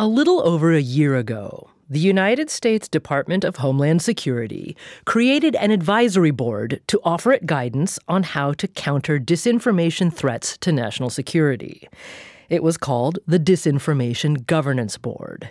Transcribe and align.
A 0.00 0.06
little 0.06 0.46
over 0.46 0.72
a 0.72 0.80
year 0.80 1.16
ago, 1.16 1.70
the 1.90 1.98
United 1.98 2.50
States 2.50 2.86
Department 2.86 3.42
of 3.42 3.56
Homeland 3.56 4.00
Security 4.00 4.76
created 5.04 5.56
an 5.56 5.72
advisory 5.72 6.30
board 6.30 6.80
to 6.86 7.00
offer 7.02 7.32
it 7.32 7.46
guidance 7.46 7.98
on 8.06 8.22
how 8.22 8.52
to 8.52 8.68
counter 8.68 9.18
disinformation 9.18 10.14
threats 10.14 10.56
to 10.58 10.70
national 10.70 11.10
security. 11.10 11.88
It 12.48 12.62
was 12.62 12.76
called 12.76 13.18
the 13.26 13.40
Disinformation 13.40 14.46
Governance 14.46 14.96
Board. 14.98 15.50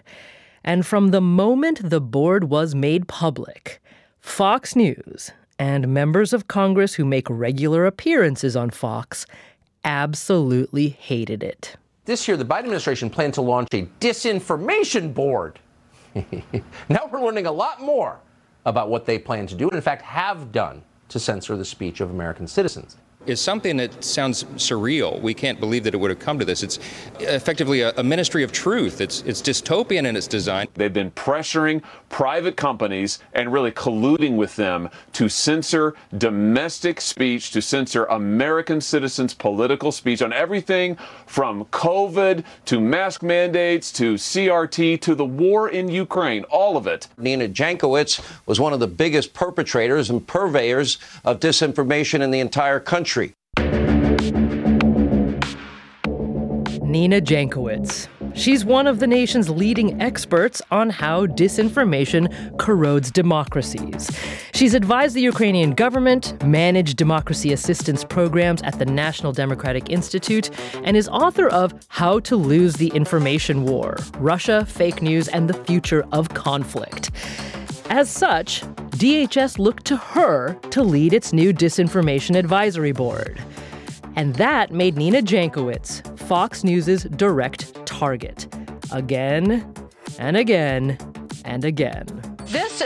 And 0.63 0.85
from 0.85 1.09
the 1.09 1.19
moment 1.19 1.89
the 1.89 1.99
board 1.99 2.45
was 2.45 2.73
made 2.73 3.09
public, 3.09 3.81
Fox 4.21 4.77
News 4.77 5.31
and 5.59 5.89
members 5.89 6.31
of 6.31 6.47
Congress 6.47 6.93
who 6.93 7.03
make 7.03 7.29
regular 7.29 7.85
appearances 7.85 8.55
on 8.55 8.69
Fox 8.69 9.25
absolutely 9.83 10.87
hated 10.87 11.43
it. 11.43 11.75
This 12.07 12.25
year, 12.25 12.37
the 12.37 12.45
Biden 12.45 12.59
administration 12.59 13.09
planned 13.09 13.33
to 13.33 13.41
launch 13.41 13.67
a 13.73 13.85
disinformation 13.99 15.13
board. 15.13 15.59
now 16.87 17.09
we're 17.11 17.21
learning 17.21 17.47
a 17.47 17.51
lot 17.51 17.81
more 17.81 18.17
about 18.65 18.89
what 18.89 19.05
they 19.05 19.19
plan 19.19 19.45
to 19.45 19.55
do, 19.55 19.67
and 19.67 19.75
in 19.75 19.81
fact, 19.81 20.03
have 20.03 20.53
done 20.53 20.81
to 21.09 21.19
censor 21.19 21.57
the 21.57 21.65
speech 21.65 21.99
of 21.99 22.09
American 22.09 22.47
citizens 22.47 22.95
is 23.27 23.41
something 23.41 23.77
that 23.77 24.03
sounds 24.03 24.45
surreal. 24.55 25.21
We 25.21 25.33
can't 25.33 25.59
believe 25.59 25.83
that 25.83 25.93
it 25.93 25.97
would 25.97 26.09
have 26.09 26.19
come 26.19 26.39
to 26.39 26.45
this. 26.45 26.63
It's 26.63 26.79
effectively 27.19 27.81
a, 27.81 27.93
a, 27.97 28.03
ministry 28.03 28.43
of 28.43 28.51
truth. 28.51 29.01
It's 29.01 29.21
it's 29.23 29.41
dystopian 29.41 30.05
in 30.05 30.15
its 30.15 30.27
design. 30.27 30.67
They've 30.75 30.93
been 30.93 31.11
pressuring 31.11 31.83
private 32.09 32.55
companies 32.55 33.19
and 33.33 33.51
really 33.51 33.71
colluding 33.71 34.37
with 34.37 34.55
them 34.55 34.89
to 35.13 35.27
censor 35.27 35.93
domestic 36.17 37.01
speech, 37.01 37.51
to 37.51 37.61
censor 37.61 38.05
American 38.05 38.79
citizens' 38.79 39.33
political 39.33 39.91
speech 39.91 40.21
on 40.21 40.31
everything 40.31 40.97
from 41.25 41.65
COVID 41.65 42.43
to 42.65 42.79
mask 42.79 43.23
mandates 43.23 43.91
to 43.93 44.15
CRT 44.15 45.01
to 45.01 45.15
the 45.15 45.25
war 45.25 45.69
in 45.69 45.89
Ukraine, 45.89 46.43
all 46.45 46.77
of 46.77 46.87
it. 46.87 47.07
Nina 47.17 47.49
Jankowicz 47.49 48.21
was 48.45 48.59
one 48.59 48.73
of 48.73 48.79
the 48.79 48.87
biggest 48.87 49.33
perpetrators 49.33 50.09
and 50.09 50.25
purveyors 50.25 50.97
of 51.25 51.39
disinformation 51.39 52.21
in 52.21 52.31
the 52.31 52.39
entire 52.39 52.79
country. 52.79 53.16
Nina 56.87 57.21
Jankowicz. 57.21 58.07
She's 58.33 58.63
one 58.63 58.87
of 58.87 58.99
the 58.99 59.07
nation's 59.07 59.49
leading 59.49 60.01
experts 60.01 60.61
on 60.71 60.89
how 60.89 61.25
disinformation 61.25 62.57
corrodes 62.57 63.11
democracies. 63.11 64.09
She's 64.53 64.73
advised 64.73 65.15
the 65.15 65.21
Ukrainian 65.21 65.71
government, 65.71 66.41
managed 66.45 66.97
democracy 66.97 67.51
assistance 67.51 68.03
programs 68.03 68.61
at 68.61 68.79
the 68.79 68.85
National 68.85 69.33
Democratic 69.33 69.89
Institute, 69.89 70.49
and 70.83 70.95
is 70.95 71.07
author 71.09 71.47
of 71.47 71.73
How 71.89 72.19
to 72.21 72.35
Lose 72.35 72.75
the 72.75 72.87
Information 72.89 73.65
War 73.65 73.97
Russia, 74.17 74.65
Fake 74.65 75.01
News, 75.01 75.27
and 75.27 75.49
the 75.49 75.63
Future 75.65 76.05
of 76.11 76.29
Conflict. 76.29 77.11
As 77.89 78.09
such, 78.09 78.63
DHS 78.97 79.59
looked 79.59 79.85
to 79.85 79.95
her 79.95 80.55
to 80.71 80.81
lead 80.81 81.13
its 81.13 81.31
new 81.31 81.53
disinformation 81.53 82.35
advisory 82.35 82.91
board. 82.91 83.39
And 84.15 84.33
that 84.37 84.71
made 84.71 84.97
Nina 84.97 85.21
Jankowicz 85.21 86.17
Fox 86.21 86.63
News' 86.63 87.03
direct 87.03 87.85
target. 87.85 88.47
Again 88.91 89.71
and 90.17 90.35
again 90.35 90.97
and 91.45 91.63
again. 91.63 92.05
This 92.45 92.81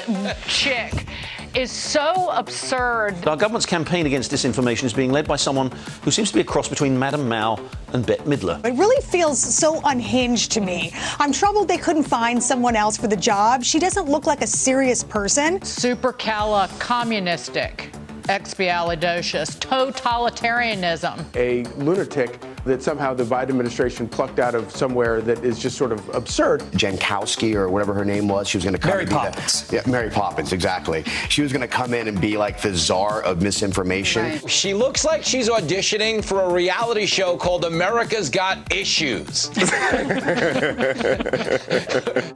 chick 0.47 1.07
is 1.55 1.71
so 1.71 2.29
absurd. 2.31 3.27
Our 3.27 3.35
government's 3.35 3.65
campaign 3.65 4.05
against 4.05 4.31
disinformation 4.31 4.85
is 4.85 4.93
being 4.93 5.11
led 5.11 5.27
by 5.27 5.35
someone 5.35 5.71
who 6.03 6.11
seems 6.11 6.29
to 6.29 6.35
be 6.35 6.41
a 6.41 6.43
cross 6.43 6.67
between 6.67 6.97
Madame 6.97 7.27
Mao 7.27 7.59
and 7.93 8.05
Bette 8.05 8.23
Midler. 8.23 8.63
It 8.65 8.73
really 8.73 9.01
feels 9.03 9.39
so 9.39 9.81
unhinged 9.85 10.51
to 10.53 10.61
me. 10.61 10.93
I'm 11.19 11.31
troubled 11.31 11.67
they 11.67 11.77
couldn't 11.77 12.03
find 12.03 12.41
someone 12.41 12.75
else 12.75 12.97
for 12.97 13.07
the 13.07 13.17
job. 13.17 13.63
She 13.63 13.79
doesn't 13.79 14.07
look 14.07 14.25
like 14.25 14.41
a 14.41 14.47
serious 14.47 15.03
person. 15.03 15.59
Supercala 15.59 16.67
communistic 16.79 17.91
expialidocious, 18.23 19.57
totalitarianism. 19.59 21.25
A 21.35 21.63
lunatic 21.75 22.39
that 22.65 22.81
somehow 22.83 23.13
the 23.13 23.23
Biden 23.23 23.49
administration 23.49 24.07
plucked 24.07 24.39
out 24.39 24.55
of 24.55 24.71
somewhere 24.71 25.21
that 25.21 25.43
is 25.43 25.59
just 25.59 25.77
sort 25.77 25.91
of 25.91 26.07
absurd. 26.15 26.61
Jankowski 26.71 27.55
or 27.55 27.69
whatever 27.69 27.93
her 27.93 28.05
name 28.05 28.27
was, 28.27 28.47
she 28.47 28.57
was 28.57 28.63
going 28.63 28.75
to 28.75 28.79
come 28.79 28.91
Mary 28.91 29.05
Poppins. 29.05 29.67
The, 29.67 29.77
yeah, 29.77 29.83
Mary 29.87 30.09
Poppins, 30.09 30.53
exactly. 30.53 31.03
She 31.29 31.41
was 31.41 31.51
going 31.51 31.61
to 31.61 31.67
come 31.67 31.93
in 31.93 32.07
and 32.07 32.19
be 32.19 32.37
like 32.37 32.61
the 32.61 32.73
czar 32.75 33.21
of 33.23 33.41
misinformation. 33.41 34.23
Right. 34.23 34.49
She 34.49 34.73
looks 34.73 35.05
like 35.05 35.23
she's 35.23 35.49
auditioning 35.49 36.23
for 36.23 36.41
a 36.41 36.51
reality 36.51 37.05
show 37.05 37.37
called 37.37 37.65
America's 37.65 38.29
Got 38.29 38.71
Issues. 38.71 39.47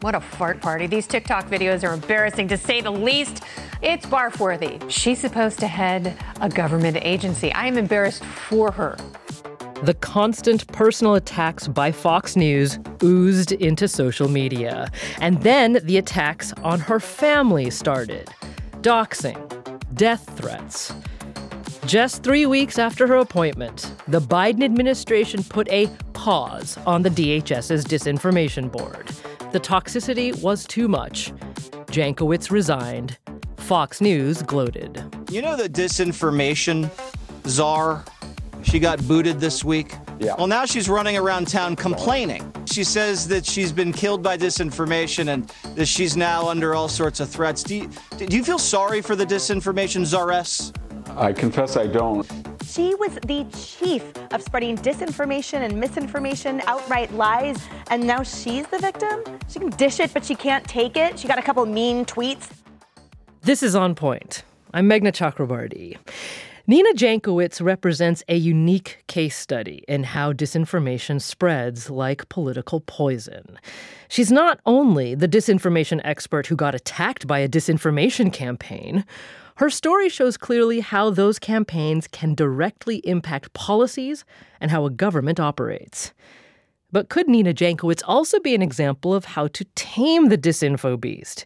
what 0.02 0.16
a 0.16 0.22
fart 0.22 0.62
party. 0.62 0.88
These 0.88 1.08
TikTok 1.08 1.48
videos 1.48 1.88
are 1.88 1.94
embarrassing 1.94 2.48
to 2.50 2.58
say 2.58 2.82
the 2.82 2.92
least. 2.92 3.44
It's 3.82 4.06
barf 4.06 4.40
worthy. 4.40 4.80
She's 4.90 5.20
supposed 5.20 5.60
to 5.60 5.68
head 5.68 6.18
a 6.42 6.50
government 6.50 6.98
agency. 7.02 7.54
I 7.54 7.68
am 7.68 7.78
embarrassed 7.78 8.24
for 8.24 8.72
her. 8.72 8.98
The 9.84 9.94
constant 9.94 10.66
personal 10.68 11.16
attacks 11.16 11.68
by 11.68 11.92
Fox 11.92 12.36
News 12.36 12.80
oozed 13.04 13.52
into 13.52 13.88
social 13.88 14.30
media. 14.30 14.90
And 15.20 15.42
then 15.44 15.80
the 15.84 15.98
attacks 15.98 16.54
on 16.64 16.80
her 16.80 17.00
family 17.00 17.70
started 17.70 18.30
doxing, 18.82 19.38
death 19.96 20.30
threats. 20.38 20.94
Just 21.86 22.24
three 22.24 22.46
weeks 22.46 22.80
after 22.80 23.06
her 23.06 23.18
appointment, 23.18 23.92
the 24.08 24.22
Biden 24.22 24.64
administration 24.64 25.44
put 25.44 25.68
a 25.70 25.88
pause 26.14 26.78
on 26.86 27.02
the 27.02 27.10
DHS's 27.10 27.86
disinformation 27.86 28.72
board. 28.72 29.08
The 29.52 29.60
toxicity 29.60 30.42
was 30.42 30.66
too 30.66 30.88
much. 30.88 31.32
Jankowicz 31.88 32.50
resigned. 32.50 33.18
Fox 33.58 34.02
News 34.02 34.42
gloated. 34.42 35.04
You 35.30 35.42
know 35.42 35.56
the 35.56 35.70
disinformation 35.70 36.90
czar 37.48 38.04
she 38.66 38.80
got 38.80 39.06
booted 39.08 39.40
this 39.40 39.64
week. 39.64 39.94
Yeah. 40.20 40.36
Well, 40.38 40.48
now 40.48 40.66
she's 40.66 40.90
running 40.90 41.18
around 41.18 41.48
town 41.48 41.76
complaining. 41.76 42.52
She 42.66 42.84
says 42.84 43.28
that 43.28 43.46
she's 43.46 43.72
been 43.72 43.94
killed 43.94 44.24
by 44.24 44.38
disinformation 44.38 45.34
and 45.34 45.48
that 45.76 45.86
she's 45.86 46.18
now 46.18 46.50
under 46.50 46.74
all 46.74 46.88
sorts 46.88 47.20
of 47.20 47.30
threats. 47.30 47.64
Do 47.64 47.76
you, 47.76 47.90
do 48.18 48.36
you 48.36 48.44
feel 48.44 48.60
sorry 48.60 49.02
for 49.02 49.16
the 49.16 49.26
disinformation 49.26 50.06
czaress? 50.06 50.74
I 51.16 51.32
confess 51.32 51.78
I 51.78 51.88
don't. 51.88 52.30
She 52.66 52.96
was 52.96 53.14
the 53.26 53.46
chief 53.56 54.04
of 54.32 54.42
spreading 54.42 54.78
disinformation 54.78 55.62
and 55.62 55.80
misinformation, 55.80 56.62
outright 56.66 57.14
lies, 57.14 57.58
and 57.90 58.06
now 58.06 58.24
she's 58.24 58.68
the 58.68 58.80
victim? 58.80 59.22
She 59.48 59.60
can 59.60 59.70
dish 59.70 60.00
it, 60.00 60.14
but 60.14 60.26
she 60.26 60.36
can't 60.36 60.66
take 60.68 60.98
it. 60.98 61.18
She 61.18 61.28
got 61.28 61.38
a 61.38 61.42
couple 61.42 61.66
mean 61.66 62.04
tweets. 62.06 62.50
This 63.42 63.64
is 63.64 63.76
On 63.76 63.96
Point. 63.96 64.44
I'm 64.74 64.90
Meghna 64.90 65.14
Chakrabarti. 65.14 65.98
Nina 66.68 66.94
Jankowicz 66.94 67.64
represents 67.64 68.24
a 68.28 68.36
unique 68.36 69.04
case 69.06 69.38
study 69.38 69.84
in 69.88 70.04
how 70.04 70.34
disinformation 70.34 71.22
spreads 71.22 71.92
like 71.92 72.28
political 72.28 72.80
poison. 72.80 73.60
She's 74.08 74.32
not 74.32 74.60
only 74.66 75.14
the 75.14 75.28
disinformation 75.28 76.02
expert 76.04 76.48
who 76.48 76.56
got 76.56 76.74
attacked 76.74 77.28
by 77.28 77.38
a 77.38 77.48
disinformation 77.48 78.34
campaign, 78.34 79.06
her 79.58 79.70
story 79.70 80.10
shows 80.10 80.38
clearly 80.38 80.80
how 80.80 81.12
those 81.12 81.38
campaigns 81.38 82.08
can 82.08 82.34
directly 82.34 82.98
impact 83.08 83.54
policies 83.54 84.26
and 84.60 84.72
how 84.72 84.88
a 84.88 84.90
government 84.90 85.40
operates. 85.40 86.14
But 86.92 87.10
could 87.10 87.28
Nina 87.28 87.54
Jankowicz 87.54 88.02
also 88.08 88.40
be 88.40 88.56
an 88.56 88.64
example 88.64 89.14
of 89.14 89.26
how 89.26 89.50
to 89.50 89.66
tame 89.76 90.30
the 90.30 90.38
disinfo 90.38 91.00
beast? 91.00 91.46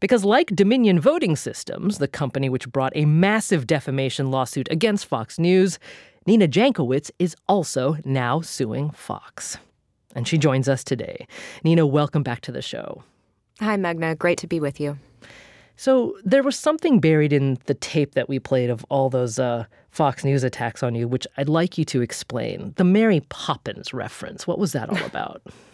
Because, 0.00 0.24
like 0.24 0.48
Dominion 0.48 0.98
Voting 0.98 1.36
Systems, 1.36 1.98
the 1.98 2.08
company 2.08 2.48
which 2.48 2.70
brought 2.72 2.92
a 2.96 3.04
massive 3.04 3.66
defamation 3.66 4.30
lawsuit 4.30 4.66
against 4.70 5.04
Fox 5.04 5.38
News, 5.38 5.78
Nina 6.26 6.48
Jankowicz 6.48 7.10
is 7.18 7.36
also 7.46 7.98
now 8.02 8.40
suing 8.40 8.90
Fox. 8.90 9.58
And 10.14 10.26
she 10.26 10.38
joins 10.38 10.70
us 10.70 10.82
today. 10.82 11.26
Nina, 11.64 11.86
welcome 11.86 12.22
back 12.22 12.40
to 12.42 12.52
the 12.52 12.62
show. 12.62 13.04
Hi, 13.60 13.76
Meghna. 13.76 14.16
Great 14.18 14.38
to 14.38 14.46
be 14.46 14.58
with 14.58 14.80
you. 14.80 14.98
So, 15.76 16.16
there 16.24 16.42
was 16.42 16.58
something 16.58 16.98
buried 16.98 17.32
in 17.32 17.58
the 17.66 17.74
tape 17.74 18.14
that 18.14 18.28
we 18.28 18.38
played 18.38 18.70
of 18.70 18.84
all 18.88 19.10
those 19.10 19.38
uh, 19.38 19.66
Fox 19.90 20.24
News 20.24 20.44
attacks 20.44 20.82
on 20.82 20.94
you, 20.94 21.08
which 21.08 21.26
I'd 21.36 21.48
like 21.48 21.76
you 21.76 21.84
to 21.86 22.00
explain. 22.00 22.72
The 22.76 22.84
Mary 22.84 23.20
Poppins 23.28 23.92
reference. 23.92 24.46
What 24.46 24.58
was 24.58 24.72
that 24.72 24.88
all 24.88 25.04
about? 25.04 25.42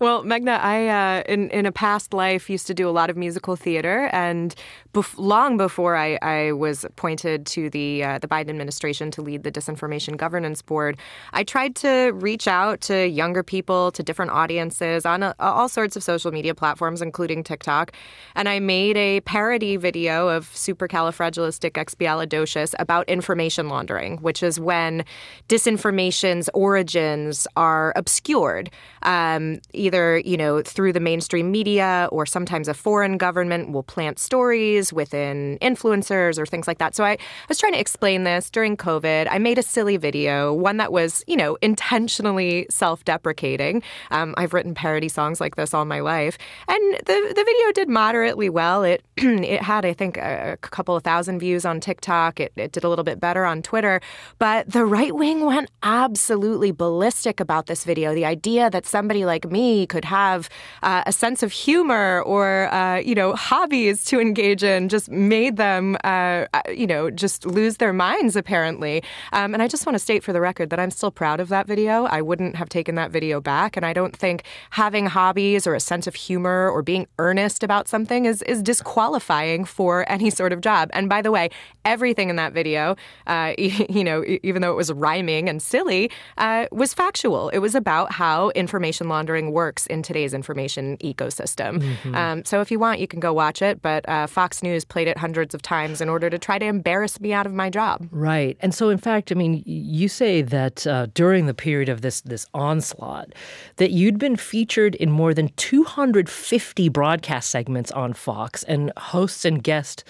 Well, 0.00 0.24
Meghna, 0.24 0.60
I 0.60 0.88
uh, 0.88 1.22
in 1.28 1.50
in 1.50 1.66
a 1.66 1.72
past 1.72 2.12
life 2.12 2.50
used 2.50 2.66
to 2.66 2.74
do 2.74 2.88
a 2.88 2.92
lot 2.92 3.10
of 3.10 3.16
musical 3.16 3.56
theater, 3.56 4.10
and 4.12 4.54
bef- 4.92 5.18
long 5.18 5.56
before 5.56 5.96
I, 5.96 6.18
I 6.22 6.52
was 6.52 6.84
appointed 6.84 7.46
to 7.46 7.70
the 7.70 8.04
uh, 8.04 8.18
the 8.18 8.28
Biden 8.28 8.50
administration 8.50 9.10
to 9.12 9.22
lead 9.22 9.42
the 9.42 9.52
Disinformation 9.52 10.16
Governance 10.16 10.62
Board, 10.62 10.98
I 11.32 11.44
tried 11.44 11.76
to 11.76 12.12
reach 12.14 12.48
out 12.48 12.80
to 12.82 13.08
younger 13.08 13.42
people, 13.42 13.90
to 13.92 14.02
different 14.02 14.32
audiences 14.32 15.06
on 15.06 15.22
a, 15.22 15.34
all 15.38 15.68
sorts 15.68 15.96
of 15.96 16.02
social 16.02 16.32
media 16.32 16.54
platforms, 16.54 17.00
including 17.02 17.44
TikTok, 17.44 17.92
and 18.34 18.48
I 18.48 18.60
made 18.60 18.96
a 18.96 19.20
parody 19.20 19.76
video 19.76 20.28
of 20.28 20.50
supercalifragilisticexpialidocious 20.52 22.74
about 22.78 23.06
information 23.08 23.68
laundering, 23.68 24.16
which 24.18 24.42
is 24.42 24.60
when 24.60 25.04
disinformation's 25.48 26.50
origins 26.54 27.46
are 27.56 27.92
obscured. 27.96 28.70
Um, 29.02 29.53
either 29.72 30.18
you 30.24 30.36
know, 30.36 30.62
through 30.62 30.92
the 30.92 31.00
mainstream 31.00 31.50
media 31.50 32.08
or 32.10 32.26
sometimes 32.26 32.68
a 32.68 32.74
foreign 32.74 33.18
government 33.18 33.72
will 33.72 33.82
plant 33.82 34.18
stories 34.18 34.92
within 34.92 35.58
influencers 35.60 36.38
or 36.38 36.46
things 36.46 36.66
like 36.66 36.78
that. 36.78 36.94
So 36.94 37.04
I 37.04 37.18
was 37.48 37.58
trying 37.58 37.72
to 37.72 37.80
explain 37.80 38.24
this 38.24 38.50
during 38.50 38.76
COVID. 38.76 39.28
I 39.30 39.38
made 39.38 39.58
a 39.58 39.62
silly 39.62 39.96
video, 39.96 40.52
one 40.52 40.78
that 40.78 40.92
was, 40.92 41.24
you 41.26 41.36
know, 41.36 41.56
intentionally 41.62 42.66
self 42.70 43.04
deprecating. 43.04 43.82
Um, 44.10 44.34
I've 44.36 44.54
written 44.54 44.74
parody 44.74 45.08
songs 45.08 45.40
like 45.40 45.56
this 45.56 45.74
all 45.74 45.84
my 45.84 46.00
life. 46.00 46.38
And 46.68 46.94
the, 47.06 47.32
the 47.36 47.44
video 47.44 47.72
did 47.72 47.88
moderately 47.88 48.48
well. 48.48 48.82
It, 48.82 49.04
it 49.16 49.62
had, 49.62 49.84
I 49.84 49.92
think, 49.92 50.16
a, 50.16 50.52
a 50.52 50.56
couple 50.56 50.96
of 50.96 51.02
thousand 51.02 51.38
views 51.38 51.64
on 51.64 51.80
TikTok. 51.80 52.40
It, 52.40 52.52
it 52.56 52.72
did 52.72 52.84
a 52.84 52.88
little 52.88 53.04
bit 53.04 53.20
better 53.20 53.44
on 53.44 53.62
Twitter. 53.62 54.00
But 54.38 54.70
the 54.70 54.84
right 54.84 55.14
wing 55.14 55.44
went 55.44 55.70
absolutely 55.82 56.70
ballistic 56.70 57.40
about 57.40 57.66
this 57.66 57.84
video. 57.84 58.14
The 58.14 58.24
idea 58.24 58.70
that 58.70 58.86
somebody 58.86 59.24
like 59.24 59.43
me 59.50 59.86
could 59.86 60.04
have 60.04 60.48
uh, 60.82 61.02
a 61.06 61.12
sense 61.12 61.42
of 61.42 61.52
humor 61.52 62.22
or, 62.22 62.72
uh, 62.72 62.96
you 62.98 63.14
know, 63.14 63.34
hobbies 63.34 64.04
to 64.06 64.20
engage 64.20 64.62
in 64.62 64.88
just 64.88 65.10
made 65.10 65.56
them, 65.56 65.96
uh, 66.04 66.46
uh 66.52 66.62
you 66.72 66.86
know, 66.86 67.10
just 67.10 67.46
lose 67.46 67.76
their 67.78 67.92
minds, 67.92 68.36
apparently. 68.36 69.02
Um, 69.32 69.54
and 69.54 69.62
I 69.62 69.68
just 69.68 69.86
want 69.86 69.94
to 69.94 69.98
state 69.98 70.22
for 70.22 70.32
the 70.32 70.40
record 70.40 70.70
that 70.70 70.80
I'm 70.80 70.90
still 70.90 71.10
proud 71.10 71.40
of 71.40 71.48
that 71.48 71.66
video. 71.66 72.04
I 72.04 72.22
wouldn't 72.22 72.56
have 72.56 72.68
taken 72.68 72.94
that 72.96 73.10
video 73.10 73.40
back. 73.40 73.76
And 73.76 73.86
I 73.86 73.92
don't 73.92 74.16
think 74.16 74.44
having 74.70 75.06
hobbies 75.06 75.66
or 75.66 75.74
a 75.74 75.80
sense 75.80 76.06
of 76.06 76.14
humor 76.14 76.68
or 76.68 76.82
being 76.82 77.06
earnest 77.18 77.62
about 77.62 77.88
something 77.88 78.24
is, 78.24 78.42
is 78.42 78.62
disqualifying 78.62 79.64
for 79.64 80.04
any 80.10 80.30
sort 80.30 80.52
of 80.52 80.60
job. 80.60 80.90
And 80.92 81.08
by 81.08 81.22
the 81.22 81.30
way, 81.30 81.50
everything 81.84 82.28
in 82.30 82.36
that 82.36 82.52
video, 82.52 82.96
uh, 83.26 83.54
you 83.58 84.04
know, 84.04 84.24
even 84.42 84.62
though 84.62 84.72
it 84.72 84.76
was 84.76 84.92
rhyming 84.92 85.48
and 85.48 85.62
silly, 85.62 86.10
uh, 86.38 86.66
was 86.72 86.94
factual. 86.94 87.48
It 87.50 87.58
was 87.58 87.74
about 87.74 88.12
how 88.12 88.50
information 88.50 89.06
laundering 89.24 89.52
works 89.52 89.86
in 89.86 90.02
today's 90.02 90.34
information 90.34 90.98
ecosystem. 90.98 91.80
Mm-hmm. 91.80 92.14
Um, 92.14 92.44
so 92.44 92.60
if 92.60 92.70
you 92.70 92.78
want, 92.78 93.00
you 93.00 93.06
can 93.06 93.20
go 93.20 93.32
watch 93.32 93.62
it. 93.62 93.80
But 93.80 94.06
uh, 94.06 94.26
Fox 94.26 94.62
News 94.62 94.84
played 94.84 95.08
it 95.08 95.16
hundreds 95.16 95.54
of 95.54 95.62
times 95.62 96.02
in 96.02 96.10
order 96.10 96.28
to 96.28 96.38
try 96.38 96.58
to 96.58 96.66
embarrass 96.66 97.18
me 97.20 97.32
out 97.32 97.46
of 97.46 97.54
my 97.54 97.70
job. 97.70 98.06
Right. 98.10 98.58
And 98.60 98.74
so, 98.74 98.90
in 98.90 98.98
fact, 98.98 99.32
I 99.32 99.34
mean, 99.34 99.62
you 99.64 100.08
say 100.08 100.42
that 100.42 100.86
uh, 100.86 101.06
during 101.14 101.46
the 101.46 101.54
period 101.54 101.88
of 101.88 102.02
this 102.02 102.20
this 102.20 102.46
onslaught, 102.52 103.32
that 103.76 103.92
you'd 103.92 104.18
been 104.18 104.36
featured 104.36 104.94
in 104.96 105.10
more 105.10 105.32
than 105.32 105.48
250 105.56 106.88
broadcast 106.90 107.48
segments 107.48 107.90
on 107.92 108.12
Fox, 108.12 108.62
and 108.64 108.92
hosts 108.98 109.46
and 109.46 109.62
guests 109.62 110.04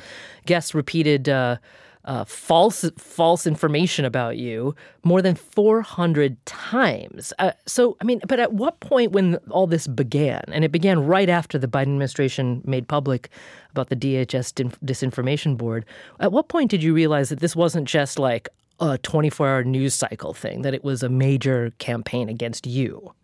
guests 0.44 0.74
repeated. 0.74 1.28
Uh, 1.28 1.58
uh, 2.04 2.24
false 2.24 2.84
false 2.98 3.46
information 3.46 4.04
about 4.04 4.36
you 4.36 4.74
more 5.02 5.22
than 5.22 5.34
400 5.34 6.44
times. 6.46 7.32
Uh, 7.38 7.52
so, 7.66 7.96
I 8.00 8.04
mean, 8.04 8.20
but 8.28 8.40
at 8.40 8.52
what 8.52 8.80
point 8.80 9.12
when 9.12 9.36
all 9.50 9.66
this 9.66 9.86
began, 9.86 10.42
and 10.48 10.64
it 10.64 10.72
began 10.72 11.06
right 11.06 11.28
after 11.28 11.58
the 11.58 11.68
Biden 11.68 11.82
administration 11.82 12.62
made 12.64 12.88
public 12.88 13.30
about 13.70 13.88
the 13.88 13.96
DHS 13.96 14.70
disinformation 14.84 15.56
board, 15.56 15.84
at 16.20 16.32
what 16.32 16.48
point 16.48 16.70
did 16.70 16.82
you 16.82 16.94
realize 16.94 17.28
that 17.30 17.40
this 17.40 17.56
wasn't 17.56 17.88
just 17.88 18.18
like 18.18 18.48
a 18.80 18.98
24 18.98 19.48
hour 19.48 19.64
news 19.64 19.94
cycle 19.94 20.34
thing, 20.34 20.62
that 20.62 20.74
it 20.74 20.84
was 20.84 21.02
a 21.02 21.08
major 21.08 21.72
campaign 21.78 22.28
against 22.28 22.66
you? 22.66 23.14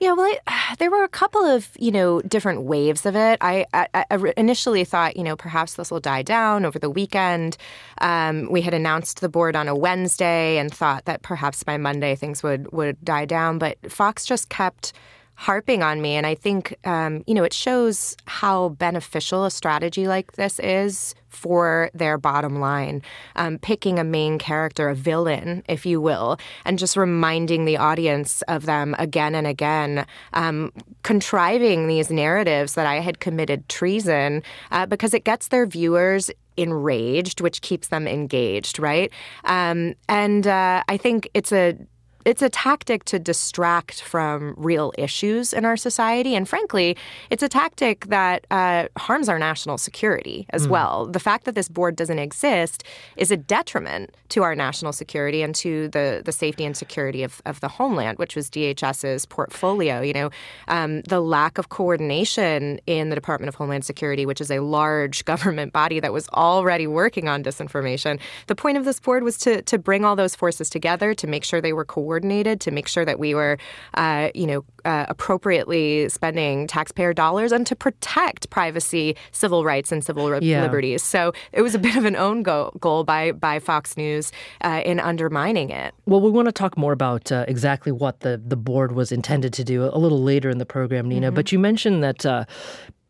Yeah, 0.00 0.12
well, 0.12 0.32
I, 0.46 0.74
there 0.78 0.90
were 0.90 1.02
a 1.02 1.08
couple 1.08 1.44
of 1.44 1.70
you 1.78 1.90
know 1.90 2.20
different 2.22 2.62
waves 2.62 3.04
of 3.06 3.16
it. 3.16 3.38
I, 3.40 3.66
I, 3.72 3.88
I 3.94 4.32
initially 4.36 4.84
thought 4.84 5.16
you 5.16 5.24
know 5.24 5.36
perhaps 5.36 5.74
this 5.74 5.90
will 5.90 6.00
die 6.00 6.22
down 6.22 6.64
over 6.64 6.78
the 6.78 6.90
weekend. 6.90 7.56
Um, 8.00 8.48
we 8.50 8.62
had 8.62 8.74
announced 8.74 9.20
the 9.20 9.28
board 9.28 9.56
on 9.56 9.68
a 9.68 9.74
Wednesday 9.74 10.58
and 10.58 10.72
thought 10.72 11.04
that 11.06 11.22
perhaps 11.22 11.62
by 11.62 11.76
Monday 11.76 12.14
things 12.14 12.42
would 12.42 12.70
would 12.72 13.02
die 13.04 13.24
down, 13.24 13.58
but 13.58 13.78
Fox 13.90 14.24
just 14.24 14.48
kept 14.48 14.92
harping 15.38 15.84
on 15.84 16.02
me. 16.02 16.16
And 16.16 16.26
I 16.26 16.34
think, 16.34 16.74
um, 16.84 17.22
you 17.28 17.32
know, 17.32 17.44
it 17.44 17.52
shows 17.52 18.16
how 18.26 18.70
beneficial 18.70 19.44
a 19.44 19.52
strategy 19.52 20.08
like 20.08 20.32
this 20.32 20.58
is 20.58 21.14
for 21.28 21.92
their 21.94 22.18
bottom 22.18 22.58
line. 22.58 23.02
Um, 23.36 23.56
picking 23.60 24.00
a 24.00 24.04
main 24.04 24.40
character, 24.40 24.88
a 24.88 24.96
villain, 24.96 25.62
if 25.68 25.86
you 25.86 26.00
will, 26.00 26.38
and 26.64 26.76
just 26.76 26.96
reminding 26.96 27.66
the 27.66 27.76
audience 27.76 28.42
of 28.48 28.66
them 28.66 28.96
again 28.98 29.36
and 29.36 29.46
again, 29.46 30.06
um, 30.32 30.72
contriving 31.04 31.86
these 31.86 32.10
narratives 32.10 32.74
that 32.74 32.88
I 32.88 32.96
had 32.96 33.20
committed 33.20 33.68
treason 33.68 34.42
uh, 34.72 34.86
because 34.86 35.14
it 35.14 35.22
gets 35.22 35.48
their 35.48 35.66
viewers 35.66 36.32
enraged, 36.56 37.40
which 37.40 37.60
keeps 37.60 37.88
them 37.88 38.08
engaged, 38.08 38.80
right? 38.80 39.12
Um, 39.44 39.94
and 40.08 40.48
uh, 40.48 40.82
I 40.88 40.96
think 40.96 41.30
it's 41.32 41.52
a 41.52 41.78
it's 42.28 42.42
a 42.42 42.50
tactic 42.50 43.04
to 43.04 43.18
distract 43.18 44.02
from 44.02 44.52
real 44.58 44.92
issues 44.98 45.54
in 45.54 45.64
our 45.64 45.78
society. 45.78 46.34
And 46.34 46.46
frankly, 46.46 46.94
it's 47.30 47.42
a 47.42 47.48
tactic 47.48 48.04
that 48.08 48.46
uh, 48.50 48.88
harms 48.98 49.30
our 49.30 49.38
national 49.38 49.78
security 49.78 50.44
as 50.50 50.66
mm. 50.66 50.70
well. 50.72 51.06
The 51.06 51.20
fact 51.20 51.46
that 51.46 51.54
this 51.54 51.70
board 51.70 51.96
doesn't 51.96 52.18
exist 52.18 52.84
is 53.16 53.30
a 53.30 53.36
detriment 53.38 54.14
to 54.28 54.42
our 54.42 54.54
national 54.54 54.92
security 54.92 55.40
and 55.40 55.54
to 55.54 55.88
the, 55.88 56.20
the 56.22 56.32
safety 56.32 56.66
and 56.66 56.76
security 56.76 57.22
of, 57.22 57.40
of 57.46 57.60
the 57.60 57.68
homeland, 57.68 58.18
which 58.18 58.36
was 58.36 58.50
DHS's 58.50 59.24
portfolio. 59.24 60.02
You 60.02 60.12
know, 60.12 60.30
um, 60.68 61.00
the 61.02 61.22
lack 61.22 61.56
of 61.56 61.70
coordination 61.70 62.78
in 62.86 63.08
the 63.08 63.14
Department 63.14 63.48
of 63.48 63.54
Homeland 63.54 63.86
Security, 63.86 64.26
which 64.26 64.42
is 64.42 64.50
a 64.50 64.60
large 64.60 65.24
government 65.32 65.72
body 65.72 65.98
that 65.98 66.12
was 66.12 66.28
already 66.34 66.86
working 66.86 67.26
on 67.26 67.42
disinformation. 67.42 68.20
The 68.48 68.54
point 68.54 68.76
of 68.76 68.84
this 68.84 69.00
board 69.00 69.22
was 69.22 69.38
to, 69.38 69.62
to 69.62 69.78
bring 69.78 70.04
all 70.04 70.14
those 70.14 70.36
forces 70.36 70.68
together 70.68 71.14
to 71.14 71.26
make 71.26 71.42
sure 71.42 71.62
they 71.62 71.72
were 71.72 71.86
coordinated 71.86 72.17
coordinated 72.18 72.60
to 72.60 72.70
make 72.70 72.88
sure 72.88 73.04
that 73.04 73.18
we 73.18 73.34
were, 73.34 73.58
uh, 73.94 74.30
you 74.34 74.46
know, 74.46 74.64
uh, 74.84 75.06
appropriately 75.08 76.08
spending 76.08 76.66
taxpayer 76.66 77.12
dollars 77.12 77.52
and 77.52 77.66
to 77.66 77.76
protect 77.76 78.50
privacy, 78.50 79.16
civil 79.30 79.64
rights, 79.64 79.92
and 79.92 80.04
civil 80.04 80.42
yeah. 80.42 80.62
liberties. 80.62 81.02
So 81.02 81.32
it 81.52 81.62
was 81.62 81.74
a 81.74 81.78
bit 81.78 81.96
of 81.96 82.04
an 82.04 82.16
own 82.16 82.42
go- 82.42 82.72
goal 82.80 83.04
by 83.04 83.32
by 83.32 83.60
Fox 83.60 83.96
News 83.96 84.32
uh, 84.62 84.82
in 84.84 84.98
undermining 84.98 85.70
it. 85.70 85.94
Well, 86.06 86.20
we 86.20 86.30
want 86.30 86.46
to 86.46 86.52
talk 86.52 86.76
more 86.76 86.92
about 86.92 87.30
uh, 87.30 87.44
exactly 87.46 87.92
what 87.92 88.20
the 88.20 88.40
the 88.44 88.56
board 88.56 88.92
was 88.92 89.12
intended 89.12 89.52
to 89.54 89.64
do 89.64 89.84
a 89.84 89.98
little 89.98 90.22
later 90.22 90.50
in 90.50 90.58
the 90.58 90.66
program, 90.66 91.08
Nina. 91.08 91.28
Mm-hmm. 91.28 91.34
But 91.36 91.52
you 91.52 91.58
mentioned 91.58 92.02
that 92.02 92.26
uh, 92.26 92.44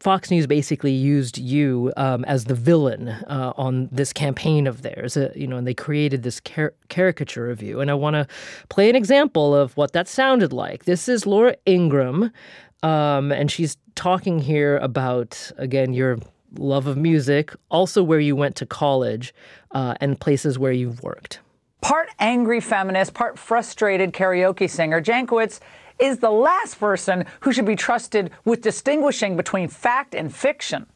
Fox 0.00 0.30
News 0.30 0.46
basically 0.46 0.92
used 0.92 1.38
you 1.38 1.92
um, 1.96 2.24
as 2.26 2.44
the 2.44 2.54
villain 2.54 3.08
uh, 3.08 3.52
on 3.56 3.88
this 3.90 4.12
campaign 4.12 4.66
of 4.66 4.82
theirs, 4.82 5.16
uh, 5.16 5.32
you 5.34 5.46
know, 5.46 5.56
and 5.56 5.66
they 5.66 5.74
created 5.74 6.22
this 6.22 6.38
car- 6.38 6.74
caricature 6.88 7.50
of 7.50 7.62
you. 7.62 7.80
And 7.80 7.90
I 7.90 7.94
want 7.94 8.14
to 8.14 8.26
play 8.68 8.88
an 8.88 8.94
example 8.94 9.54
of 9.54 9.76
what 9.76 9.92
that 9.92 10.06
sounded 10.06 10.52
like. 10.52 10.84
This 10.84 11.08
is 11.08 11.26
Laura 11.26 11.56
Ingraham, 11.66 12.30
um, 12.84 13.32
and 13.32 13.50
she's 13.50 13.76
talking 13.96 14.38
here 14.38 14.76
about 14.78 15.50
again 15.58 15.92
your 15.92 16.18
love 16.56 16.86
of 16.86 16.96
music, 16.96 17.52
also 17.68 18.02
where 18.02 18.20
you 18.20 18.36
went 18.36 18.54
to 18.56 18.66
college, 18.66 19.34
uh, 19.72 19.94
and 20.00 20.20
places 20.20 20.58
where 20.58 20.72
you've 20.72 21.02
worked. 21.02 21.40
Part 21.80 22.08
angry 22.18 22.60
feminist, 22.60 23.14
part 23.14 23.38
frustrated 23.38 24.12
karaoke 24.12 24.70
singer, 24.70 25.02
Jankowicz 25.02 25.60
is 25.98 26.18
the 26.18 26.30
last 26.30 26.78
person 26.78 27.24
who 27.40 27.52
should 27.52 27.64
be 27.66 27.76
trusted 27.76 28.30
with 28.44 28.62
distinguishing 28.62 29.36
between 29.36 29.68
fact 29.68 30.14
and 30.14 30.34
fiction. 30.34 30.86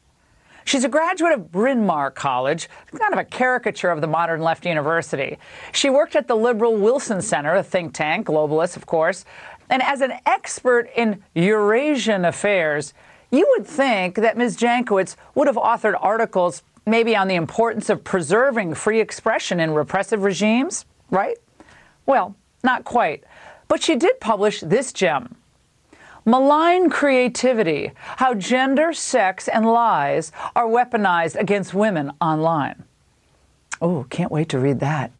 She's 0.65 0.85
a 0.85 0.89
graduate 0.89 1.33
of 1.33 1.51
Bryn 1.51 1.85
Mawr 1.85 2.09
College, 2.09 2.69
kind 2.97 3.13
of 3.13 3.19
a 3.19 3.25
caricature 3.25 3.89
of 3.89 3.99
the 3.99 4.07
modern 4.07 4.41
left 4.41 4.65
university. 4.65 5.37
She 5.73 5.89
worked 5.89 6.15
at 6.15 6.27
the 6.27 6.35
liberal 6.35 6.75
Wilson 6.77 7.21
Center, 7.21 7.53
a 7.55 7.63
think 7.63 7.93
tank, 7.93 8.27
globalist, 8.27 8.77
of 8.77 8.85
course, 8.85 9.25
and 9.69 9.81
as 9.81 10.01
an 10.01 10.13
expert 10.25 10.89
in 10.95 11.23
Eurasian 11.35 12.25
affairs, 12.25 12.93
you 13.31 13.47
would 13.57 13.65
think 13.65 14.15
that 14.15 14.37
Ms. 14.37 14.57
Jankowicz 14.57 15.15
would 15.35 15.47
have 15.47 15.55
authored 15.55 15.97
articles 15.99 16.63
maybe 16.85 17.15
on 17.15 17.27
the 17.27 17.35
importance 17.35 17.89
of 17.89 18.03
preserving 18.03 18.73
free 18.75 18.99
expression 18.99 19.59
in 19.59 19.73
repressive 19.73 20.23
regimes, 20.23 20.85
right? 21.09 21.37
Well, 22.05 22.35
not 22.63 22.83
quite. 22.83 23.23
But 23.67 23.83
she 23.83 23.95
did 23.95 24.19
publish 24.19 24.61
this 24.61 24.93
gem 24.93 25.35
Malign 26.25 26.89
Creativity 26.89 27.91
How 27.95 28.33
Gender, 28.33 28.93
Sex, 28.93 29.47
and 29.47 29.65
Lies 29.65 30.31
Are 30.55 30.67
Weaponized 30.67 31.35
Against 31.35 31.73
Women 31.73 32.11
Online. 32.21 32.83
Oh, 33.81 34.05
can't 34.09 34.31
wait 34.31 34.49
to 34.49 34.59
read 34.59 34.79
that. 34.79 35.11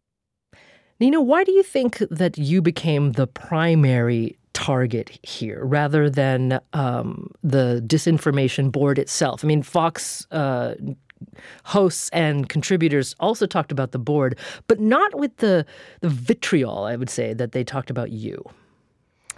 Nina, 1.00 1.21
why 1.21 1.43
do 1.43 1.51
you 1.51 1.63
think 1.63 1.97
that 2.09 2.38
you 2.38 2.62
became 2.62 3.13
the 3.13 3.27
primary 3.27 4.38
target 4.53 5.19
here 5.23 5.65
rather 5.65 6.09
than 6.09 6.62
um, 6.71 7.31
the 7.43 7.83
disinformation 7.85 8.71
board 8.71 8.97
itself? 8.97 9.43
I 9.43 9.47
mean, 9.47 9.63
Fox 9.63 10.25
uh, 10.31 10.75
hosts 11.65 12.10
and 12.13 12.50
contributors 12.50 13.15
also 13.20 13.46
talked 13.46 13.72
about 13.72 13.92
the 13.92 14.00
board, 14.00 14.38
but 14.68 14.80
not 14.80 15.15
with 15.15 15.38
the 15.38 15.65
the 16.01 16.10
vitriol, 16.10 16.84
I 16.84 16.96
would 16.96 17.10
say, 17.10 17.34
that 17.34 17.51
they 17.51 17.63
talked 17.63 17.89
about 17.89 18.12
you. 18.12 18.44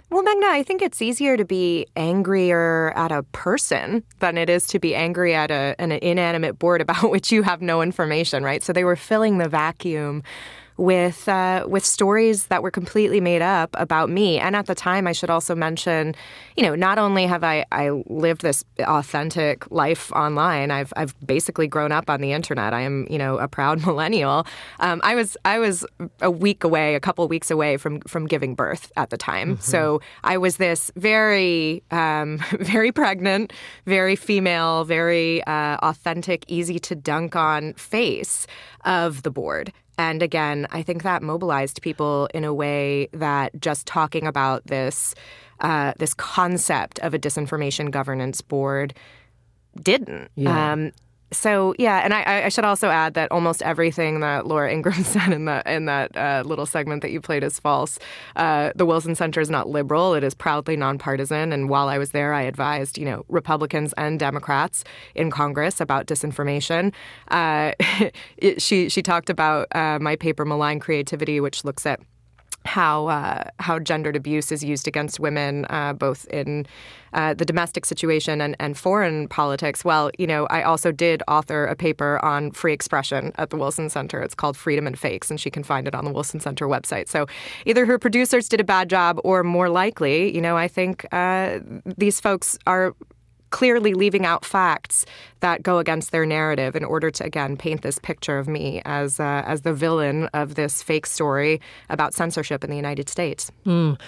Well, 0.08 0.22
Meghna, 0.22 0.44
I 0.44 0.62
think 0.62 0.82
it's 0.82 1.02
easier 1.02 1.36
to 1.36 1.44
be 1.44 1.86
angrier 1.96 2.92
at 2.96 3.10
a 3.10 3.24
person 3.24 4.04
than 4.20 4.38
it 4.38 4.48
is 4.48 4.68
to 4.68 4.78
be 4.78 4.94
angry 4.94 5.34
at 5.34 5.50
a, 5.50 5.74
an 5.80 5.90
inanimate 5.92 6.58
board 6.58 6.80
about 6.86 7.10
which 7.10 7.32
you 7.32 7.42
have 7.42 7.60
no 7.60 7.82
information, 7.82 8.44
right? 8.44 8.62
So 8.62 8.72
they 8.72 8.84
were 8.84 8.96
filling 8.96 9.38
the 9.38 9.48
vacuum 9.48 10.22
with 10.76 11.28
uh, 11.28 11.64
with 11.66 11.84
stories 11.84 12.46
that 12.46 12.62
were 12.62 12.70
completely 12.70 13.20
made 13.20 13.42
up 13.42 13.70
about 13.78 14.10
me. 14.10 14.38
And 14.38 14.54
at 14.54 14.66
the 14.66 14.74
time, 14.74 15.06
I 15.06 15.12
should 15.12 15.30
also 15.30 15.54
mention, 15.54 16.14
you 16.56 16.62
know, 16.62 16.74
not 16.74 16.98
only 16.98 17.26
have 17.26 17.42
I, 17.42 17.64
I 17.72 17.90
lived 18.06 18.42
this 18.42 18.64
authentic 18.80 19.70
life 19.70 20.12
online, 20.12 20.70
I've 20.70 20.92
I've 20.96 21.14
basically 21.26 21.66
grown 21.66 21.92
up 21.92 22.10
on 22.10 22.20
the 22.20 22.32
internet. 22.32 22.74
I 22.74 22.82
am, 22.82 23.06
you 23.08 23.18
know, 23.18 23.38
a 23.38 23.48
proud 23.48 23.80
millennial. 23.86 24.46
Um, 24.80 25.00
I 25.02 25.14
was 25.14 25.36
I 25.44 25.58
was 25.58 25.84
a 26.20 26.30
week 26.30 26.64
away, 26.64 26.94
a 26.94 27.00
couple 27.00 27.26
weeks 27.28 27.50
away 27.50 27.76
from 27.76 28.00
from 28.00 28.26
giving 28.26 28.54
birth 28.54 28.92
at 28.96 29.10
the 29.10 29.16
time. 29.16 29.52
Mm-hmm. 29.52 29.62
So 29.62 30.00
I 30.24 30.36
was 30.36 30.58
this 30.58 30.90
very 30.96 31.82
um, 31.90 32.38
very 32.60 32.92
pregnant, 32.92 33.52
very 33.86 34.16
female, 34.16 34.84
very 34.84 35.42
uh, 35.44 35.76
authentic, 35.82 36.44
easy 36.48 36.78
to 36.80 36.94
dunk 36.94 37.34
on 37.34 37.72
face 37.74 38.46
of 38.84 39.22
the 39.22 39.30
board. 39.30 39.72
And 39.98 40.22
again, 40.22 40.66
I 40.70 40.82
think 40.82 41.02
that 41.02 41.22
mobilized 41.22 41.80
people 41.82 42.28
in 42.34 42.44
a 42.44 42.52
way 42.52 43.08
that 43.12 43.58
just 43.60 43.86
talking 43.86 44.26
about 44.26 44.66
this 44.66 45.14
uh, 45.60 45.94
this 45.96 46.12
concept 46.12 46.98
of 46.98 47.14
a 47.14 47.18
disinformation 47.18 47.90
governance 47.90 48.42
board 48.42 48.92
didn't. 49.82 50.30
Yeah. 50.34 50.72
Um, 50.72 50.92
so 51.32 51.74
yeah, 51.78 51.98
and 52.04 52.14
I, 52.14 52.44
I, 52.44 52.48
should 52.50 52.64
also 52.64 52.88
add 52.88 53.14
that 53.14 53.32
almost 53.32 53.60
everything 53.62 54.20
that 54.20 54.46
Laura 54.46 54.72
Ingraham 54.72 55.04
said 55.04 55.32
in 55.32 55.46
that 55.46 55.66
in 55.66 55.86
that 55.86 56.16
uh, 56.16 56.42
little 56.46 56.66
segment 56.66 57.02
that 57.02 57.10
you 57.10 57.20
played 57.20 57.42
is 57.42 57.58
false. 57.58 57.98
Uh, 58.36 58.70
the 58.76 58.86
Wilson 58.86 59.14
Center 59.14 59.40
is 59.40 59.50
not 59.50 59.68
liberal; 59.68 60.14
it 60.14 60.22
is 60.22 60.34
proudly 60.34 60.76
nonpartisan. 60.76 61.52
And 61.52 61.68
while 61.68 61.88
I 61.88 61.98
was 61.98 62.10
there, 62.10 62.32
I 62.32 62.42
advised 62.42 62.96
you 62.96 63.04
know 63.04 63.24
Republicans 63.28 63.92
and 63.96 64.20
Democrats 64.20 64.84
in 65.14 65.30
Congress 65.30 65.80
about 65.80 66.06
disinformation. 66.06 66.92
Uh, 67.28 67.72
it, 68.36 68.62
she 68.62 68.88
she 68.88 69.02
talked 69.02 69.28
about 69.28 69.66
uh, 69.74 69.98
my 70.00 70.14
paper 70.14 70.44
"Malign 70.44 70.78
Creativity," 70.78 71.40
which 71.40 71.64
looks 71.64 71.86
at 71.86 72.00
how 72.66 73.06
uh, 73.06 73.44
how 73.60 73.78
gendered 73.78 74.16
abuse 74.16 74.52
is 74.52 74.62
used 74.62 74.86
against 74.86 75.20
women, 75.20 75.66
uh, 75.70 75.92
both 75.92 76.26
in 76.26 76.66
uh, 77.12 77.32
the 77.32 77.44
domestic 77.44 77.86
situation 77.86 78.40
and, 78.40 78.56
and 78.60 78.76
foreign 78.76 79.28
politics. 79.28 79.84
Well, 79.84 80.10
you 80.18 80.26
know, 80.26 80.46
I 80.46 80.62
also 80.62 80.92
did 80.92 81.22
author 81.28 81.64
a 81.64 81.74
paper 81.74 82.22
on 82.24 82.50
free 82.50 82.72
expression 82.74 83.32
at 83.36 83.50
the 83.50 83.56
Wilson 83.56 83.88
Center. 83.88 84.20
It's 84.20 84.34
called 84.34 84.56
Freedom 84.56 84.86
and 84.86 84.98
Fakes, 84.98 85.30
and 85.30 85.40
she 85.40 85.50
can 85.50 85.62
find 85.62 85.88
it 85.88 85.94
on 85.94 86.04
the 86.04 86.10
Wilson 86.10 86.40
Center 86.40 86.66
website. 86.66 87.08
So 87.08 87.26
either 87.64 87.86
her 87.86 87.98
producers 87.98 88.48
did 88.48 88.60
a 88.60 88.64
bad 88.64 88.90
job, 88.90 89.18
or 89.24 89.42
more 89.42 89.68
likely, 89.68 90.34
you 90.34 90.40
know, 90.40 90.56
I 90.56 90.68
think 90.68 91.06
uh, 91.12 91.60
these 91.96 92.20
folks 92.20 92.58
are 92.66 92.94
clearly 93.56 93.94
leaving 93.94 94.26
out 94.26 94.44
facts 94.44 95.06
that 95.40 95.62
go 95.62 95.78
against 95.78 96.12
their 96.12 96.26
narrative 96.26 96.76
in 96.76 96.84
order 96.84 97.10
to 97.10 97.24
again 97.24 97.56
paint 97.56 97.80
this 97.80 97.98
picture 97.98 98.38
of 98.38 98.46
me 98.46 98.82
as 98.84 99.18
uh, 99.18 99.42
as 99.46 99.62
the 99.62 99.72
villain 99.72 100.28
of 100.34 100.56
this 100.56 100.82
fake 100.82 101.06
story 101.06 101.58
about 101.88 102.12
censorship 102.12 102.62
in 102.62 102.68
the 102.68 102.76
United 102.76 103.08
States. 103.08 103.50
Mm. 103.64 103.98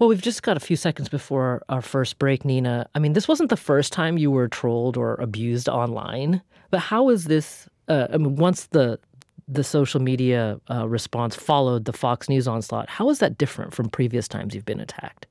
Well, 0.00 0.08
we've 0.08 0.20
just 0.20 0.42
got 0.42 0.56
a 0.56 0.60
few 0.60 0.74
seconds 0.74 1.08
before 1.08 1.62
our 1.68 1.82
first 1.82 2.18
break, 2.18 2.44
Nina. 2.44 2.88
I 2.96 2.98
mean, 2.98 3.12
this 3.12 3.28
wasn't 3.28 3.48
the 3.48 3.56
first 3.56 3.92
time 3.92 4.18
you 4.18 4.32
were 4.32 4.48
trolled 4.48 4.96
or 4.96 5.14
abused 5.20 5.68
online, 5.68 6.42
but 6.70 6.80
how 6.80 7.08
is 7.08 7.26
this? 7.26 7.68
Uh, 7.86 8.08
I 8.12 8.16
mean, 8.16 8.34
once 8.34 8.66
the 8.72 8.98
the 9.46 9.62
social 9.62 10.02
media 10.02 10.60
uh, 10.68 10.88
response 10.88 11.36
followed 11.36 11.84
the 11.84 11.92
Fox 11.92 12.28
News 12.28 12.48
onslaught, 12.48 12.88
how 12.88 13.08
is 13.10 13.20
that 13.20 13.38
different 13.38 13.72
from 13.72 13.88
previous 13.88 14.26
times 14.26 14.52
you've 14.52 14.66
been 14.66 14.80
attacked? 14.80 15.28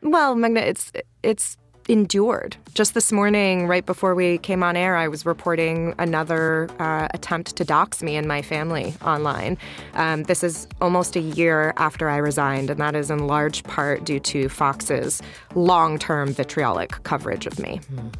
Well, 0.00 0.34
Meghna, 0.34 0.62
it's 0.62 0.92
it's 1.22 1.58
endured. 1.88 2.56
Just 2.74 2.94
this 2.94 3.12
morning, 3.12 3.66
right 3.66 3.84
before 3.84 4.14
we 4.14 4.38
came 4.38 4.62
on 4.62 4.76
air, 4.76 4.96
I 4.96 5.08
was 5.08 5.26
reporting 5.26 5.94
another 5.98 6.68
uh, 6.78 7.08
attempt 7.12 7.56
to 7.56 7.64
dox 7.64 8.02
me 8.02 8.16
and 8.16 8.26
my 8.26 8.42
family 8.42 8.94
online. 9.04 9.58
Um, 9.94 10.22
this 10.24 10.42
is 10.42 10.66
almost 10.80 11.16
a 11.16 11.20
year 11.20 11.74
after 11.76 12.08
I 12.08 12.16
resigned, 12.16 12.70
and 12.70 12.80
that 12.80 12.94
is 12.94 13.10
in 13.10 13.26
large 13.26 13.62
part 13.64 14.04
due 14.04 14.20
to 14.20 14.48
Fox's 14.48 15.20
long 15.54 15.98
term 15.98 16.32
vitriolic 16.32 17.02
coverage 17.02 17.46
of 17.46 17.58
me. 17.58 17.80
Mm. 17.92 18.12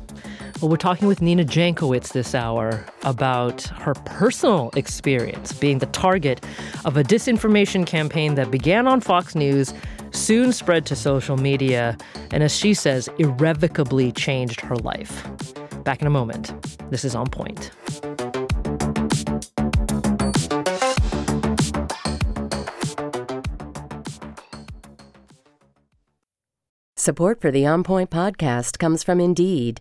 Well, 0.61 0.71
we're 0.71 0.77
talking 0.77 1.09
with 1.09 1.21
Nina 1.21 1.45
Jankowicz 1.45 2.13
this 2.13 2.37
hour 2.37 2.87
about 3.03 3.63
her 3.63 3.95
personal 3.95 4.71
experience 4.77 5.53
being 5.53 5.79
the 5.79 5.87
target 5.87 6.45
of 6.85 6.97
a 6.97 7.03
disinformation 7.03 7.85
campaign 7.85 8.37
that 8.37 8.49
began 8.51 8.87
on 8.87 9.01
Fox 9.01 9.35
News 9.35 9.75
soon 10.13 10.53
spread 10.53 10.87
to 10.87 10.97
social 10.97 11.37
media, 11.37 11.97
and 12.31 12.43
as 12.43 12.57
she 12.57 12.75
says, 12.75 13.09
irrevocably 13.19 14.13
changed 14.13 14.61
her 14.61 14.77
life. 14.77 15.27
Back 15.85 16.01
in 16.01 16.07
a 16.07 16.11
moment. 16.11 16.53
This 16.91 17.05
is 17.05 17.15
On 17.15 17.27
Point. 17.27 17.71
Support 26.97 27.41
for 27.41 27.51
the 27.51 27.67
On 27.67 27.83
Point 27.83 28.11
podcast 28.11 28.79
comes 28.79 29.03
from 29.03 29.21
Indeed. 29.21 29.81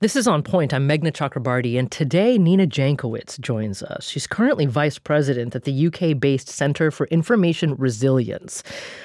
This 0.00 0.14
is 0.14 0.28
On 0.28 0.42
Point. 0.42 0.74
I'm 0.74 0.86
Meghna 0.86 1.10
Chakrabarti, 1.10 1.78
and 1.78 1.90
today 1.90 2.36
Nina 2.36 2.66
Jankowicz 2.66 3.40
joins 3.40 3.82
us. 3.82 4.06
She's 4.06 4.26
currently 4.26 4.66
vice 4.66 4.98
president 4.98 5.56
at 5.56 5.64
the 5.64 5.86
UK 5.86 6.20
based 6.20 6.50
Centre 6.50 6.90
for 6.90 7.06
Information 7.06 7.74
Resilience. 7.76 8.62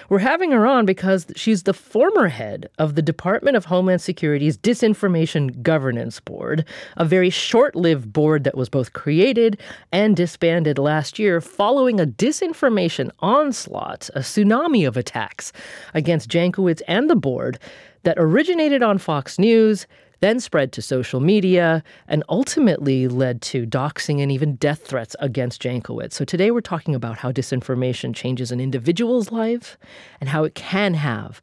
We're 0.09 0.19
having 0.19 0.51
her 0.51 0.67
on 0.67 0.85
because 0.85 1.27
she's 1.33 1.63
the 1.63 1.73
former 1.73 2.27
head 2.27 2.69
of 2.77 2.95
the 2.95 3.01
Department 3.01 3.55
of 3.55 3.63
Homeland 3.63 4.01
Security's 4.01 4.57
Disinformation 4.57 5.61
Governance 5.61 6.19
Board, 6.19 6.65
a 6.97 7.05
very 7.05 7.29
short 7.29 7.73
lived 7.73 8.11
board 8.11 8.43
that 8.43 8.57
was 8.57 8.67
both 8.67 8.91
created 8.91 9.61
and 9.93 10.17
disbanded 10.17 10.77
last 10.77 11.17
year 11.17 11.39
following 11.39 12.01
a 12.01 12.05
disinformation 12.05 13.09
onslaught, 13.19 14.09
a 14.13 14.19
tsunami 14.19 14.85
of 14.85 14.97
attacks 14.97 15.53
against 15.93 16.29
Jankowicz 16.29 16.81
and 16.85 17.09
the 17.09 17.15
board 17.15 17.59
that 18.03 18.17
originated 18.19 18.83
on 18.83 18.97
Fox 18.97 19.39
News 19.39 19.87
then 20.21 20.39
spread 20.39 20.71
to 20.71 20.81
social 20.81 21.19
media, 21.19 21.83
and 22.07 22.23
ultimately 22.29 23.07
led 23.07 23.41
to 23.41 23.65
doxing 23.67 24.21
and 24.21 24.31
even 24.31 24.55
death 24.55 24.85
threats 24.87 25.15
against 25.19 25.61
Jankowicz. 25.61 26.13
So 26.13 26.23
today 26.23 26.51
we're 26.51 26.61
talking 26.61 26.95
about 26.95 27.17
how 27.17 27.31
disinformation 27.31 28.15
changes 28.15 28.51
an 28.51 28.59
individual's 28.59 29.31
life 29.31 29.77
and 30.19 30.29
how 30.29 30.43
it 30.43 30.55
can 30.55 30.93
have 30.93 31.41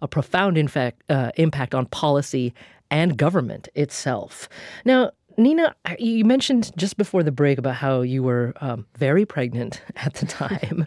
a 0.00 0.08
profound 0.08 0.70
fact, 0.70 1.02
uh, 1.08 1.32
impact 1.36 1.74
on 1.74 1.86
policy 1.86 2.54
and 2.90 3.16
government 3.16 3.68
itself. 3.74 4.48
Now, 4.84 5.10
Nina, 5.36 5.74
you 6.00 6.24
mentioned 6.24 6.72
just 6.76 6.96
before 6.96 7.22
the 7.22 7.30
break 7.30 7.58
about 7.58 7.76
how 7.76 8.00
you 8.00 8.24
were 8.24 8.54
um, 8.60 8.86
very 8.96 9.24
pregnant 9.24 9.82
at 9.96 10.14
the 10.14 10.26
time, 10.26 10.86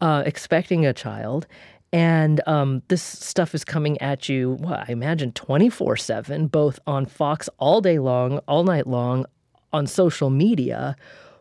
uh, 0.00 0.22
expecting 0.24 0.86
a 0.86 0.92
child. 0.92 1.46
And 1.92 2.40
um, 2.46 2.82
this 2.88 3.02
stuff 3.02 3.54
is 3.54 3.64
coming 3.64 4.00
at 4.02 4.28
you, 4.28 4.52
what, 4.60 4.80
I 4.88 4.92
imagine 4.92 5.32
24 5.32 5.96
7, 5.96 6.46
both 6.48 6.78
on 6.86 7.06
Fox 7.06 7.48
all 7.58 7.80
day 7.80 7.98
long, 7.98 8.38
all 8.46 8.64
night 8.64 8.86
long, 8.86 9.24
on 9.72 9.86
social 9.86 10.30
media. 10.30 10.96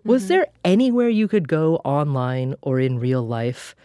Was 0.06 0.24
mm-hmm. 0.24 0.30
there 0.30 0.48
anywhere 0.63 1.10
you 1.10 1.27
could 1.27 1.48
go 1.48 1.77
online 1.77 2.56
or 2.62 2.80
in 2.80 3.00
real 3.00 3.25
life 3.25 3.75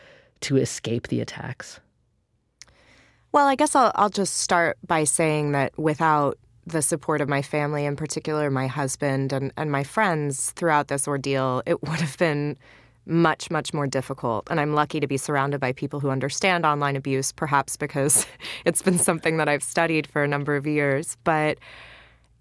to 0.43 0.57
escape 0.57 1.09
the 1.09 1.21
attacks? 1.21 1.81
Well, 3.33 3.47
I 3.47 3.55
guess 3.55 3.75
I'll, 3.75 3.93
I'll 3.95 4.11
just 4.11 4.37
start 4.37 4.79
by 4.87 5.05
saying 5.05 5.53
that 5.53 5.77
without 5.79 6.39
the 6.67 6.83
support 6.83 7.21
of 7.21 7.29
my 7.29 7.43
family, 7.43 7.87
in 7.87 7.97
particular 7.97 8.51
my 8.51 8.67
husband 8.67 9.33
and, 9.33 9.53
and 9.57 9.73
my 9.73 9.83
friends 9.83 10.51
throughout 10.53 10.89
this 10.89 11.09
ordeal, 11.09 11.63
it 11.67 11.83
would 11.89 12.01
have 12.01 12.17
been 12.19 12.57
much, 13.07 13.51
much 13.51 13.75
more 13.75 13.87
difficult. 13.87 14.49
And 14.51 14.61
I'm 14.61 14.75
lucky 14.75 15.01
to 15.01 15.07
be 15.07 15.17
surrounded 15.17 15.61
by 15.61 15.73
people 15.73 16.01
who 16.01 16.11
understand 16.11 16.65
online 16.65 16.97
abuse, 16.97 17.33
perhaps 17.33 17.77
because 17.77 18.27
it's 18.65 18.83
been 18.83 18.99
something 18.99 19.37
that 19.39 19.49
I've 19.49 19.63
studied 19.63 20.07
for 20.07 20.23
a 20.23 20.29
number 20.29 20.57
of 20.57 20.67
years. 20.67 21.17
But, 21.25 21.59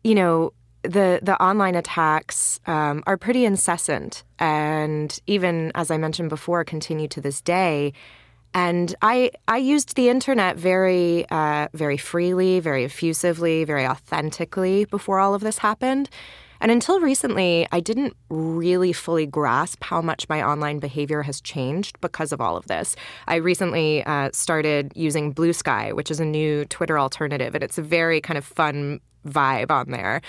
you 0.04 0.16
know, 0.16 0.54
the 0.84 1.20
the 1.22 1.42
online 1.42 1.76
attacks 1.76 2.60
um, 2.66 3.04
are 3.06 3.18
pretty 3.18 3.46
incessant, 3.46 4.24
and 4.40 5.20
even 5.28 5.72
as 5.76 5.92
I 5.92 5.98
mentioned 5.98 6.30
before, 6.30 6.64
continue 6.64 7.08
to 7.10 7.22
this 7.22 7.42
day. 7.42 7.94
And 8.54 8.94
I 9.02 9.32
I 9.48 9.58
used 9.58 9.96
the 9.96 10.10
internet 10.10 10.58
very 10.58 11.30
uh, 11.30 11.68
very 11.74 11.98
freely, 11.98 12.60
very 12.60 12.84
effusively, 12.84 13.64
very 13.64 13.86
authentically 13.86 14.86
before 14.86 15.20
all 15.20 15.34
of 15.34 15.42
this 15.42 15.60
happened. 15.60 16.10
And 16.62 16.72
until 16.72 17.00
recently, 17.00 17.68
I 17.72 17.80
didn't 17.80 18.16
really 18.30 18.94
fully 18.94 19.26
grasp 19.26 19.84
how 19.84 20.00
much 20.02 20.30
my 20.30 20.44
online 20.44 20.80
behavior 20.80 21.24
has 21.24 21.42
changed 21.42 22.00
because 22.02 22.32
of 22.32 22.40
all 22.40 22.56
of 22.56 22.68
this. 22.68 22.96
I 23.28 23.36
recently 23.36 24.04
uh, 24.06 24.30
started 24.32 24.94
using 24.96 25.32
Blue 25.32 25.54
Sky, 25.54 25.92
which 25.92 26.12
is 26.12 26.20
a 26.20 26.26
new 26.26 26.66
Twitter 26.66 27.00
alternative, 27.00 27.56
and 27.56 27.64
it's 27.64 27.80
a 27.80 27.82
very 27.82 28.22
kind 28.22 28.38
of 28.38 28.46
fun 28.46 29.02
vibe 29.28 29.72
on 29.72 29.90
there. 29.90 30.22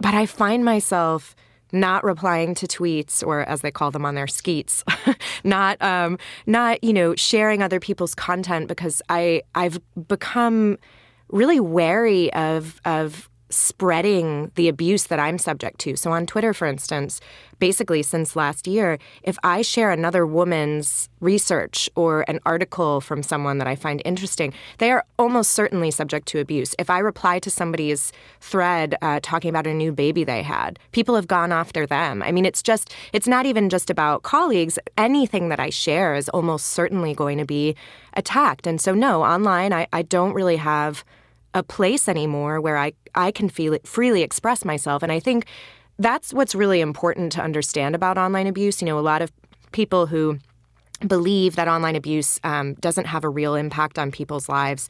But 0.00 0.14
I 0.14 0.24
find 0.24 0.64
myself 0.64 1.34
not 1.72 2.04
replying 2.04 2.54
to 2.54 2.66
tweets 2.66 3.26
or 3.26 3.40
as 3.40 3.62
they 3.62 3.70
call 3.70 3.90
them 3.90 4.04
on 4.04 4.14
there 4.14 4.26
skeets 4.26 4.84
not 5.44 5.80
um, 5.80 6.18
not 6.46 6.82
you 6.84 6.92
know 6.92 7.14
sharing 7.16 7.62
other 7.62 7.80
people's 7.80 8.14
content 8.14 8.68
because 8.68 9.00
i 9.08 9.40
i've 9.54 9.80
become 10.06 10.76
really 11.30 11.58
wary 11.58 12.30
of 12.34 12.78
of 12.84 13.30
spreading 13.52 14.50
the 14.54 14.68
abuse 14.68 15.04
that 15.04 15.20
I'm 15.20 15.38
subject 15.38 15.78
to. 15.80 15.96
So 15.96 16.10
on 16.12 16.26
Twitter, 16.26 16.52
for 16.54 16.66
instance, 16.66 17.20
basically 17.58 18.02
since 18.02 18.34
last 18.34 18.66
year, 18.66 18.98
if 19.22 19.38
I 19.44 19.62
share 19.62 19.90
another 19.92 20.26
woman's 20.26 21.08
research 21.20 21.88
or 21.94 22.24
an 22.28 22.40
article 22.44 23.00
from 23.00 23.22
someone 23.22 23.58
that 23.58 23.68
I 23.68 23.76
find 23.76 24.02
interesting, 24.04 24.52
they 24.78 24.90
are 24.90 25.04
almost 25.18 25.52
certainly 25.52 25.90
subject 25.90 26.26
to 26.28 26.40
abuse. 26.40 26.74
If 26.78 26.90
I 26.90 26.98
reply 26.98 27.38
to 27.38 27.50
somebody's 27.50 28.10
thread 28.40 28.96
uh, 29.00 29.20
talking 29.22 29.48
about 29.50 29.66
a 29.66 29.74
new 29.74 29.92
baby 29.92 30.24
they 30.24 30.42
had, 30.42 30.78
people 30.90 31.14
have 31.14 31.28
gone 31.28 31.52
after 31.52 31.86
them. 31.86 32.22
I 32.22 32.32
mean, 32.32 32.44
it's 32.44 32.62
just, 32.62 32.92
it's 33.12 33.28
not 33.28 33.46
even 33.46 33.68
just 33.68 33.90
about 33.90 34.22
colleagues. 34.22 34.78
Anything 34.98 35.48
that 35.50 35.60
I 35.60 35.70
share 35.70 36.16
is 36.16 36.28
almost 36.30 36.66
certainly 36.68 37.14
going 37.14 37.38
to 37.38 37.44
be 37.44 37.76
attacked. 38.14 38.66
And 38.66 38.80
so, 38.80 38.94
no, 38.94 39.22
online, 39.22 39.72
I, 39.72 39.86
I 39.92 40.02
don't 40.02 40.34
really 40.34 40.56
have 40.56 41.04
a 41.54 41.62
place 41.62 42.08
anymore 42.08 42.60
where 42.60 42.76
I, 42.76 42.92
I 43.14 43.30
can 43.30 43.48
feel 43.48 43.72
it, 43.72 43.86
freely 43.86 44.22
express 44.22 44.64
myself. 44.64 45.02
And 45.02 45.12
I 45.12 45.20
think 45.20 45.46
that's 45.98 46.32
what's 46.32 46.54
really 46.54 46.80
important 46.80 47.32
to 47.32 47.42
understand 47.42 47.94
about 47.94 48.18
online 48.18 48.46
abuse. 48.46 48.80
You 48.80 48.86
know, 48.86 48.98
a 48.98 49.00
lot 49.00 49.22
of 49.22 49.30
people 49.72 50.06
who 50.06 50.38
believe 51.06 51.56
that 51.56 51.68
online 51.68 51.96
abuse 51.96 52.40
um, 52.44 52.74
doesn't 52.74 53.06
have 53.06 53.24
a 53.24 53.28
real 53.28 53.54
impact 53.54 53.98
on 53.98 54.10
people's 54.10 54.48
lives 54.48 54.88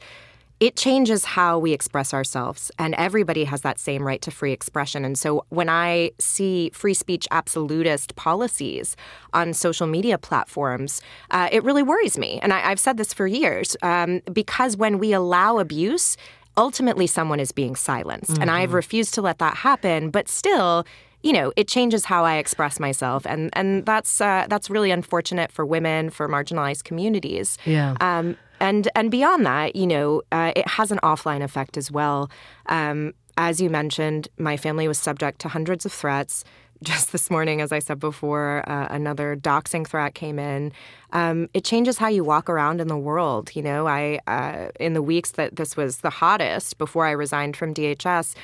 it 0.63 0.77
changes 0.77 1.25
how 1.25 1.59
we 1.59 1.73
express 1.73 2.13
ourselves, 2.13 2.71
and 2.79 2.95
everybody 2.95 3.43
has 3.43 3.63
that 3.63 3.77
same 3.79 4.07
right 4.07 4.21
to 4.21 4.31
free 4.31 4.53
expression. 4.53 5.03
And 5.03 5.17
so 5.17 5.45
when 5.49 5.67
I 5.67 6.11
see 6.19 6.69
free 6.73 6.93
speech 6.93 7.27
absolutist 7.31 8.15
policies 8.15 8.95
on 9.33 9.53
social 9.53 9.87
media 9.87 10.17
platforms, 10.17 11.01
uh, 11.31 11.49
it 11.51 11.65
really 11.65 11.83
worries 11.83 12.17
me. 12.17 12.39
And 12.41 12.53
I, 12.53 12.59
have 12.69 12.79
said 12.79 12.95
this 12.95 13.13
for 13.13 13.27
years 13.27 13.75
um, 13.81 14.21
because 14.31 14.77
when 14.77 14.99
we 14.99 15.11
allow 15.11 15.57
abuse, 15.57 16.15
ultimately 16.57 17.07
someone 17.07 17.39
is 17.39 17.51
being 17.51 17.75
silenced. 17.75 18.31
Mm-hmm. 18.31 18.41
And 18.41 18.51
I've 18.51 18.69
mm-hmm. 18.69 18.75
refused 18.75 19.13
to 19.15 19.21
let 19.21 19.39
that 19.39 19.57
happen, 19.57 20.09
but 20.09 20.27
still, 20.29 20.85
you 21.21 21.33
know, 21.33 21.53
it 21.55 21.67
changes 21.67 22.05
how 22.05 22.25
I 22.25 22.35
express 22.35 22.79
myself, 22.79 23.25
and 23.25 23.49
and 23.53 23.85
that's 23.85 24.19
uh, 24.19 24.45
that's 24.49 24.69
really 24.69 24.91
unfortunate 24.91 25.51
for 25.51 25.65
women, 25.65 26.09
for 26.09 26.27
marginalized 26.27 26.83
communities. 26.83 27.57
Yeah. 27.65 27.95
Um, 28.01 28.37
and 28.59 28.89
and 28.93 29.09
beyond 29.09 29.45
that, 29.45 29.75
you 29.75 29.87
know, 29.87 30.21
uh, 30.31 30.51
it 30.55 30.67
has 30.67 30.91
an 30.91 30.99
offline 31.01 31.41
effect 31.41 31.77
as 31.77 31.89
well. 31.89 32.29
Um, 32.67 33.13
as 33.37 33.59
you 33.59 33.69
mentioned, 33.69 34.27
my 34.37 34.57
family 34.57 34.87
was 34.87 34.99
subject 34.99 35.39
to 35.39 35.49
hundreds 35.49 35.85
of 35.85 35.93
threats 35.93 36.43
just 36.83 37.11
this 37.11 37.29
morning, 37.29 37.61
as 37.61 37.71
I 37.71 37.79
said 37.79 37.99
before, 37.99 38.63
uh, 38.69 38.87
another 38.89 39.35
doxing 39.35 39.87
threat 39.87 40.13
came 40.13 40.37
in. 40.37 40.71
Um, 41.11 41.49
it 41.53 41.63
changes 41.63 41.97
how 41.97 42.07
you 42.07 42.23
walk 42.23 42.49
around 42.49 42.81
in 42.81 42.87
the 42.87 42.97
world. 42.97 43.51
You 43.55 43.63
know, 43.63 43.87
I 43.87 44.19
uh, 44.27 44.69
in 44.79 44.93
the 44.93 45.01
weeks 45.01 45.31
that 45.31 45.55
this 45.55 45.75
was 45.77 45.99
the 45.99 46.09
hottest 46.09 46.77
before 46.77 47.05
I 47.05 47.11
resigned 47.11 47.55
from 47.57 47.73
DHS, 47.73 48.35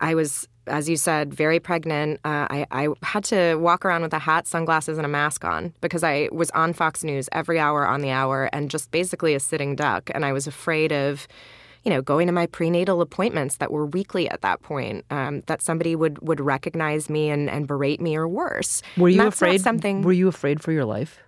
I 0.00 0.14
was, 0.14 0.48
as 0.66 0.88
you 0.88 0.96
said, 0.96 1.32
very 1.32 1.60
pregnant. 1.60 2.20
Uh, 2.24 2.46
I, 2.50 2.66
I 2.70 2.88
had 3.02 3.24
to 3.24 3.56
walk 3.56 3.84
around 3.84 4.02
with 4.02 4.12
a 4.12 4.18
hat, 4.18 4.46
sunglasses, 4.46 4.98
and 4.98 5.04
a 5.04 5.08
mask 5.08 5.44
on 5.44 5.72
because 5.80 6.02
I 6.02 6.28
was 6.32 6.50
on 6.50 6.72
Fox 6.72 7.04
News 7.04 7.28
every 7.32 7.58
hour 7.58 7.86
on 7.86 8.00
the 8.00 8.10
hour 8.10 8.48
and 8.52 8.70
just 8.70 8.90
basically 8.90 9.34
a 9.34 9.40
sitting 9.40 9.76
duck. 9.76 10.10
And 10.14 10.24
I 10.24 10.32
was 10.32 10.46
afraid 10.46 10.92
of 10.92 11.28
you 11.84 11.90
know, 11.90 12.02
going 12.02 12.26
to 12.26 12.32
my 12.32 12.46
prenatal 12.46 13.00
appointments 13.00 13.56
that 13.56 13.72
were 13.72 13.86
weekly 13.86 14.28
at 14.28 14.42
that 14.42 14.62
point, 14.62 15.04
um, 15.10 15.42
that 15.46 15.62
somebody 15.62 15.96
would 15.96 16.26
would 16.26 16.40
recognize 16.40 17.10
me 17.10 17.30
and, 17.30 17.50
and 17.50 17.66
berate 17.66 18.00
me 18.00 18.16
or 18.16 18.28
worse. 18.28 18.82
Were 18.96 19.08
you 19.08 19.26
afraid? 19.26 19.60
Something. 19.60 20.02
Were 20.02 20.12
you 20.12 20.28
afraid 20.28 20.62
for 20.62 20.72
your 20.72 20.84
life? 20.84 21.18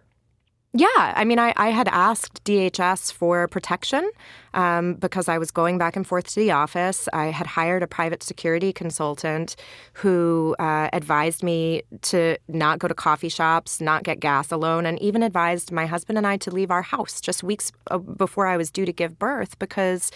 Yeah, 0.77 0.89
I 0.97 1.25
mean, 1.25 1.39
I, 1.39 1.53
I 1.57 1.69
had 1.69 1.87
asked 1.87 2.43
DHS 2.43 3.13
for 3.13 3.47
protection 3.47 4.11
um, 4.55 4.95
because 4.95 5.29
I 5.29 5.39
was 5.39 5.53
going 5.53 5.79
back 5.79 5.95
and 5.95 6.05
forth 6.05 6.27
to 6.31 6.41
the 6.41 6.51
office. 6.51 7.09
I 7.13 7.27
had 7.27 7.47
hired 7.47 7.85
a 7.85 7.87
private 7.87 8.25
security 8.25 8.73
consultant 8.73 9.55
who 9.93 10.57
uh, 10.59 10.89
advised 10.93 11.45
me 11.45 11.83
to 12.03 12.37
not 12.49 12.81
go 12.81 12.89
to 12.89 12.95
coffee 12.95 13.29
shops, 13.29 13.81
not 13.81 14.03
get 14.03 14.19
gas 14.19 14.51
alone, 14.51 14.85
and 14.85 15.01
even 15.01 15.23
advised 15.23 15.71
my 15.71 15.87
husband 15.87 16.19
and 16.19 16.27
I 16.27 16.39
to 16.39 16.51
leave 16.51 16.73
our 16.73 16.83
house 16.83 17.21
just 17.21 17.45
weeks 17.45 17.71
uh, 17.93 17.99
before 17.99 18.49
I 18.49 18.57
was 18.57 18.73
due 18.73 18.85
to 18.85 18.93
give 18.93 19.17
birth 19.17 19.57
because 19.61 20.11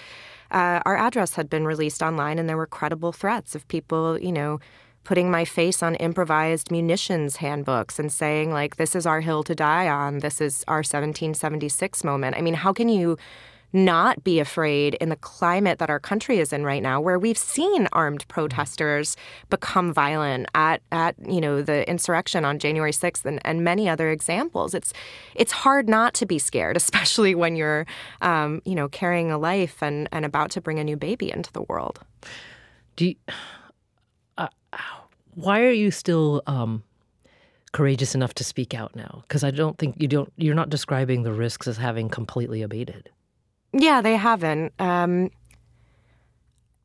uh, 0.50 0.80
our 0.84 0.96
address 0.96 1.34
had 1.34 1.48
been 1.48 1.66
released 1.66 2.02
online 2.02 2.36
and 2.36 2.48
there 2.48 2.56
were 2.56 2.66
credible 2.66 3.12
threats 3.12 3.54
of 3.54 3.68
people, 3.68 4.18
you 4.18 4.32
know, 4.32 4.58
putting 5.08 5.30
my 5.30 5.42
face 5.42 5.82
on 5.82 5.94
improvised 5.94 6.70
munitions 6.70 7.36
handbooks 7.36 7.98
and 7.98 8.12
saying, 8.12 8.52
like, 8.52 8.76
this 8.76 8.94
is 8.94 9.06
our 9.06 9.22
hill 9.22 9.42
to 9.42 9.54
die 9.54 9.88
on. 9.88 10.18
This 10.18 10.38
is 10.38 10.62
our 10.68 10.80
1776 10.80 12.04
moment. 12.04 12.36
I 12.36 12.42
mean, 12.42 12.52
how 12.52 12.74
can 12.74 12.90
you 12.90 13.16
not 13.72 14.22
be 14.22 14.38
afraid 14.38 14.96
in 14.96 15.08
the 15.08 15.16
climate 15.16 15.78
that 15.78 15.88
our 15.88 15.98
country 15.98 16.40
is 16.40 16.52
in 16.52 16.62
right 16.62 16.82
now 16.82 17.00
where 17.00 17.18
we've 17.18 17.38
seen 17.38 17.88
armed 17.92 18.28
protesters 18.28 19.16
become 19.48 19.94
violent 19.94 20.46
at 20.54 20.82
at 20.92 21.14
you 21.26 21.40
know 21.40 21.60
the 21.60 21.88
insurrection 21.88 22.46
on 22.46 22.58
January 22.58 22.92
6th 22.92 23.26
and, 23.26 23.40
and 23.44 23.62
many 23.62 23.86
other 23.86 24.10
examples 24.10 24.72
it's 24.72 24.94
it's 25.34 25.52
hard 25.52 25.86
not 25.86 26.14
to 26.14 26.24
be 26.24 26.38
scared 26.38 26.76
especially 26.84 27.34
when 27.34 27.56
you're 27.56 27.84
um, 28.22 28.62
you 28.64 28.74
know 28.74 28.88
carrying 28.88 29.30
a 29.30 29.36
life 29.36 29.82
and 29.82 30.08
and 30.12 30.24
about 30.24 30.50
to 30.50 30.62
bring 30.62 30.78
a 30.78 30.84
new 30.84 30.96
baby 30.96 31.30
into 31.30 31.52
the 31.52 31.62
world 31.62 32.00
do 32.96 33.04
you, 33.08 33.14
why 35.34 35.62
are 35.62 35.70
you 35.70 35.90
still 35.90 36.42
um, 36.46 36.82
courageous 37.72 38.14
enough 38.14 38.34
to 38.34 38.44
speak 38.44 38.74
out 38.74 38.96
now? 38.96 39.22
Because 39.26 39.44
I 39.44 39.50
don't 39.50 39.78
think 39.78 39.96
you 39.98 40.08
don't. 40.08 40.32
You're 40.36 40.54
not 40.54 40.70
describing 40.70 41.22
the 41.22 41.32
risks 41.32 41.66
as 41.66 41.76
having 41.76 42.08
completely 42.08 42.62
abated. 42.62 43.10
Yeah, 43.72 44.00
they 44.00 44.16
haven't. 44.16 44.72
Um, 44.78 45.30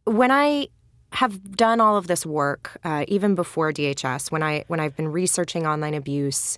when 0.05 0.31
I 0.31 0.67
have 1.13 1.55
done 1.55 1.79
all 1.79 1.95
of 1.95 2.07
this 2.07 2.25
work, 2.25 2.77
uh, 2.83 3.05
even 3.07 3.35
before 3.35 3.71
DHS, 3.71 4.31
when 4.31 4.43
I 4.43 4.65
when 4.67 4.79
I've 4.79 4.95
been 4.95 5.07
researching 5.07 5.65
online 5.65 5.93
abuse, 5.93 6.57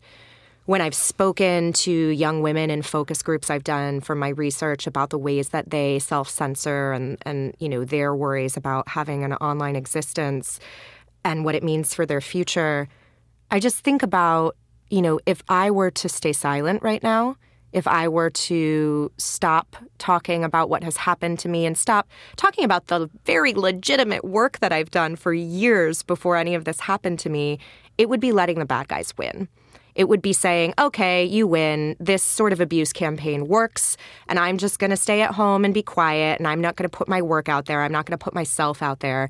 when 0.65 0.81
I've 0.81 0.95
spoken 0.95 1.73
to 1.73 1.91
young 1.91 2.41
women 2.41 2.69
in 2.69 2.81
focus 2.81 3.21
groups 3.21 3.49
I've 3.49 3.63
done 3.63 4.01
for 4.01 4.15
my 4.15 4.29
research 4.29 4.88
about 4.88 5.11
the 5.11 5.17
ways 5.17 5.49
that 5.49 5.69
they 5.69 5.99
self-censor 5.99 6.91
and 6.93 7.17
and 7.23 7.55
you 7.59 7.69
know 7.69 7.83
their 7.83 8.15
worries 8.15 8.57
about 8.57 8.89
having 8.89 9.23
an 9.23 9.33
online 9.33 9.75
existence, 9.75 10.59
and 11.25 11.43
what 11.43 11.55
it 11.55 11.63
means 11.63 11.93
for 11.93 12.05
their 12.05 12.21
future, 12.21 12.88
I 13.51 13.59
just 13.59 13.79
think 13.79 14.03
about, 14.03 14.55
you 14.89 15.01
know, 15.01 15.19
if 15.25 15.43
I 15.49 15.71
were 15.71 15.91
to 15.91 16.07
stay 16.07 16.31
silent 16.31 16.83
right 16.83 17.03
now, 17.03 17.35
if 17.73 17.88
I 17.88 18.07
were 18.07 18.29
to 18.29 19.11
stop 19.17 19.75
talking 19.97 20.45
about 20.45 20.69
what 20.69 20.83
has 20.83 20.95
happened 20.95 21.39
to 21.39 21.49
me 21.49 21.65
and 21.65 21.77
stop 21.77 22.07
talking 22.38 22.63
about 22.63 22.88
the 22.88 23.09
very 23.25 23.53
legitimate 23.53 24.23
work 24.23 24.59
that 24.59 24.71
I've 24.71 24.91
done 24.91 25.17
for 25.17 25.33
years 25.33 26.01
before 26.03 26.38
any 26.38 26.55
of 26.55 26.63
this 26.63 26.79
happened 26.79 27.19
to 27.19 27.29
me, 27.29 27.59
it 27.97 28.07
would 28.07 28.21
be 28.21 28.31
letting 28.31 28.59
the 28.59 28.65
bad 28.65 28.88
guys 28.88 29.13
win. 29.17 29.49
It 29.95 30.07
would 30.07 30.21
be 30.21 30.31
saying, 30.33 30.73
okay, 30.77 31.25
you 31.25 31.47
win. 31.47 31.95
This 31.99 32.21
sort 32.21 32.53
of 32.53 32.61
abuse 32.61 32.93
campaign 32.93 33.47
works, 33.47 33.97
and 34.27 34.38
I'm 34.38 34.57
just 34.57 34.77
going 34.77 34.89
to 34.91 34.97
stay 34.97 35.21
at 35.21 35.31
home 35.31 35.65
and 35.65 35.73
be 35.73 35.83
quiet, 35.83 36.39
and 36.39 36.47
I'm 36.47 36.61
not 36.61 36.75
going 36.75 36.89
to 36.89 36.97
put 36.97 37.07
my 37.07 37.21
work 37.21 37.49
out 37.49 37.65
there. 37.65 37.81
I'm 37.81 37.93
not 37.93 38.05
going 38.05 38.17
to 38.17 38.23
put 38.23 38.33
myself 38.33 38.81
out 38.81 38.99
there 38.99 39.29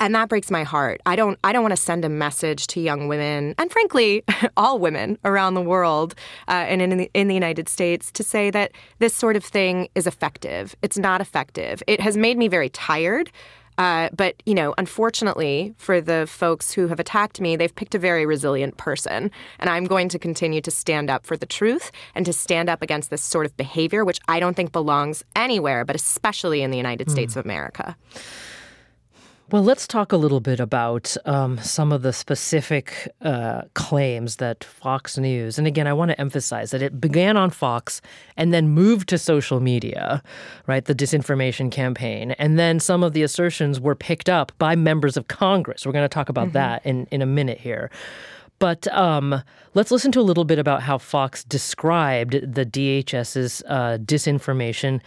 and 0.00 0.14
that 0.14 0.28
breaks 0.28 0.50
my 0.50 0.64
heart. 0.64 1.00
I 1.06 1.16
don't 1.16 1.38
I 1.44 1.52
don't 1.52 1.62
want 1.62 1.72
to 1.72 1.82
send 1.82 2.04
a 2.04 2.08
message 2.08 2.66
to 2.68 2.80
young 2.80 3.08
women 3.08 3.54
and 3.58 3.70
frankly 3.70 4.24
all 4.56 4.78
women 4.78 5.18
around 5.24 5.54
the 5.54 5.62
world 5.62 6.14
uh, 6.48 6.52
and 6.52 6.80
in 6.80 6.96
the, 6.96 7.10
in 7.14 7.28
the 7.28 7.34
United 7.34 7.68
States 7.68 8.10
to 8.12 8.22
say 8.22 8.50
that 8.50 8.72
this 8.98 9.14
sort 9.14 9.36
of 9.36 9.44
thing 9.44 9.88
is 9.94 10.06
effective. 10.06 10.76
It's 10.82 10.98
not 10.98 11.20
effective. 11.20 11.82
It 11.86 12.00
has 12.00 12.16
made 12.16 12.38
me 12.38 12.48
very 12.48 12.68
tired. 12.68 13.30
Uh, 13.78 14.08
but, 14.12 14.42
you 14.44 14.54
know, 14.54 14.74
unfortunately 14.76 15.72
for 15.78 16.00
the 16.00 16.26
folks 16.28 16.72
who 16.72 16.88
have 16.88 16.98
attacked 16.98 17.40
me, 17.40 17.54
they've 17.54 17.74
picked 17.76 17.94
a 17.94 17.98
very 17.98 18.26
resilient 18.26 18.76
person. 18.76 19.30
And 19.60 19.70
I'm 19.70 19.84
going 19.84 20.08
to 20.08 20.18
continue 20.18 20.60
to 20.62 20.70
stand 20.72 21.08
up 21.08 21.24
for 21.24 21.36
the 21.36 21.46
truth 21.46 21.92
and 22.16 22.26
to 22.26 22.32
stand 22.32 22.68
up 22.68 22.82
against 22.82 23.10
this 23.10 23.22
sort 23.22 23.46
of 23.46 23.56
behavior, 23.56 24.04
which 24.04 24.18
I 24.26 24.40
don't 24.40 24.54
think 24.54 24.72
belongs 24.72 25.22
anywhere, 25.36 25.84
but 25.84 25.94
especially 25.94 26.62
in 26.62 26.72
the 26.72 26.76
United 26.76 27.06
mm. 27.06 27.12
States 27.12 27.36
of 27.36 27.44
America. 27.44 27.96
Well, 29.50 29.62
let's 29.62 29.86
talk 29.86 30.12
a 30.12 30.18
little 30.18 30.40
bit 30.40 30.60
about 30.60 31.16
um, 31.24 31.56
some 31.56 31.90
of 31.90 32.02
the 32.02 32.12
specific 32.12 33.08
uh, 33.22 33.62
claims 33.72 34.36
that 34.36 34.62
Fox 34.62 35.16
News, 35.16 35.56
and 35.56 35.66
again, 35.66 35.86
I 35.86 35.94
want 35.94 36.10
to 36.10 36.20
emphasize 36.20 36.70
that 36.72 36.82
it 36.82 37.00
began 37.00 37.38
on 37.38 37.48
Fox 37.48 38.02
and 38.36 38.52
then 38.52 38.68
moved 38.68 39.08
to 39.08 39.16
social 39.16 39.60
media, 39.60 40.22
right? 40.66 40.84
The 40.84 40.94
disinformation 40.94 41.72
campaign. 41.72 42.32
And 42.32 42.58
then 42.58 42.78
some 42.78 43.02
of 43.02 43.14
the 43.14 43.22
assertions 43.22 43.80
were 43.80 43.94
picked 43.94 44.28
up 44.28 44.52
by 44.58 44.76
members 44.76 45.16
of 45.16 45.28
Congress. 45.28 45.86
We're 45.86 45.92
going 45.92 46.04
to 46.04 46.10
talk 46.10 46.28
about 46.28 46.48
mm-hmm. 46.48 46.52
that 46.52 46.84
in, 46.84 47.08
in 47.10 47.22
a 47.22 47.26
minute 47.26 47.58
here. 47.58 47.90
But 48.58 48.86
um, 48.88 49.42
let's 49.72 49.90
listen 49.90 50.12
to 50.12 50.20
a 50.20 50.22
little 50.22 50.44
bit 50.44 50.58
about 50.58 50.82
how 50.82 50.98
Fox 50.98 51.42
described 51.42 52.32
the 52.32 52.66
DHS's 52.66 53.62
uh, 53.66 53.96
disinformation 54.02 55.00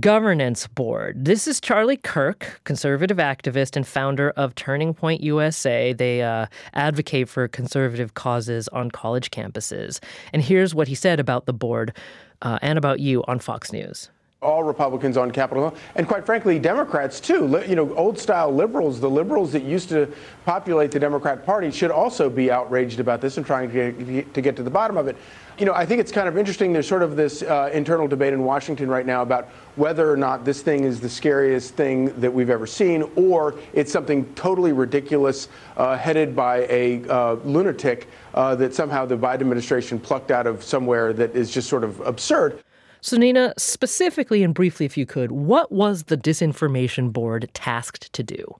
Governance 0.00 0.66
Board. 0.66 1.24
This 1.24 1.46
is 1.46 1.60
Charlie 1.60 1.96
Kirk, 1.96 2.60
conservative 2.64 3.18
activist 3.18 3.76
and 3.76 3.86
founder 3.86 4.30
of 4.30 4.54
Turning 4.56 4.92
Point 4.92 5.20
USA. 5.20 5.92
They 5.92 6.20
uh, 6.20 6.46
advocate 6.72 7.28
for 7.28 7.46
conservative 7.46 8.14
causes 8.14 8.66
on 8.68 8.90
college 8.90 9.30
campuses. 9.30 10.02
And 10.32 10.42
here's 10.42 10.74
what 10.74 10.88
he 10.88 10.96
said 10.96 11.20
about 11.20 11.46
the 11.46 11.52
board 11.52 11.96
uh, 12.42 12.58
and 12.60 12.76
about 12.76 12.98
you 12.98 13.22
on 13.28 13.38
Fox 13.38 13.72
News 13.72 14.10
all 14.44 14.62
Republicans 14.62 15.16
on 15.16 15.30
Capitol 15.30 15.70
Hill, 15.70 15.78
and 15.96 16.06
quite 16.06 16.24
frankly, 16.24 16.58
Democrats 16.58 17.18
too. 17.18 17.62
You 17.66 17.74
know, 17.74 17.94
old 17.94 18.18
style 18.18 18.54
liberals, 18.54 19.00
the 19.00 19.10
liberals 19.10 19.50
that 19.52 19.64
used 19.64 19.88
to 19.88 20.12
populate 20.44 20.90
the 20.90 21.00
Democrat 21.00 21.44
Party, 21.44 21.70
should 21.70 21.90
also 21.90 22.30
be 22.30 22.50
outraged 22.50 23.00
about 23.00 23.20
this 23.20 23.38
and 23.38 23.46
trying 23.46 23.70
to 23.72 24.42
get, 24.42 24.56
to 24.56 24.62
the 24.62 24.70
bottom 24.70 24.96
of 24.96 25.08
it. 25.08 25.16
You 25.58 25.66
know, 25.66 25.72
I 25.72 25.86
think 25.86 26.00
it's 26.00 26.10
kind 26.10 26.28
of 26.28 26.36
interesting. 26.36 26.72
There's 26.72 26.88
sort 26.88 27.02
of 27.02 27.16
this 27.16 27.42
uh, 27.42 27.70
internal 27.72 28.08
debate 28.08 28.32
in 28.32 28.42
Washington 28.44 28.88
right 28.88 29.06
now 29.06 29.22
about 29.22 29.48
whether 29.76 30.10
or 30.10 30.16
not 30.16 30.44
this 30.44 30.62
thing 30.62 30.84
is 30.84 31.00
the 31.00 31.08
scariest 31.08 31.74
thing 31.74 32.06
that 32.20 32.32
we've 32.32 32.50
ever 32.50 32.66
seen, 32.66 33.08
or 33.14 33.54
it's 33.72 33.92
something 33.92 34.32
totally 34.34 34.72
ridiculous, 34.72 35.48
uh, 35.76 35.96
headed 35.96 36.34
by 36.34 36.66
a 36.68 37.08
uh, 37.08 37.34
lunatic 37.44 38.08
uh, 38.34 38.54
that 38.56 38.74
somehow 38.74 39.06
the 39.06 39.16
Biden 39.16 39.42
administration 39.42 39.98
plucked 39.98 40.30
out 40.30 40.46
of 40.46 40.62
somewhere 40.62 41.12
that 41.12 41.34
is 41.36 41.50
just 41.50 41.68
sort 41.68 41.84
of 41.84 42.00
absurd. 42.00 42.60
So, 43.04 43.18
Nina, 43.18 43.52
specifically 43.58 44.42
and 44.42 44.54
briefly, 44.54 44.86
if 44.86 44.96
you 44.96 45.04
could, 45.04 45.30
what 45.30 45.70
was 45.70 46.04
the 46.04 46.16
Disinformation 46.16 47.12
Board 47.12 47.50
tasked 47.52 48.10
to 48.14 48.22
do? 48.22 48.56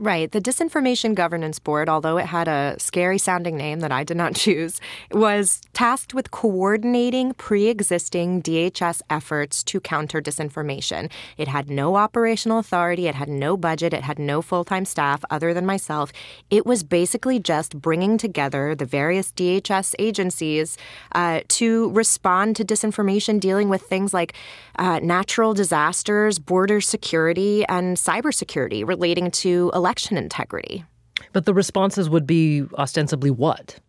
Right. 0.00 0.30
The 0.30 0.40
Disinformation 0.40 1.16
Governance 1.16 1.58
Board, 1.58 1.88
although 1.88 2.18
it 2.18 2.26
had 2.26 2.46
a 2.46 2.76
scary 2.78 3.18
sounding 3.18 3.56
name 3.56 3.80
that 3.80 3.90
I 3.90 4.04
did 4.04 4.16
not 4.16 4.34
choose, 4.36 4.80
was 5.10 5.60
tasked 5.72 6.14
with 6.14 6.30
coordinating 6.30 7.34
pre 7.34 7.66
existing 7.66 8.40
DHS 8.40 9.02
efforts 9.10 9.64
to 9.64 9.80
counter 9.80 10.22
disinformation. 10.22 11.10
It 11.36 11.48
had 11.48 11.68
no 11.68 11.96
operational 11.96 12.60
authority, 12.60 13.08
it 13.08 13.16
had 13.16 13.28
no 13.28 13.56
budget, 13.56 13.92
it 13.92 14.04
had 14.04 14.20
no 14.20 14.40
full 14.40 14.64
time 14.64 14.84
staff 14.84 15.24
other 15.30 15.52
than 15.52 15.66
myself. 15.66 16.12
It 16.48 16.64
was 16.64 16.84
basically 16.84 17.40
just 17.40 17.76
bringing 17.80 18.18
together 18.18 18.76
the 18.76 18.84
various 18.84 19.32
DHS 19.32 19.96
agencies 19.98 20.78
uh, 21.10 21.40
to 21.48 21.90
respond 21.90 22.54
to 22.54 22.64
disinformation, 22.64 23.40
dealing 23.40 23.68
with 23.68 23.82
things 23.82 24.14
like 24.14 24.34
uh, 24.78 25.00
natural 25.02 25.54
disasters, 25.54 26.38
border 26.38 26.80
security, 26.80 27.64
and 27.66 27.96
cybersecurity 27.96 28.86
relating 28.86 29.32
to 29.32 29.72
election 29.74 29.87
integrity. 30.16 30.84
But 31.32 31.46
the 31.46 31.54
responses 31.54 32.08
would 32.08 32.26
be 32.26 32.64
ostensibly 32.76 33.30
what? 33.30 33.80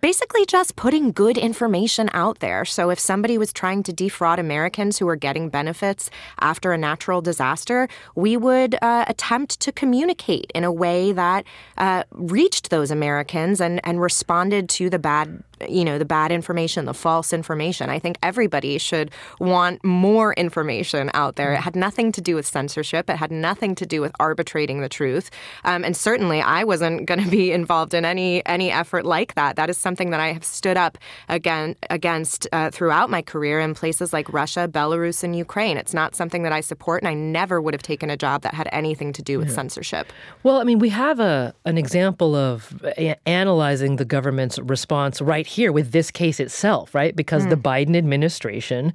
basically 0.00 0.46
just 0.46 0.76
putting 0.76 1.12
good 1.12 1.36
information 1.36 2.10
out 2.12 2.38
there. 2.40 2.64
So 2.64 2.90
if 2.90 2.98
somebody 2.98 3.38
was 3.38 3.52
trying 3.52 3.82
to 3.84 3.92
defraud 3.92 4.38
Americans 4.38 4.98
who 4.98 5.08
are 5.08 5.16
getting 5.16 5.48
benefits 5.48 6.10
after 6.40 6.72
a 6.72 6.78
natural 6.78 7.20
disaster, 7.20 7.88
we 8.14 8.36
would 8.36 8.76
uh, 8.82 9.04
attempt 9.08 9.60
to 9.60 9.72
communicate 9.72 10.50
in 10.54 10.64
a 10.64 10.72
way 10.72 11.12
that 11.12 11.44
uh, 11.76 12.04
reached 12.12 12.70
those 12.70 12.90
Americans 12.90 13.60
and, 13.60 13.80
and 13.84 14.00
responded 14.00 14.68
to 14.70 14.90
the 14.90 14.98
bad 14.98 15.42
you 15.68 15.84
know, 15.84 15.98
the 15.98 16.04
bad 16.04 16.32
information, 16.32 16.84
the 16.84 16.94
false 16.94 17.32
information. 17.32 17.90
I 17.90 17.98
think 17.98 18.18
everybody 18.22 18.78
should 18.78 19.10
want 19.38 19.84
more 19.84 20.32
information 20.34 21.10
out 21.14 21.36
there. 21.36 21.52
It 21.52 21.60
had 21.60 21.76
nothing 21.76 22.12
to 22.12 22.20
do 22.20 22.34
with 22.34 22.46
censorship. 22.46 23.10
It 23.10 23.16
had 23.16 23.30
nothing 23.30 23.74
to 23.76 23.86
do 23.86 24.00
with 24.00 24.12
arbitrating 24.20 24.80
the 24.80 24.88
truth. 24.88 25.30
Um, 25.64 25.84
and 25.84 25.96
certainly, 25.96 26.40
I 26.40 26.64
wasn't 26.64 27.06
going 27.10 27.22
to 27.22 27.30
be 27.30 27.52
involved 27.52 27.94
in 27.94 28.04
any 28.04 28.44
any 28.46 28.70
effort 28.70 29.04
like 29.04 29.34
that. 29.34 29.56
That 29.56 29.70
is 29.70 29.78
something 29.78 30.10
that 30.10 30.20
I 30.20 30.32
have 30.32 30.44
stood 30.44 30.76
up 30.76 30.98
again 31.28 31.76
against 31.90 32.46
uh, 32.52 32.70
throughout 32.70 33.10
my 33.10 33.22
career 33.22 33.60
in 33.60 33.74
places 33.74 34.12
like 34.12 34.32
Russia, 34.32 34.68
Belarus, 34.70 35.22
and 35.22 35.36
Ukraine. 35.36 35.76
It's 35.76 35.94
not 35.94 36.14
something 36.14 36.42
that 36.42 36.52
I 36.52 36.60
support, 36.60 37.02
and 37.02 37.08
I 37.08 37.14
never 37.14 37.60
would 37.60 37.74
have 37.74 37.82
taken 37.82 38.10
a 38.10 38.16
job 38.16 38.42
that 38.42 38.54
had 38.54 38.68
anything 38.72 39.12
to 39.14 39.22
do 39.22 39.38
with 39.38 39.48
yeah. 39.48 39.54
censorship. 39.54 40.12
Well, 40.42 40.60
I 40.60 40.64
mean, 40.64 40.78
we 40.78 40.88
have 40.90 41.20
a 41.20 41.54
an 41.64 41.78
example 41.78 42.34
of 42.34 42.82
a- 42.96 43.16
analyzing 43.28 43.96
the 43.96 44.04
government's 44.04 44.58
response 44.58 45.20
right 45.20 45.46
here 45.50 45.72
with 45.72 45.92
this 45.92 46.10
case 46.10 46.40
itself, 46.40 46.94
right? 46.94 47.14
Because 47.14 47.44
mm. 47.44 47.50
the 47.50 47.56
hmm. 47.56 47.62
Biden 47.62 47.96
administration 47.96 48.92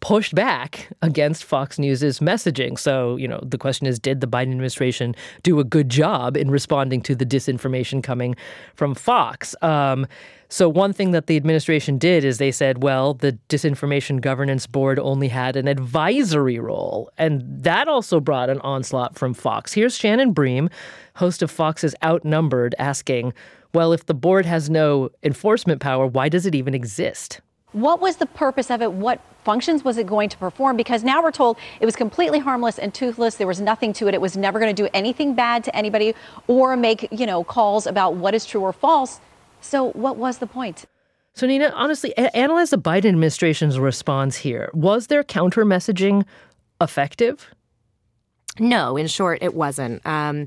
pushed 0.00 0.34
back 0.34 0.88
against 1.02 1.44
Fox 1.44 1.78
News's 1.78 2.20
messaging. 2.20 2.78
So, 2.78 3.16
you 3.16 3.26
know, 3.26 3.40
the 3.42 3.58
question 3.58 3.86
is 3.86 3.98
did 3.98 4.20
the 4.20 4.28
Biden 4.28 4.52
administration 4.52 5.14
do 5.42 5.58
a 5.58 5.64
good 5.64 5.88
job 5.88 6.36
in 6.36 6.50
responding 6.50 7.00
to 7.02 7.14
the 7.14 7.26
disinformation 7.26 8.02
coming 8.02 8.36
from 8.74 8.94
Fox? 8.94 9.56
Um, 9.60 10.06
so, 10.50 10.68
one 10.68 10.94
thing 10.94 11.10
that 11.10 11.26
the 11.26 11.36
administration 11.36 11.98
did 11.98 12.24
is 12.24 12.38
they 12.38 12.52
said, 12.52 12.82
well, 12.82 13.12
the 13.14 13.38
Disinformation 13.50 14.20
Governance 14.20 14.66
Board 14.66 14.98
only 14.98 15.28
had 15.28 15.56
an 15.56 15.68
advisory 15.68 16.58
role. 16.58 17.10
And 17.18 17.42
that 17.64 17.86
also 17.86 18.18
brought 18.18 18.48
an 18.48 18.60
onslaught 18.60 19.18
from 19.18 19.34
Fox. 19.34 19.74
Here's 19.74 19.94
Shannon 19.94 20.32
Bream, 20.32 20.70
host 21.16 21.42
of 21.42 21.50
Fox's 21.50 21.94
Outnumbered, 22.02 22.74
asking, 22.78 23.34
well, 23.74 23.92
if 23.92 24.06
the 24.06 24.14
board 24.14 24.46
has 24.46 24.70
no 24.70 25.10
enforcement 25.22 25.80
power, 25.80 26.06
why 26.06 26.28
does 26.28 26.46
it 26.46 26.54
even 26.54 26.74
exist? 26.74 27.40
What 27.72 28.00
was 28.00 28.16
the 28.16 28.26
purpose 28.26 28.70
of 28.70 28.80
it? 28.80 28.92
What 28.92 29.20
functions 29.44 29.84
was 29.84 29.98
it 29.98 30.06
going 30.06 30.30
to 30.30 30.38
perform? 30.38 30.76
Because 30.76 31.04
now 31.04 31.22
we're 31.22 31.30
told 31.30 31.58
it 31.80 31.84
was 31.84 31.96
completely 31.96 32.38
harmless 32.38 32.78
and 32.78 32.94
toothless. 32.94 33.36
There 33.36 33.46
was 33.46 33.60
nothing 33.60 33.92
to 33.94 34.08
it. 34.08 34.14
It 34.14 34.20
was 34.20 34.36
never 34.36 34.58
going 34.58 34.74
to 34.74 34.82
do 34.82 34.88
anything 34.94 35.34
bad 35.34 35.64
to 35.64 35.76
anybody 35.76 36.14
or 36.46 36.76
make, 36.76 37.08
you 37.12 37.26
know, 37.26 37.44
calls 37.44 37.86
about 37.86 38.14
what 38.14 38.34
is 38.34 38.46
true 38.46 38.62
or 38.62 38.72
false. 38.72 39.20
So 39.60 39.90
what 39.90 40.16
was 40.16 40.38
the 40.38 40.46
point? 40.46 40.86
So 41.34 41.46
Nina, 41.46 41.70
honestly, 41.74 42.12
a- 42.16 42.34
analyze 42.34 42.70
the 42.70 42.78
Biden 42.78 43.06
administration's 43.06 43.78
response 43.78 44.36
here. 44.36 44.70
Was 44.72 45.08
their 45.08 45.22
counter 45.22 45.64
messaging 45.64 46.24
effective? 46.80 47.54
No, 48.58 48.96
in 48.96 49.06
short, 49.06 49.38
it 49.42 49.54
wasn't. 49.54 50.04
Um, 50.06 50.46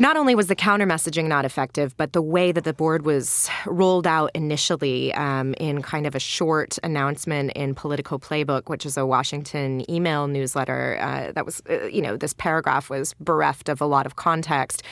not 0.00 0.16
only 0.16 0.34
was 0.34 0.46
the 0.46 0.54
counter 0.54 0.86
messaging 0.86 1.26
not 1.26 1.44
effective, 1.44 1.96
but 1.96 2.12
the 2.12 2.22
way 2.22 2.52
that 2.52 2.64
the 2.64 2.72
board 2.72 3.04
was 3.04 3.48
rolled 3.66 4.06
out 4.06 4.30
initially 4.34 5.12
um, 5.14 5.54
in 5.54 5.82
kind 5.82 6.06
of 6.06 6.14
a 6.14 6.20
short 6.20 6.78
announcement 6.84 7.50
in 7.52 7.74
Politico 7.74 8.16
Playbook, 8.18 8.68
which 8.68 8.86
is 8.86 8.96
a 8.96 9.04
Washington 9.04 9.88
email 9.90 10.28
newsletter, 10.28 10.98
uh, 11.00 11.32
that 11.32 11.44
was, 11.44 11.62
uh, 11.68 11.86
you 11.86 12.00
know, 12.00 12.16
this 12.16 12.32
paragraph 12.32 12.88
was 12.88 13.14
bereft 13.14 13.68
of 13.68 13.80
a 13.80 13.86
lot 13.86 14.06
of 14.06 14.14
context 14.16 14.82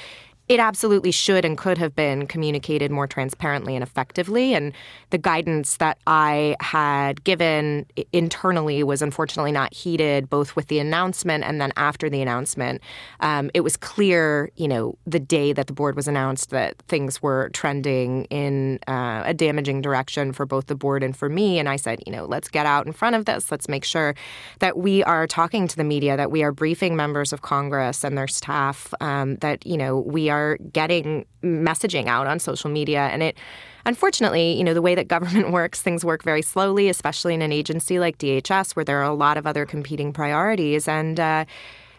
it 0.49 0.61
absolutely 0.61 1.11
should 1.11 1.45
and 1.45 1.59
could 1.59 1.77
have 1.77 1.95
been 1.97 2.27
communicated 2.27 2.91
more 2.91 3.09
transparently 3.09 3.75
and 3.75 3.83
effectively. 3.83 4.55
And 4.55 4.73
the 5.11 5.19
guidance 5.19 5.79
that 5.79 5.99
I 6.07 6.55
had 6.61 7.25
given 7.25 7.87
internally 8.13 8.85
was 8.85 9.03
unfortunately 9.03 9.51
not 9.51 9.75
heeded, 9.75 10.31
both 10.31 10.55
with 10.55 10.69
the 10.69 10.79
announcement 10.79 11.43
and 11.43 11.61
then 11.61 11.73
after 11.77 12.09
the 12.09 12.23
announcement. 12.23 12.81
Um, 13.21 13.51
it 13.55 13.63
was 13.63 13.77
clear, 13.77 14.51
you 14.55 14.69
know, 14.69 14.97
the 15.05 15.19
day 15.19 15.53
that 15.53 15.67
the 15.67 15.73
board 15.73 15.97
was 15.97 16.07
announced 16.07 16.51
that 16.51 16.77
things 16.87 17.21
were 17.21 17.51
trending 17.53 18.27
in 18.27 18.79
uh, 18.87 19.25
a 19.27 19.35
damaging 19.35 19.83
direction 19.83 20.33
for 20.33 20.47
both 20.47 20.67
the 20.67 20.77
board 20.77 21.03
and 21.03 21.17
for 21.17 21.29
me. 21.29 21.59
And 21.59 21.69
I 21.69 21.75
said, 21.75 22.03
you 22.07 22.13
know, 22.13 22.25
let's 22.25 22.49
get 22.49 22.67
out 22.67 22.87
in 22.87 22.93
front 22.93 23.17
of 23.17 23.25
this. 23.25 23.51
Let's 23.51 23.69
make 23.69 23.85
sure 23.85 24.15
that 24.61 24.77
we 24.77 25.03
are 25.03 25.27
talking 25.27 25.67
to 25.67 25.77
the 25.77 25.85
media, 25.85 26.17
that 26.17 26.31
we 26.31 26.45
are 26.45 26.53
briefing 26.53 26.95
members 26.95 27.33
of 27.33 27.43
Congress 27.43 28.05
and 28.05 28.17
their 28.17 28.29
staff, 28.29 28.95
um, 29.01 29.37
that, 29.37 29.67
you 29.67 29.77
know, 29.77 29.99
we 29.99 30.31
are 30.31 30.36
are 30.37 30.59
getting 30.73 31.25
messaging 31.43 32.07
out 32.07 32.27
on 32.27 32.39
social 32.39 32.71
media. 32.71 33.09
And 33.13 33.23
it, 33.23 33.37
unfortunately, 33.85 34.53
you 34.53 34.65
know, 34.65 34.75
the 34.75 34.83
way 34.83 34.95
that 34.95 35.09
government 35.09 35.51
works, 35.59 35.83
things 35.83 36.05
work 36.05 36.23
very 36.23 36.43
slowly, 36.43 36.89
especially 36.89 37.35
in 37.35 37.43
an 37.43 37.53
agency 37.53 37.99
like 37.99 38.19
DHS, 38.19 38.77
where 38.77 38.85
there 38.85 38.99
are 39.01 39.11
a 39.11 39.15
lot 39.15 39.37
of 39.37 39.47
other 39.47 39.65
competing 39.67 40.13
priorities. 40.13 40.89
And, 40.89 41.19
uh, 41.19 41.45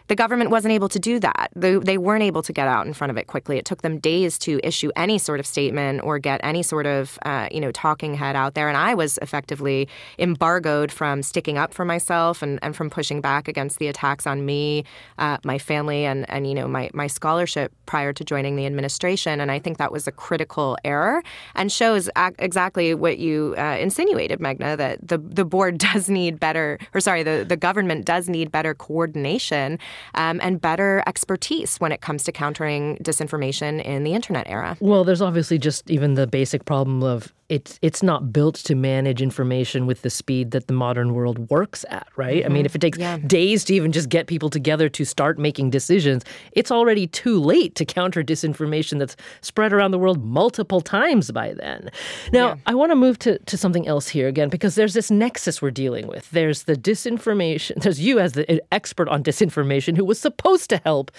the 0.08 0.16
government 0.16 0.50
wasn't 0.50 0.72
able 0.72 0.88
to 0.88 0.98
do 0.98 1.20
that. 1.20 1.50
They, 1.54 1.76
they 1.76 1.98
weren't 1.98 2.22
able 2.22 2.42
to 2.42 2.52
get 2.52 2.66
out 2.66 2.86
in 2.86 2.94
front 2.94 3.10
of 3.10 3.16
it 3.18 3.26
quickly. 3.26 3.58
It 3.58 3.66
took 3.66 3.82
them 3.82 3.98
days 3.98 4.38
to 4.40 4.58
issue 4.64 4.90
any 4.96 5.18
sort 5.18 5.38
of 5.38 5.46
statement 5.46 6.02
or 6.02 6.18
get 6.18 6.40
any 6.42 6.62
sort 6.62 6.86
of, 6.86 7.18
uh, 7.26 7.48
you 7.52 7.60
know, 7.60 7.70
talking 7.70 8.14
head 8.14 8.34
out 8.34 8.54
there. 8.54 8.68
And 8.68 8.76
I 8.76 8.94
was 8.94 9.18
effectively 9.20 9.86
embargoed 10.18 10.90
from 10.90 11.22
sticking 11.22 11.58
up 11.58 11.74
for 11.74 11.84
myself 11.84 12.42
and, 12.42 12.58
and 12.62 12.74
from 12.74 12.88
pushing 12.88 13.20
back 13.20 13.48
against 13.48 13.78
the 13.78 13.86
attacks 13.86 14.26
on 14.26 14.46
me, 14.46 14.84
uh, 15.18 15.36
my 15.44 15.58
family, 15.58 16.06
and, 16.06 16.28
and, 16.30 16.46
you 16.46 16.54
know, 16.54 16.66
my, 16.66 16.90
my 16.94 17.06
scholarship 17.06 17.72
prior 17.84 18.12
to 18.14 18.24
joining 18.24 18.56
the 18.56 18.64
administration. 18.64 19.40
And 19.40 19.50
I 19.50 19.58
think 19.58 19.76
that 19.76 19.92
was 19.92 20.06
a 20.06 20.12
critical 20.12 20.78
error 20.84 21.22
and 21.54 21.70
shows 21.70 22.08
ac- 22.16 22.34
exactly 22.38 22.94
what 22.94 23.18
you 23.18 23.54
uh, 23.58 23.76
insinuated, 23.78 24.40
Meghna, 24.40 24.78
that 24.78 25.06
the, 25.06 25.18
the 25.18 25.44
board 25.44 25.76
does 25.92 26.08
need 26.08 26.40
better, 26.40 26.78
or 26.94 27.00
sorry, 27.00 27.22
the, 27.22 27.44
the 27.46 27.56
government 27.56 28.06
does 28.06 28.30
need 28.30 28.50
better 28.50 28.74
coordination 28.74 29.78
um, 30.14 30.40
and 30.42 30.60
better 30.60 31.02
expertise 31.06 31.78
when 31.78 31.92
it 31.92 32.00
comes 32.00 32.24
to 32.24 32.32
countering 32.32 32.98
disinformation 32.98 33.82
in 33.84 34.04
the 34.04 34.14
internet 34.14 34.46
era. 34.48 34.76
Well, 34.80 35.04
there's 35.04 35.22
obviously 35.22 35.58
just 35.58 35.90
even 35.90 36.14
the 36.14 36.26
basic 36.26 36.64
problem 36.64 37.02
of 37.02 37.32
it's 37.48 37.78
it's 37.80 38.02
not 38.02 38.30
built 38.30 38.56
to 38.56 38.74
manage 38.74 39.22
information 39.22 39.86
with 39.86 40.02
the 40.02 40.10
speed 40.10 40.50
that 40.50 40.66
the 40.66 40.74
modern 40.74 41.14
world 41.14 41.50
works 41.50 41.84
at, 41.88 42.06
right? 42.16 42.42
Mm-hmm. 42.42 42.50
I 42.50 42.54
mean, 42.54 42.66
if 42.66 42.74
it 42.74 42.80
takes 42.80 42.98
yeah. 42.98 43.16
days 43.18 43.64
to 43.64 43.74
even 43.74 43.90
just 43.90 44.10
get 44.10 44.26
people 44.26 44.50
together 44.50 44.88
to 44.90 45.04
start 45.04 45.38
making 45.38 45.70
decisions, 45.70 46.24
it's 46.52 46.70
already 46.70 47.06
too 47.06 47.40
late 47.40 47.74
to 47.76 47.86
counter 47.86 48.22
disinformation 48.22 48.98
that's 48.98 49.16
spread 49.40 49.72
around 49.72 49.92
the 49.92 49.98
world 49.98 50.22
multiple 50.22 50.82
times 50.82 51.30
by 51.30 51.54
then. 51.54 51.90
Now, 52.32 52.48
yeah. 52.48 52.56
I 52.66 52.74
want 52.74 52.92
to 52.92 52.96
move 52.96 53.18
to, 53.20 53.38
to 53.38 53.56
something 53.56 53.88
else 53.88 54.08
here 54.08 54.28
again 54.28 54.50
because 54.50 54.74
there's 54.74 54.92
this 54.92 55.10
nexus 55.10 55.62
we're 55.62 55.70
dealing 55.70 56.06
with. 56.06 56.30
There's 56.30 56.64
the 56.64 56.76
disinformation, 56.76 57.76
there's 57.82 58.00
you 58.00 58.18
as 58.18 58.32
the 58.32 58.62
expert 58.74 59.08
on 59.08 59.22
disinformation 59.22 59.96
who 59.96 60.04
was 60.04 60.20
supposed 60.20 60.68
to 60.70 60.76
help 60.84 61.10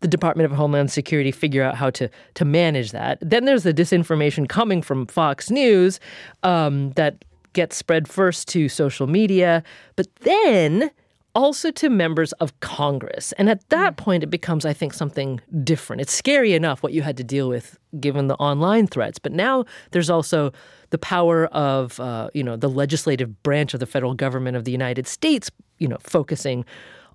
the 0.00 0.08
Department 0.08 0.50
of 0.50 0.56
Homeland 0.56 0.90
Security 0.90 1.30
figure 1.30 1.62
out 1.62 1.76
how 1.76 1.88
to 1.90 2.10
to 2.34 2.44
manage 2.44 2.92
that. 2.92 3.18
Then 3.22 3.46
there's 3.46 3.62
the 3.62 3.72
disinformation 3.72 4.48
coming 4.48 4.82
from 4.82 5.06
Fox 5.06 5.50
News 5.50 5.77
news 5.78 6.00
um, 6.42 6.90
that 6.92 7.24
gets 7.52 7.76
spread 7.76 8.08
first 8.08 8.48
to 8.48 8.68
social 8.68 9.06
media, 9.06 9.62
but 9.96 10.06
then 10.20 10.90
also 11.34 11.70
to 11.70 11.88
members 11.88 12.32
of 12.34 12.58
Congress. 12.60 13.32
And 13.32 13.48
at 13.48 13.68
that 13.70 13.94
mm. 13.94 13.96
point, 13.96 14.22
it 14.22 14.30
becomes, 14.30 14.64
I 14.64 14.72
think, 14.72 14.92
something 14.92 15.40
different. 15.62 16.02
It's 16.02 16.12
scary 16.12 16.52
enough 16.52 16.82
what 16.82 16.92
you 16.92 17.02
had 17.02 17.16
to 17.16 17.24
deal 17.24 17.48
with 17.48 17.78
given 18.00 18.26
the 18.26 18.34
online 18.36 18.86
threats, 18.86 19.18
but 19.18 19.32
now 19.32 19.64
there's 19.92 20.10
also 20.10 20.52
the 20.90 20.98
power 20.98 21.46
of, 21.46 22.00
uh, 22.00 22.28
you 22.34 22.42
know, 22.42 22.56
the 22.56 22.68
legislative 22.68 23.42
branch 23.42 23.74
of 23.74 23.80
the 23.80 23.86
federal 23.86 24.14
government 24.14 24.56
of 24.56 24.64
the 24.64 24.72
United 24.72 25.06
States, 25.06 25.50
you 25.78 25.88
know, 25.88 25.98
focusing 26.00 26.64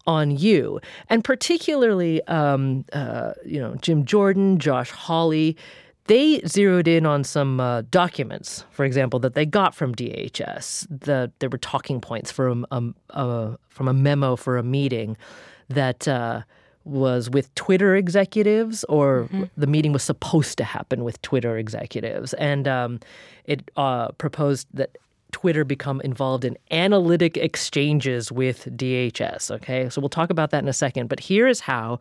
on 0.06 0.32
you, 0.32 0.80
and 1.10 1.24
particularly, 1.24 2.22
um, 2.28 2.84
uh, 2.92 3.32
you 3.46 3.60
know, 3.60 3.74
Jim 3.82 4.04
Jordan, 4.04 4.60
Josh 4.60 4.92
Hawley 4.92 5.56
they 6.06 6.42
zeroed 6.42 6.88
in 6.88 7.06
on 7.06 7.24
some 7.24 7.60
uh, 7.60 7.84
documents, 7.90 8.66
for 8.72 8.84
example, 8.84 9.20
that 9.20 9.36
they 9.36 9.46
got 9.46 9.74
from 9.74 9.96
DHS. 9.96 10.88
The, 10.90 11.32
there 11.40 11.50
were 11.50 11.58
talking 11.58 12.02
points 12.02 12.32
from 12.32 12.66
a, 12.72 12.84
a, 13.12 13.58
from 13.70 13.88
a 13.88 13.94
memo 13.94 14.36
for 14.36 14.58
a 14.58 14.64
meeting 14.64 15.16
that 15.70 16.08
uh, 16.08 16.42
was 16.84 17.30
with 17.30 17.54
Twitter 17.56 17.96
executives, 17.96 18.84
or 18.86 19.24
mm-hmm. 19.24 19.44
the 19.56 19.68
meeting 19.68 19.94
was 19.94 20.04
supposed 20.04 20.58
to 20.58 20.66
happen 20.66 21.04
with 21.06 21.22
Twitter 21.22 21.58
executives. 21.58 22.34
And 22.34 22.68
um, 22.68 23.00
it 23.46 23.72
uh, 23.78 24.10
proposed 24.10 24.68
that 24.74 24.98
Twitter 25.32 25.64
become 25.64 26.02
involved 26.02 26.44
in 26.44 26.58
analytic 26.72 27.38
exchanges 27.38 28.32
with 28.32 28.66
DHS. 28.78 29.52
Okay, 29.52 29.90
so 29.90 30.02
we'll 30.02 30.10
talk 30.10 30.30
about 30.30 30.52
that 30.52 30.62
in 30.62 30.68
a 30.68 30.74
second. 30.74 31.08
But 31.08 31.22
here 31.22 31.48
is 31.48 31.62
how 31.62 32.00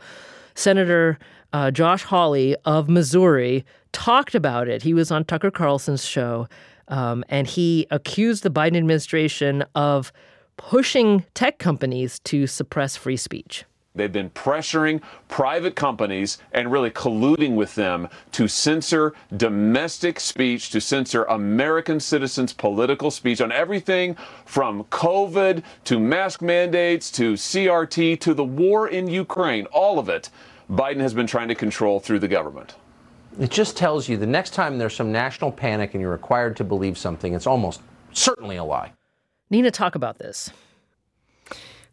Senator 0.55 1.19
uh, 1.53 1.71
Josh 1.71 2.03
Hawley 2.05 2.57
of 2.65 2.89
Missouri 2.89 3.65
talked 3.93 4.35
about 4.35 4.69
it. 4.69 4.83
He 4.83 4.95
was 4.95 5.11
on 5.11 5.25
Tucker 5.25 5.51
Carlson's 5.51 6.05
show, 6.05 6.49
um, 6.89 7.25
and 7.29 7.47
he 7.47 7.87
accused 7.91 8.43
the 8.43 8.51
Biden 8.51 8.77
administration 8.77 9.65
of 9.75 10.13
pushing 10.57 11.25
tech 11.35 11.59
companies 11.59 12.19
to 12.21 12.47
suppress 12.47 12.97
free 12.97 13.17
speech. 13.17 13.65
They've 13.95 14.13
been 14.13 14.31
pressuring 14.31 15.03
private 15.29 15.77
companies 15.77 16.39
and 16.53 16.73
really 16.73 16.91
colluding 16.91 17.55
with 17.57 17.75
them 17.75 18.09
to 18.33 18.49
censor 18.49 19.13
domestic 19.37 20.19
speech, 20.19 20.71
to 20.71 20.81
censor 20.81 21.25
American 21.25 22.01
citizens' 22.01 22.55
political 22.55 23.11
speech 23.11 23.43
on 23.43 23.53
everything 23.53 24.17
from 24.47 24.85
COVID 24.85 25.63
to 25.85 26.01
mask 26.01 26.41
mandates 26.41 27.11
to 27.13 27.35
CRT 27.35 28.19
to 28.21 28.33
the 28.33 28.45
war 28.45 28.89
in 28.89 29.09
Ukraine, 29.09 29.67
all 29.67 29.99
of 29.99 30.09
it. 30.09 30.31
Biden 30.71 31.01
has 31.01 31.13
been 31.13 31.27
trying 31.27 31.49
to 31.49 31.55
control 31.55 32.01
through 32.01 32.21
the 32.21 32.29
government. 32.29 32.75
It 33.39 33.51
just 33.51 33.77
tells 33.77 34.09
you 34.09 34.17
the 34.17 34.27
next 34.27 34.51
time 34.51 34.79
there's 34.79 34.97
some 34.97 35.13
national 35.13 35.53
panic 35.53 35.93
and 35.93 36.01
you're 36.01 36.11
required 36.11 36.57
to 36.57 36.65
believe 36.65 36.97
something, 36.97 37.35
it's 37.35 37.47
almost 37.47 37.83
certainly 38.13 38.57
a 38.57 38.65
lie. 38.65 38.93
Nina, 39.51 39.71
talk 39.71 39.95
about 39.95 40.19
this. 40.19 40.51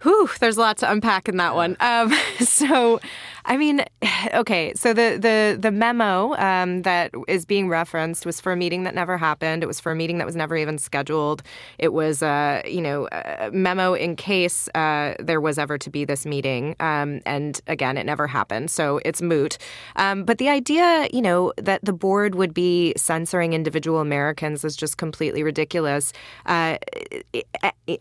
Whew, 0.03 0.29
there's 0.39 0.57
a 0.57 0.62
lot 0.62 0.77
to 0.77 0.91
unpack 0.91 1.27
in 1.27 1.38
that 1.38 1.55
one. 1.55 1.75
Um, 1.79 2.13
so, 2.39 2.99
I 3.45 3.58
mean, 3.58 3.84
okay, 4.34 4.73
so 4.75 4.93
the 4.93 5.17
the 5.19 5.58
the 5.60 5.71
memo 5.71 6.36
um, 6.36 6.84
that 6.84 7.12
is 7.28 7.45
being 7.45 7.69
referenced 7.69 8.25
was 8.25 8.39
for 8.39 8.52
a 8.52 8.56
meeting 8.56 8.84
that 8.84 8.95
never 8.95 9.17
happened. 9.17 9.63
It 9.63 9.67
was 9.67 9.80
for 9.80 9.91
a 9.91 9.95
meeting 9.95 10.17
that 10.19 10.25
was 10.25 10.36
never 10.36 10.56
even 10.56 10.78
scheduled. 10.78 11.43
It 11.78 11.93
was, 11.93 12.21
uh, 12.21 12.62
you 12.65 12.82
know, 12.82 13.08
a 13.12 13.49
memo 13.52 13.93
in 13.93 14.15
case 14.15 14.67
uh, 14.75 15.15
there 15.19 15.41
was 15.41 15.58
ever 15.58 15.78
to 15.78 15.89
be 15.89 16.06
this 16.06 16.25
meeting. 16.25 16.75
Um, 16.80 17.21
and 17.25 17.60
again, 17.67 17.97
it 17.97 18.06
never 18.06 18.28
happened, 18.28 18.71
so 18.71 18.99
it's 19.06 19.21
moot. 19.21 19.58
Um, 19.95 20.23
but 20.23 20.38
the 20.38 20.49
idea, 20.49 21.08
you 21.13 21.21
know, 21.21 21.54
that 21.58 21.84
the 21.84 21.93
board 21.93 22.36
would 22.36 22.54
be 22.54 22.93
censoring 22.97 23.54
individual 23.54 23.99
Americans 23.99 24.63
is 24.63 24.75
just 24.75 24.97
completely 24.97 25.43
ridiculous. 25.43 26.13
Uh, 26.45 26.78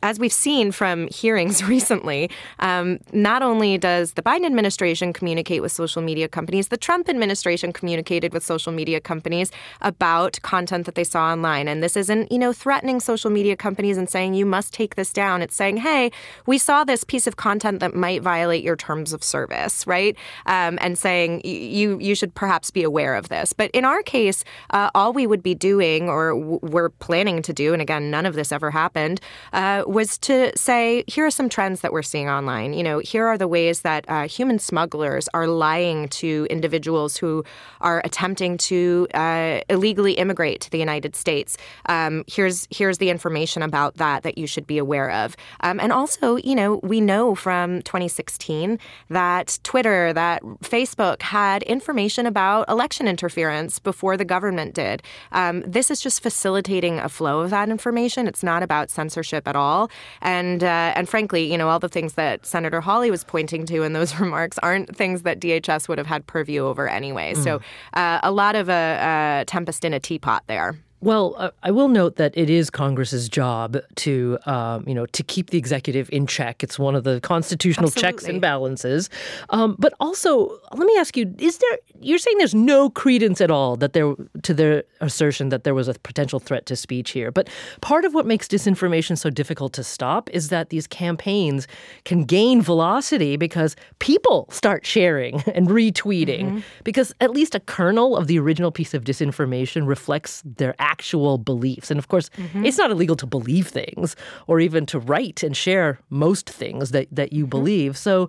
as 0.02 0.18
we've 0.18 0.32
seen 0.32 0.72
from 0.72 1.08
hearings 1.08 1.64
recently, 1.68 2.30
um, 2.58 2.98
not 3.12 3.42
only 3.42 3.78
does 3.78 4.12
the 4.12 4.22
Biden 4.22 4.46
administration 4.46 5.12
communicate 5.28 5.60
with 5.60 5.72
social 5.72 6.00
media 6.00 6.26
companies. 6.26 6.68
The 6.68 6.78
Trump 6.78 7.06
administration 7.06 7.70
communicated 7.70 8.32
with 8.32 8.42
social 8.42 8.72
media 8.72 8.98
companies 8.98 9.52
about 9.82 10.40
content 10.40 10.86
that 10.86 10.94
they 10.94 11.04
saw 11.04 11.32
online. 11.32 11.68
And 11.68 11.82
this 11.82 11.98
isn't, 11.98 12.32
you 12.32 12.38
know, 12.38 12.54
threatening 12.54 12.98
social 12.98 13.30
media 13.30 13.54
companies 13.54 13.98
and 13.98 14.08
saying 14.08 14.32
you 14.32 14.46
must 14.46 14.72
take 14.72 14.94
this 14.94 15.12
down. 15.12 15.42
It's 15.42 15.54
saying, 15.54 15.76
hey, 15.88 16.10
we 16.46 16.56
saw 16.56 16.82
this 16.82 17.04
piece 17.04 17.26
of 17.26 17.36
content 17.36 17.80
that 17.80 17.94
might 17.94 18.22
violate 18.22 18.64
your 18.64 18.74
terms 18.76 19.12
of 19.12 19.22
service, 19.22 19.86
right? 19.86 20.16
Um, 20.46 20.78
and 20.80 20.96
saying 20.96 21.42
you 21.44 21.98
you 21.98 22.14
should 22.14 22.32
perhaps 22.34 22.70
be 22.70 22.82
aware 22.82 23.14
of 23.14 23.28
this. 23.28 23.52
But 23.52 23.70
in 23.72 23.84
our 23.84 24.02
case, 24.02 24.44
uh, 24.70 24.88
all 24.94 25.12
we 25.12 25.26
would 25.26 25.42
be 25.42 25.54
doing, 25.54 26.08
or 26.08 26.32
w- 26.32 26.60
we're 26.62 26.92
planning 27.06 27.42
to 27.42 27.52
do, 27.52 27.74
and 27.74 27.82
again, 27.82 28.10
none 28.10 28.24
of 28.24 28.34
this 28.34 28.50
ever 28.50 28.70
happened, 28.70 29.20
uh, 29.52 29.82
was 29.86 30.16
to 30.18 30.56
say, 30.56 31.04
here 31.06 31.26
are 31.26 31.30
some 31.30 31.50
trends 31.50 31.80
that 31.82 31.92
we're 31.92 32.08
seeing 32.12 32.30
online. 32.30 32.72
You 32.72 32.82
know, 32.82 32.98
here 33.00 33.26
are 33.26 33.36
the 33.36 33.48
ways 33.48 33.82
that 33.82 34.04
uh, 34.08 34.26
human 34.38 34.58
smugglers 34.58 35.17
are 35.34 35.48
lying 35.48 36.08
to 36.08 36.46
individuals 36.50 37.16
who 37.16 37.44
are 37.80 38.02
attempting 38.04 38.58
to 38.58 39.08
uh, 39.14 39.60
illegally 39.68 40.12
immigrate 40.12 40.60
to 40.60 40.70
the 40.70 40.78
United 40.78 41.16
States. 41.16 41.56
Um, 41.86 42.24
here's 42.28 42.68
here's 42.70 42.98
the 42.98 43.10
information 43.10 43.62
about 43.62 43.94
that 43.96 44.22
that 44.22 44.38
you 44.38 44.46
should 44.46 44.66
be 44.66 44.78
aware 44.78 45.10
of. 45.10 45.34
Um, 45.60 45.80
and 45.80 45.92
also, 45.92 46.36
you 46.36 46.54
know, 46.54 46.80
we 46.82 47.00
know 47.00 47.34
from 47.34 47.82
2016 47.82 48.78
that 49.08 49.58
Twitter, 49.62 50.12
that 50.12 50.42
Facebook 50.62 51.22
had 51.22 51.62
information 51.64 52.26
about 52.26 52.68
election 52.68 53.08
interference 53.08 53.78
before 53.78 54.16
the 54.16 54.24
government 54.24 54.74
did. 54.74 55.02
Um, 55.32 55.62
this 55.66 55.90
is 55.90 56.00
just 56.00 56.22
facilitating 56.22 56.98
a 56.98 57.08
flow 57.08 57.40
of 57.40 57.50
that 57.50 57.68
information. 57.68 58.28
It's 58.28 58.42
not 58.42 58.62
about 58.62 58.90
censorship 58.90 59.48
at 59.48 59.56
all. 59.56 59.90
And 60.20 60.62
uh, 60.62 60.92
and 60.94 61.08
frankly, 61.08 61.50
you 61.50 61.56
know, 61.56 61.68
all 61.68 61.78
the 61.78 61.88
things 61.88 62.14
that 62.14 62.44
Senator 62.44 62.80
Hawley 62.80 63.10
was 63.10 63.24
pointing 63.24 63.64
to 63.66 63.82
in 63.82 63.92
those 63.92 64.18
remarks 64.20 64.58
aren't 64.58 64.94
things 64.94 65.07
things 65.08 65.22
that 65.22 65.40
DHS 65.40 65.88
would 65.88 65.98
have 65.98 66.06
had 66.06 66.26
purview 66.26 66.64
over 66.64 66.88
anyway. 66.88 67.32
Mm. 67.34 67.44
So 67.44 67.60
uh, 67.94 68.20
a 68.22 68.30
lot 68.30 68.56
of 68.56 68.68
a, 68.68 69.40
a 69.40 69.44
tempest 69.46 69.84
in 69.84 69.94
a 69.94 70.00
teapot 70.00 70.44
there. 70.46 70.78
Well, 71.00 71.36
uh, 71.38 71.50
I 71.62 71.70
will 71.70 71.88
note 71.88 72.16
that 72.16 72.36
it 72.36 72.50
is 72.50 72.70
Congress's 72.70 73.28
job 73.28 73.76
to, 73.96 74.38
um, 74.46 74.84
you 74.86 74.94
know, 74.94 75.06
to 75.06 75.22
keep 75.22 75.50
the 75.50 75.58
executive 75.58 76.08
in 76.10 76.26
check. 76.26 76.64
It's 76.64 76.78
one 76.78 76.96
of 76.96 77.04
the 77.04 77.20
constitutional 77.20 77.86
Absolutely. 77.86 78.12
checks 78.12 78.24
and 78.24 78.40
balances. 78.40 79.08
Um, 79.50 79.76
but 79.78 79.94
also, 80.00 80.58
let 80.72 80.86
me 80.86 80.96
ask 80.98 81.16
you: 81.16 81.32
Is 81.38 81.58
there? 81.58 81.78
You're 82.00 82.18
saying 82.18 82.38
there's 82.38 82.54
no 82.54 82.90
credence 82.90 83.40
at 83.40 83.50
all 83.50 83.76
that 83.76 83.92
there 83.92 84.14
to 84.42 84.54
their 84.54 84.84
assertion 85.00 85.50
that 85.50 85.62
there 85.64 85.74
was 85.74 85.86
a 85.86 85.94
potential 85.94 86.40
threat 86.40 86.66
to 86.66 86.74
speech 86.76 87.10
here. 87.10 87.30
But 87.30 87.48
part 87.80 88.04
of 88.04 88.14
what 88.14 88.26
makes 88.26 88.48
disinformation 88.48 89.16
so 89.16 89.30
difficult 89.30 89.72
to 89.74 89.84
stop 89.84 90.28
is 90.30 90.48
that 90.48 90.70
these 90.70 90.86
campaigns 90.86 91.68
can 92.04 92.24
gain 92.24 92.60
velocity 92.60 93.36
because 93.36 93.76
people 94.00 94.48
start 94.50 94.84
sharing 94.84 95.40
and 95.54 95.68
retweeting. 95.68 96.46
Mm-hmm. 96.46 96.58
Because 96.82 97.14
at 97.20 97.30
least 97.30 97.54
a 97.54 97.60
kernel 97.60 98.16
of 98.16 98.26
the 98.26 98.38
original 98.38 98.72
piece 98.72 98.94
of 98.94 99.04
disinformation 99.04 99.86
reflects 99.86 100.42
their 100.44 100.74
actual 100.88 101.38
beliefs. 101.38 101.90
And 101.90 101.98
of 101.98 102.08
course, 102.08 102.30
mm-hmm. 102.30 102.64
it's 102.64 102.78
not 102.78 102.90
illegal 102.90 103.16
to 103.16 103.26
believe 103.26 103.68
things 103.68 104.16
or 104.46 104.60
even 104.60 104.86
to 104.86 104.98
write 104.98 105.42
and 105.42 105.56
share 105.56 105.98
most 106.10 106.48
things 106.48 106.90
that, 106.90 107.06
that 107.12 107.32
you 107.32 107.44
mm-hmm. 107.44 107.50
believe. 107.50 107.96
So, 107.96 108.28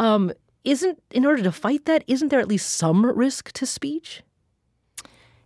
um, 0.00 0.32
isn't, 0.64 1.00
in 1.10 1.24
order 1.24 1.42
to 1.42 1.52
fight 1.52 1.84
that, 1.86 2.04
isn't 2.06 2.28
there 2.28 2.40
at 2.40 2.48
least 2.48 2.72
some 2.72 3.06
risk 3.06 3.52
to 3.52 3.64
speech? 3.64 4.22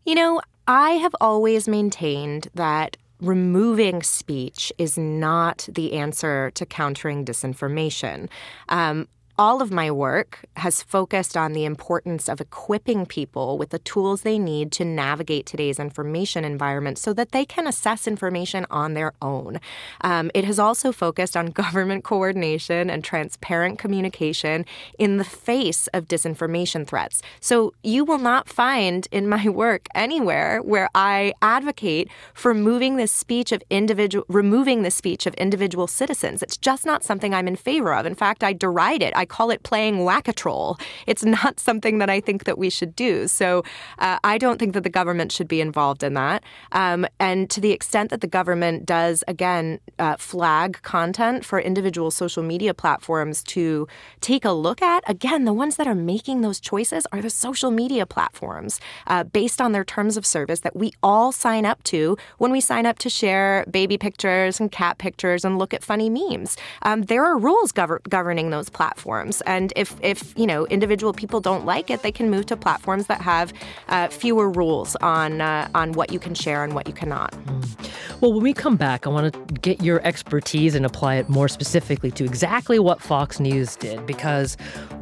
You 0.05 0.15
know, 0.15 0.41
I 0.67 0.93
have 0.93 1.15
always 1.21 1.69
maintained 1.69 2.49
that 2.55 2.97
removing 3.21 4.03
speech 4.03 4.73
is 4.79 4.99
not 4.99 5.69
the 5.71 5.93
answer 5.93 6.51
to 6.55 6.67
countering 6.67 7.25
disinformation. 7.25 8.29
Um, 8.69 9.07
all 9.39 9.63
of 9.63 9.71
my 9.71 9.91
work 9.91 10.41
has 10.57 10.83
focused 10.83 11.37
on 11.37 11.53
the 11.53 11.65
importance 11.65 12.29
of 12.29 12.41
equipping 12.41 13.07
people 13.07 13.57
with 13.57 13.71
the 13.71 13.79
tools 13.79 14.23
they 14.23 14.39
need 14.39 14.71
to 14.73 14.85
navigate 14.85 15.47
today's 15.47 15.79
information 15.79 16.45
environment 16.45 16.99
so 16.99 17.13
that 17.15 17.33
they 17.33 17.45
can 17.45 17.67
assess 17.67 18.07
information 18.07 18.67
on 18.71 18.95
their 18.95 19.15
own. 19.23 19.59
Um, 20.03 20.31
it 20.35 20.45
has 20.45 20.59
also 20.59 20.93
focused 20.93 21.37
on 21.37 21.47
government 21.63 22.05
coordination 22.05 22.91
and 22.91 23.03
transparent 23.03 23.79
communication 23.79 24.67
in 24.99 25.17
the 25.17 25.25
face 25.25 25.87
of 25.89 26.09
disinformation 26.09 26.87
threats. 26.87 27.23
So 27.41 27.73
you 27.83 28.05
will 28.05 28.19
not 28.19 28.49
find 28.49 29.09
in 29.11 29.29
my 29.29 29.49
work 29.63 29.87
anywhere 29.95 30.61
where 30.61 30.91
I 30.95 31.33
advocate 31.41 32.09
for 32.35 32.53
moving 32.53 32.97
the 32.97 33.07
speech 33.07 33.51
of 33.53 33.63
individual, 33.71 34.27
removing 34.29 34.83
the 34.83 34.91
speech 34.91 35.27
of 35.27 35.35
individual 35.35 35.87
citizens. 35.87 36.43
It's 36.43 36.57
just 36.57 36.85
not 36.85 37.03
something 37.03 37.33
I'm 37.33 37.49
in 37.49 37.57
favor 37.57 37.95
of. 37.95 38.05
In 38.05 38.15
fact, 38.15 38.45
I 38.45 38.53
deride 38.53 39.03
it. 39.03 39.15
I 39.23 39.25
call 39.25 39.51
it 39.51 39.63
playing 39.63 40.05
whack-a-troll. 40.05 40.79
It's 41.07 41.25
not 41.25 41.61
something 41.69 41.99
that 41.99 42.11
I 42.11 42.19
think 42.21 42.43
that 42.45 42.59
we 42.59 42.71
should 42.71 42.97
do. 42.97 43.29
So 43.29 43.63
uh, 44.01 44.19
I 44.25 44.37
don't 44.37 44.59
think 44.59 44.75
that 44.75 44.83
the 44.83 44.91
government 44.91 45.31
should 45.31 45.47
be 45.47 45.61
involved 45.61 46.03
in 46.03 46.15
that. 46.15 46.43
Um, 46.73 47.07
and 47.21 47.49
to 47.51 47.61
the 47.61 47.71
extent 47.71 48.11
that 48.11 48.21
the 48.21 48.27
government 48.27 48.85
does, 48.85 49.23
again, 49.29 49.79
uh, 50.01 50.17
flag 50.17 50.83
content 50.83 51.45
for 51.45 51.61
individual 51.61 52.11
social 52.11 52.43
media 52.43 52.75
platforms 52.75 53.45
to 53.45 53.87
take 54.21 54.45
a 54.45 54.51
look 54.51 54.83
at, 54.83 55.09
again, 55.09 55.45
the 55.45 55.53
ones 55.53 55.77
that 55.77 55.87
are 55.87 55.95
making 55.95 56.41
those 56.41 56.59
choices 56.59 57.07
are 57.13 57.23
the 57.23 57.31
social 57.31 57.71
media 57.71 58.05
platforms 58.05 58.81
uh, 59.07 59.23
based 59.23 59.61
on 59.61 59.71
their 59.71 59.85
terms 59.85 60.17
of 60.17 60.27
service 60.27 60.61
that 60.61 60.75
we 60.75 60.93
all 61.01 61.31
sign 61.31 61.65
up 61.65 61.81
to 61.85 62.17
when 62.39 62.51
we 62.51 62.61
sign 62.61 62.87
up 62.87 62.99
to 62.99 63.09
share 63.09 63.65
baby 63.71 63.97
pictures 63.97 64.59
and 64.59 64.73
cat 64.73 64.99
pictures 64.99 65.45
and 65.45 65.61
look 65.61 65.73
at 65.73 65.85
funny 65.85 66.11
memes. 66.11 66.57
Um, 66.83 67.03
there 67.03 67.25
are 67.25 67.39
rules 67.39 67.71
gov- 67.71 68.03
governing 68.09 68.51
those 68.51 68.69
platforms 68.69 69.12
platforms. 69.13 69.43
And 69.43 69.73
if, 69.77 69.97
if 70.03 70.33
you 70.37 70.47
know 70.47 70.67
individual 70.67 71.13
people 71.13 71.41
don't 71.41 71.65
like 71.65 71.91
it, 71.91 72.03
they 72.03 72.13
can 72.13 72.31
move 72.31 72.47
to 72.47 72.57
platforms 72.57 73.07
that 73.07 73.21
have 73.21 73.53
uh, 73.89 74.09
fewer 74.09 74.51
rules 74.51 74.97
on 74.97 75.41
uh, 75.41 75.69
on 75.75 75.93
what 75.93 76.13
you 76.13 76.19
can 76.19 76.35
share 76.35 76.65
and 76.65 76.75
what 76.75 76.87
you 76.87 76.95
cannot. 76.95 77.33
Mm. 77.33 77.91
Well, 78.21 78.33
when 78.33 78.43
we 78.43 78.55
come 78.55 78.77
back, 78.77 79.07
I 79.07 79.11
want 79.11 79.33
to 79.33 79.55
get 79.61 79.83
your 79.83 80.01
expertise 80.07 80.77
and 80.77 80.87
apply 80.87 81.17
it 81.17 81.29
more 81.29 81.49
specifically 81.49 82.11
to 82.13 82.25
exactly 82.25 82.79
what 82.79 83.03
Fox 83.03 83.41
News 83.41 83.77
did. 83.77 84.07
Because 84.07 84.57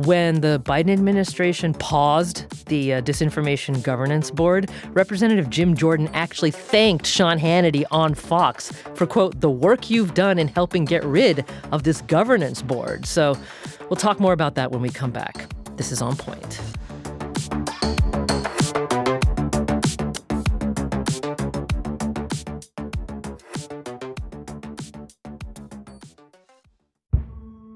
when 0.06 0.40
the 0.40 0.60
Biden 0.64 0.90
administration 0.90 1.74
paused 1.74 2.66
the 2.66 2.94
uh, 2.94 3.02
Disinformation 3.02 3.82
Governance 3.82 4.30
Board, 4.30 4.70
Representative 4.92 5.50
Jim 5.50 5.76
Jordan 5.76 6.08
actually 6.14 6.50
thanked 6.50 7.06
Sean 7.06 7.38
Hannity 7.38 7.84
on 7.90 8.14
Fox 8.14 8.72
for, 8.94 9.06
quote, 9.06 9.40
the 9.40 9.50
work 9.50 9.90
you've 9.90 10.14
done 10.14 10.38
in 10.38 10.48
helping 10.48 10.86
get 10.86 11.04
rid 11.04 11.44
of 11.72 11.82
this 11.82 12.00
governance 12.02 12.62
board. 12.62 13.04
So 13.04 13.36
we'll 13.90 13.96
talk 13.96 14.18
more 14.18 14.32
about 14.32 14.54
that 14.54 14.70
when 14.70 14.80
we 14.80 14.88
come 14.88 15.10
back. 15.10 15.52
This 15.76 15.92
is 15.92 16.00
On 16.00 16.16
Point. 16.16 16.60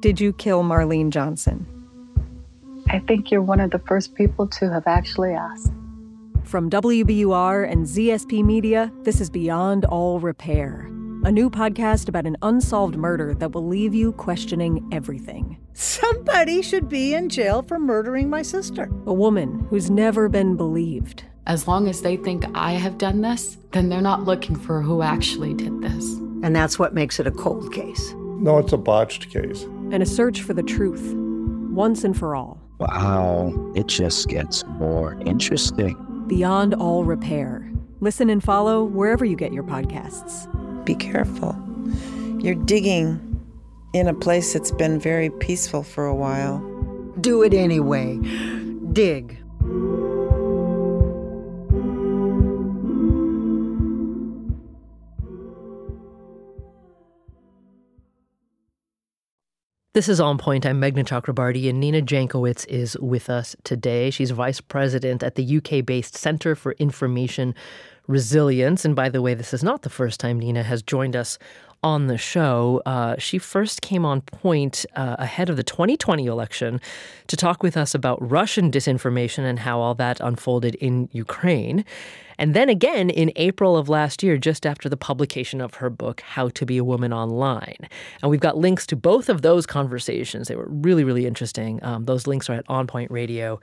Did 0.00 0.20
you 0.20 0.34
kill 0.34 0.62
Marlene 0.62 1.08
Johnson? 1.08 1.66
I 2.90 2.98
think 3.00 3.30
you're 3.30 3.40
one 3.40 3.58
of 3.58 3.70
the 3.70 3.78
first 3.78 4.14
people 4.14 4.46
to 4.48 4.70
have 4.70 4.86
actually 4.86 5.32
asked. 5.32 5.72
From 6.44 6.68
WBUR 6.68 7.66
and 7.70 7.86
ZSP 7.86 8.44
Media, 8.44 8.92
this 9.02 9.18
is 9.20 9.30
Beyond 9.30 9.86
All 9.86 10.20
Repair, 10.20 10.90
a 11.24 11.32
new 11.32 11.48
podcast 11.48 12.08
about 12.10 12.26
an 12.26 12.36
unsolved 12.42 12.96
murder 12.96 13.34
that 13.34 13.52
will 13.52 13.66
leave 13.66 13.94
you 13.94 14.12
questioning 14.12 14.86
everything. 14.92 15.56
Somebody 15.76 16.62
should 16.62 16.88
be 16.88 17.14
in 17.14 17.28
jail 17.28 17.60
for 17.60 17.80
murdering 17.80 18.30
my 18.30 18.42
sister. 18.42 18.88
A 19.06 19.12
woman 19.12 19.66
who's 19.70 19.90
never 19.90 20.28
been 20.28 20.56
believed. 20.56 21.24
As 21.48 21.66
long 21.66 21.88
as 21.88 22.00
they 22.00 22.16
think 22.16 22.44
I 22.54 22.74
have 22.74 22.96
done 22.96 23.22
this, 23.22 23.58
then 23.72 23.88
they're 23.88 24.00
not 24.00 24.22
looking 24.22 24.54
for 24.54 24.80
who 24.80 25.02
actually 25.02 25.52
did 25.52 25.82
this. 25.82 26.14
And 26.44 26.54
that's 26.54 26.78
what 26.78 26.94
makes 26.94 27.18
it 27.18 27.26
a 27.26 27.32
cold 27.32 27.72
case. 27.72 28.14
No, 28.16 28.58
it's 28.58 28.72
a 28.72 28.76
botched 28.76 29.30
case. 29.30 29.64
And 29.90 30.00
a 30.00 30.06
search 30.06 30.42
for 30.42 30.54
the 30.54 30.62
truth, 30.62 31.12
once 31.72 32.04
and 32.04 32.16
for 32.16 32.36
all. 32.36 32.60
Wow, 32.78 33.52
it 33.74 33.88
just 33.88 34.28
gets 34.28 34.64
more 34.64 35.14
interesting. 35.26 35.96
Beyond 36.28 36.74
All 36.74 37.04
Repair. 37.04 37.68
Listen 37.98 38.30
and 38.30 38.44
follow 38.44 38.84
wherever 38.84 39.24
you 39.24 39.34
get 39.34 39.52
your 39.52 39.64
podcasts. 39.64 40.46
Be 40.84 40.94
careful. 40.94 41.56
You're 42.38 42.54
digging 42.54 43.33
in 43.94 44.08
a 44.08 44.14
place 44.14 44.52
that's 44.52 44.72
been 44.72 44.98
very 44.98 45.30
peaceful 45.30 45.84
for 45.84 46.04
a 46.04 46.14
while. 46.14 46.58
Do 47.20 47.44
it 47.44 47.54
anyway. 47.54 48.18
Dig. 48.92 49.38
This 59.94 60.08
is 60.08 60.18
On 60.18 60.38
Point. 60.38 60.66
I'm 60.66 60.80
Meghna 60.80 61.04
Chakrabarti, 61.04 61.70
and 61.70 61.78
Nina 61.78 62.02
Jankowicz 62.02 62.66
is 62.66 62.98
with 62.98 63.30
us 63.30 63.54
today. 63.62 64.10
She's 64.10 64.32
vice 64.32 64.60
president 64.60 65.22
at 65.22 65.36
the 65.36 65.58
UK 65.58 65.86
based 65.86 66.16
Center 66.16 66.56
for 66.56 66.72
Information 66.80 67.54
Resilience. 68.08 68.84
And 68.84 68.96
by 68.96 69.08
the 69.08 69.22
way, 69.22 69.34
this 69.34 69.54
is 69.54 69.62
not 69.62 69.82
the 69.82 69.88
first 69.88 70.18
time 70.18 70.40
Nina 70.40 70.64
has 70.64 70.82
joined 70.82 71.14
us 71.14 71.38
on 71.84 72.06
the 72.06 72.16
show. 72.16 72.80
Uh, 72.86 73.14
she 73.18 73.38
first 73.38 73.82
came 73.82 74.06
on 74.06 74.22
point 74.22 74.86
uh, 74.96 75.16
ahead 75.18 75.50
of 75.50 75.56
the 75.56 75.62
2020 75.62 76.26
election 76.26 76.80
to 77.26 77.36
talk 77.36 77.62
with 77.62 77.76
us 77.76 77.94
about 77.94 78.18
Russian 78.28 78.70
disinformation 78.70 79.44
and 79.44 79.58
how 79.58 79.78
all 79.80 79.94
that 79.94 80.18
unfolded 80.20 80.74
in 80.76 81.10
Ukraine. 81.12 81.84
And 82.38 82.54
then 82.54 82.68
again 82.68 83.10
in 83.10 83.30
April 83.36 83.76
of 83.76 83.88
last 83.88 84.22
year, 84.22 84.38
just 84.38 84.66
after 84.66 84.88
the 84.88 84.96
publication 84.96 85.60
of 85.60 85.74
her 85.74 85.90
book, 85.90 86.22
How 86.22 86.48
to 86.48 86.66
Be 86.66 86.78
a 86.78 86.84
Woman 86.84 87.12
Online. 87.12 87.88
And 88.22 88.30
we've 88.30 88.40
got 88.40 88.56
links 88.56 88.86
to 88.86 88.96
both 88.96 89.28
of 89.28 89.42
those 89.42 89.66
conversations. 89.66 90.48
They 90.48 90.56
were 90.56 90.68
really, 90.68 91.04
really 91.04 91.26
interesting. 91.26 91.78
Um, 91.84 92.06
those 92.06 92.26
links 92.26 92.48
are 92.48 92.54
at 92.54 92.66
onpointradio.com 92.66 93.60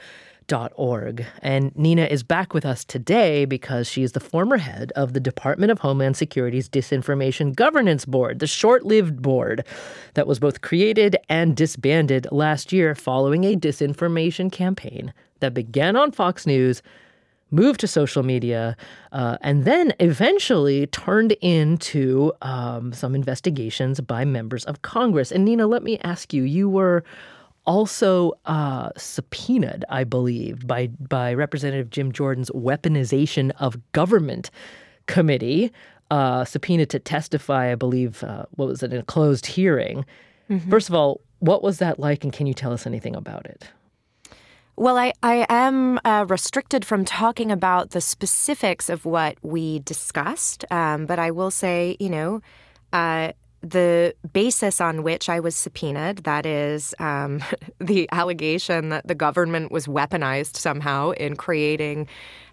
Org. 0.75 1.25
And 1.41 1.73
Nina 1.77 2.05
is 2.05 2.23
back 2.23 2.53
with 2.53 2.65
us 2.65 2.83
today 2.83 3.45
because 3.45 3.87
she 3.87 4.03
is 4.03 4.11
the 4.11 4.19
former 4.19 4.57
head 4.57 4.91
of 4.97 5.13
the 5.13 5.19
Department 5.19 5.71
of 5.71 5.79
Homeland 5.79 6.17
Security's 6.17 6.67
Disinformation 6.67 7.55
Governance 7.55 8.03
Board, 8.05 8.39
the 8.39 8.47
short 8.47 8.83
lived 8.83 9.21
board 9.21 9.65
that 10.13 10.27
was 10.27 10.39
both 10.39 10.61
created 10.61 11.15
and 11.29 11.55
disbanded 11.55 12.27
last 12.31 12.73
year 12.73 12.95
following 12.95 13.45
a 13.45 13.55
disinformation 13.55 14.51
campaign 14.51 15.13
that 15.39 15.53
began 15.53 15.95
on 15.95 16.11
Fox 16.11 16.45
News. 16.45 16.81
Moved 17.53 17.81
to 17.81 17.87
social 17.87 18.23
media, 18.23 18.77
uh, 19.11 19.37
and 19.41 19.65
then 19.65 19.91
eventually 19.99 20.87
turned 20.87 21.33
into 21.41 22.31
um, 22.41 22.93
some 22.93 23.13
investigations 23.13 23.99
by 23.99 24.23
members 24.23 24.63
of 24.63 24.83
Congress. 24.83 25.33
And 25.33 25.43
Nina, 25.43 25.67
let 25.67 25.83
me 25.83 25.99
ask 25.99 26.33
you: 26.33 26.43
you 26.43 26.69
were 26.69 27.03
also 27.65 28.33
uh, 28.45 28.89
subpoenaed, 28.97 29.85
I 29.89 30.03
believe, 30.03 30.67
by 30.67 30.87
by 30.87 31.33
Representative 31.33 31.89
Jim 31.89 32.11
Jordan's 32.11 32.49
weaponization 32.51 33.51
of 33.59 33.79
government 33.91 34.51
committee, 35.07 35.71
uh, 36.09 36.45
subpoenaed 36.45 36.89
to 36.89 36.99
testify. 36.99 37.71
I 37.71 37.75
believe 37.75 38.23
uh, 38.23 38.45
what 38.51 38.67
was 38.67 38.83
it 38.83 38.93
in 38.93 38.99
a 38.99 39.03
closed 39.03 39.45
hearing. 39.45 40.05
Mm-hmm. 40.49 40.69
First 40.69 40.89
of 40.89 40.95
all, 40.95 41.21
what 41.39 41.63
was 41.63 41.79
that 41.79 41.99
like, 41.99 42.23
and 42.23 42.33
can 42.33 42.47
you 42.47 42.53
tell 42.53 42.73
us 42.73 42.85
anything 42.85 43.15
about 43.15 43.45
it? 43.45 43.69
Well, 44.75 44.97
I, 44.97 45.13
I 45.21 45.45
am 45.49 45.99
uh, 46.05 46.25
restricted 46.27 46.85
from 46.85 47.05
talking 47.05 47.51
about 47.51 47.91
the 47.91 48.01
specifics 48.01 48.89
of 48.89 49.05
what 49.05 49.37
we 49.41 49.79
discussed, 49.79 50.65
um, 50.71 51.05
but 51.05 51.19
I 51.19 51.31
will 51.31 51.51
say, 51.51 51.97
you 51.99 52.09
know, 52.09 52.41
uh, 52.93 53.33
the 53.61 54.15
basis 54.33 54.81
on 54.81 55.03
which 55.03 55.29
I 55.29 55.39
was 55.39 55.55
subpoenaed, 55.55 56.17
that 56.19 56.45
is, 56.45 56.95
um, 56.99 57.43
the 57.79 58.07
allegation 58.11 58.89
that 58.89 59.07
the 59.07 59.15
government 59.15 59.71
was 59.71 59.87
weaponized 59.87 60.57
somehow 60.57 61.11
in 61.11 61.35
creating 61.35 62.07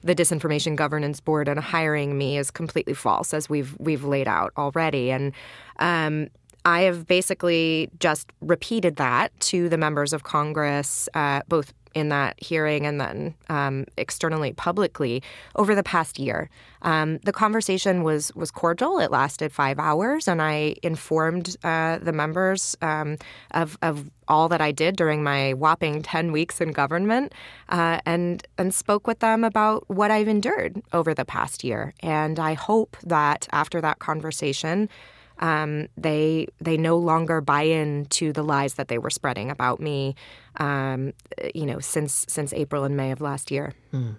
the 0.04 0.14
Disinformation 0.14 0.76
Governance 0.76 1.20
Board 1.20 1.48
and 1.48 1.58
hiring 1.58 2.16
me, 2.16 2.38
is 2.38 2.50
completely 2.50 2.94
false, 2.94 3.34
as 3.34 3.48
we've 3.48 3.76
we've 3.78 4.04
laid 4.04 4.28
out 4.28 4.52
already. 4.56 5.10
And 5.10 5.32
um, 5.78 6.28
I 6.64 6.82
have 6.82 7.06
basically 7.06 7.90
just 7.98 8.30
repeated 8.40 8.96
that 8.96 9.38
to 9.40 9.68
the 9.68 9.78
members 9.78 10.12
of 10.12 10.22
Congress, 10.22 11.08
uh, 11.14 11.40
both 11.48 11.72
in 11.98 12.08
that 12.08 12.42
hearing 12.42 12.86
and 12.86 13.00
then 13.00 13.34
um, 13.48 13.84
externally, 13.96 14.52
publicly 14.52 15.22
over 15.56 15.74
the 15.74 15.82
past 15.82 16.18
year. 16.18 16.48
Um, 16.82 17.18
the 17.18 17.32
conversation 17.32 18.02
was 18.02 18.34
was 18.34 18.50
cordial. 18.50 18.98
It 18.98 19.10
lasted 19.10 19.52
five 19.52 19.78
hours, 19.78 20.28
and 20.28 20.40
I 20.40 20.76
informed 20.82 21.56
uh, 21.64 21.98
the 21.98 22.12
members 22.12 22.76
um, 22.82 23.16
of 23.50 23.76
of 23.82 24.10
all 24.28 24.48
that 24.48 24.60
I 24.60 24.72
did 24.72 24.96
during 24.96 25.22
my 25.22 25.54
whopping 25.54 26.02
ten 26.02 26.30
weeks 26.32 26.60
in 26.60 26.72
government, 26.72 27.32
uh, 27.68 28.00
and 28.06 28.46
and 28.58 28.72
spoke 28.72 29.06
with 29.06 29.18
them 29.18 29.42
about 29.44 29.84
what 29.88 30.10
I've 30.10 30.28
endured 30.28 30.80
over 30.92 31.14
the 31.14 31.24
past 31.24 31.64
year. 31.64 31.94
And 32.00 32.38
I 32.38 32.54
hope 32.54 32.96
that 33.02 33.48
after 33.50 33.80
that 33.80 33.98
conversation 33.98 34.88
um, 35.38 35.88
they 35.96 36.48
they 36.60 36.76
no 36.76 36.96
longer 36.96 37.40
buy 37.40 37.62
into 37.62 38.32
the 38.32 38.42
lies 38.42 38.74
that 38.74 38.88
they 38.88 38.98
were 38.98 39.10
spreading 39.10 39.50
about 39.50 39.80
me, 39.80 40.14
um, 40.56 41.12
you 41.54 41.66
know, 41.66 41.78
since 41.78 42.26
since 42.28 42.52
April 42.52 42.84
and 42.84 42.96
May 42.96 43.10
of 43.10 43.20
last 43.20 43.50
year. 43.50 43.72
Mm. 43.92 44.16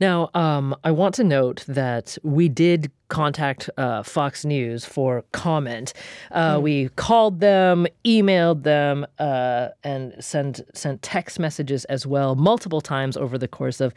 Now, 0.00 0.30
um, 0.34 0.74
I 0.84 0.90
want 0.90 1.14
to 1.16 1.24
note 1.24 1.64
that 1.68 2.16
we 2.22 2.48
did 2.48 2.90
contact 3.08 3.68
uh, 3.76 4.02
Fox 4.02 4.44
News 4.44 4.84
for 4.84 5.24
comment. 5.32 5.92
Uh, 6.30 6.56
mm. 6.56 6.62
We 6.62 6.88
called 6.90 7.40
them, 7.40 7.86
emailed 8.04 8.62
them, 8.62 9.06
uh, 9.18 9.68
and 9.84 10.14
sent 10.18 10.60
sent 10.74 11.02
text 11.02 11.38
messages 11.38 11.84
as 11.86 12.06
well, 12.06 12.34
multiple 12.34 12.80
times 12.80 13.16
over 13.16 13.36
the 13.36 13.48
course 13.48 13.80
of 13.80 13.92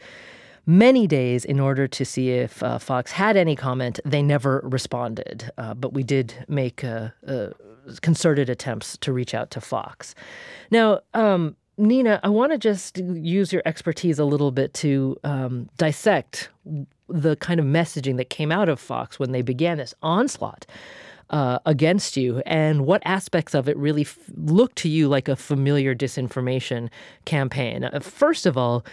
many 0.66 1.06
days 1.06 1.44
in 1.44 1.60
order 1.60 1.86
to 1.86 2.04
see 2.04 2.30
if 2.30 2.62
uh, 2.62 2.78
Fox 2.78 3.12
had 3.12 3.36
any 3.36 3.54
comment. 3.56 4.00
They 4.04 4.22
never 4.22 4.60
responded, 4.64 5.50
uh, 5.56 5.74
but 5.74 5.92
we 5.94 6.02
did 6.02 6.44
make 6.48 6.84
uh, 6.84 7.10
uh 7.26 7.48
concerted 8.02 8.50
attempts 8.50 8.96
to 8.98 9.12
reach 9.12 9.32
out 9.32 9.52
to 9.52 9.60
Fox. 9.60 10.14
Now, 10.72 11.00
um, 11.14 11.54
Nina, 11.78 12.18
I 12.24 12.28
want 12.28 12.50
to 12.50 12.58
just 12.58 12.98
use 12.98 13.52
your 13.52 13.62
expertise 13.64 14.18
a 14.18 14.24
little 14.24 14.50
bit 14.50 14.74
to 14.74 15.16
um, 15.22 15.68
dissect 15.76 16.48
the 17.08 17.36
kind 17.36 17.60
of 17.60 17.66
messaging 17.66 18.16
that 18.16 18.28
came 18.28 18.50
out 18.50 18.68
of 18.68 18.80
Fox 18.80 19.20
when 19.20 19.32
they 19.32 19.42
began 19.42 19.78
this 19.78 19.94
onslaught. 20.02 20.66
Uh, 21.28 21.58
against 21.66 22.16
you, 22.16 22.40
and 22.46 22.86
what 22.86 23.02
aspects 23.04 23.52
of 23.52 23.68
it 23.68 23.76
really 23.76 24.02
f- 24.02 24.16
look 24.36 24.72
to 24.76 24.88
you 24.88 25.08
like 25.08 25.26
a 25.26 25.34
familiar 25.34 25.92
disinformation 25.92 26.88
campaign? 27.24 27.82
Uh, 27.82 27.98
first 27.98 28.46
of 28.46 28.56
all, 28.56 28.84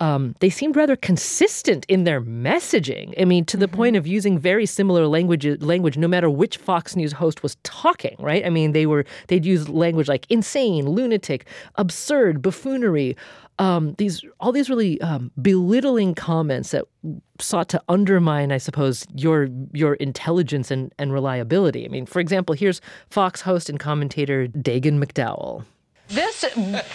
um, 0.00 0.34
they 0.40 0.50
seemed 0.50 0.76
rather 0.76 0.96
consistent 0.96 1.84
in 1.88 2.04
their 2.04 2.20
messaging. 2.20 3.14
I 3.20 3.24
mean, 3.24 3.44
to 3.46 3.56
the 3.56 3.66
mm-hmm. 3.66 3.76
point 3.76 3.96
of 3.96 4.06
using 4.06 4.38
very 4.38 4.66
similar 4.66 5.06
language, 5.06 5.46
language, 5.62 5.96
no 5.96 6.08
matter 6.08 6.30
which 6.30 6.56
Fox 6.56 6.96
News 6.96 7.12
host 7.12 7.42
was 7.42 7.56
talking. 7.62 8.16
Right? 8.18 8.44
I 8.44 8.50
mean, 8.50 8.72
they 8.72 8.86
were 8.86 9.04
they'd 9.28 9.44
use 9.44 9.68
language 9.68 10.08
like 10.08 10.26
insane, 10.28 10.88
lunatic, 10.88 11.46
absurd, 11.76 12.42
buffoonery. 12.42 13.16
Um, 13.60 13.94
these 13.98 14.24
all 14.38 14.52
these 14.52 14.70
really 14.70 15.00
um, 15.00 15.32
belittling 15.42 16.14
comments 16.14 16.70
that 16.70 16.84
sought 17.40 17.68
to 17.70 17.82
undermine, 17.88 18.52
I 18.52 18.58
suppose, 18.58 19.06
your 19.14 19.48
your 19.72 19.94
intelligence 19.94 20.70
and, 20.70 20.92
and 20.98 21.12
reliability. 21.12 21.84
I 21.84 21.88
mean, 21.88 22.06
for 22.06 22.20
example, 22.20 22.54
here's 22.54 22.80
Fox 23.10 23.40
host 23.40 23.68
and 23.68 23.80
commentator 23.80 24.46
Dagen 24.46 25.02
McDowell. 25.02 25.64
This 26.08 26.44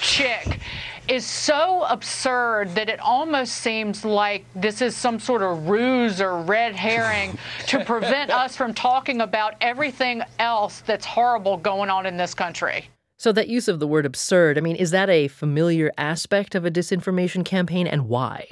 chick 0.01 0.59
is 1.07 1.25
so 1.25 1.83
absurd 1.83 2.73
that 2.75 2.89
it 2.89 2.99
almost 2.99 3.55
seems 3.57 4.05
like 4.05 4.45
this 4.55 4.81
is 4.81 4.95
some 4.95 5.19
sort 5.19 5.43
of 5.43 5.67
ruse 5.67 6.21
or 6.21 6.39
red 6.39 6.75
herring 6.75 7.37
to 7.67 7.83
prevent 7.83 8.31
us 8.31 8.55
from 8.55 8.73
talking 8.73 9.21
about 9.21 9.55
everything 9.61 10.23
else 10.39 10.81
that's 10.81 11.05
horrible 11.05 11.57
going 11.57 11.89
on 11.89 12.05
in 12.05 12.17
this 12.17 12.33
country. 12.33 12.89
So, 13.17 13.31
that 13.33 13.47
use 13.47 13.67
of 13.67 13.79
the 13.79 13.87
word 13.87 14.05
absurd, 14.05 14.57
I 14.57 14.61
mean, 14.61 14.75
is 14.75 14.91
that 14.91 15.09
a 15.09 15.27
familiar 15.27 15.91
aspect 15.97 16.55
of 16.55 16.65
a 16.65 16.71
disinformation 16.71 17.45
campaign 17.45 17.87
and 17.87 18.09
why? 18.09 18.49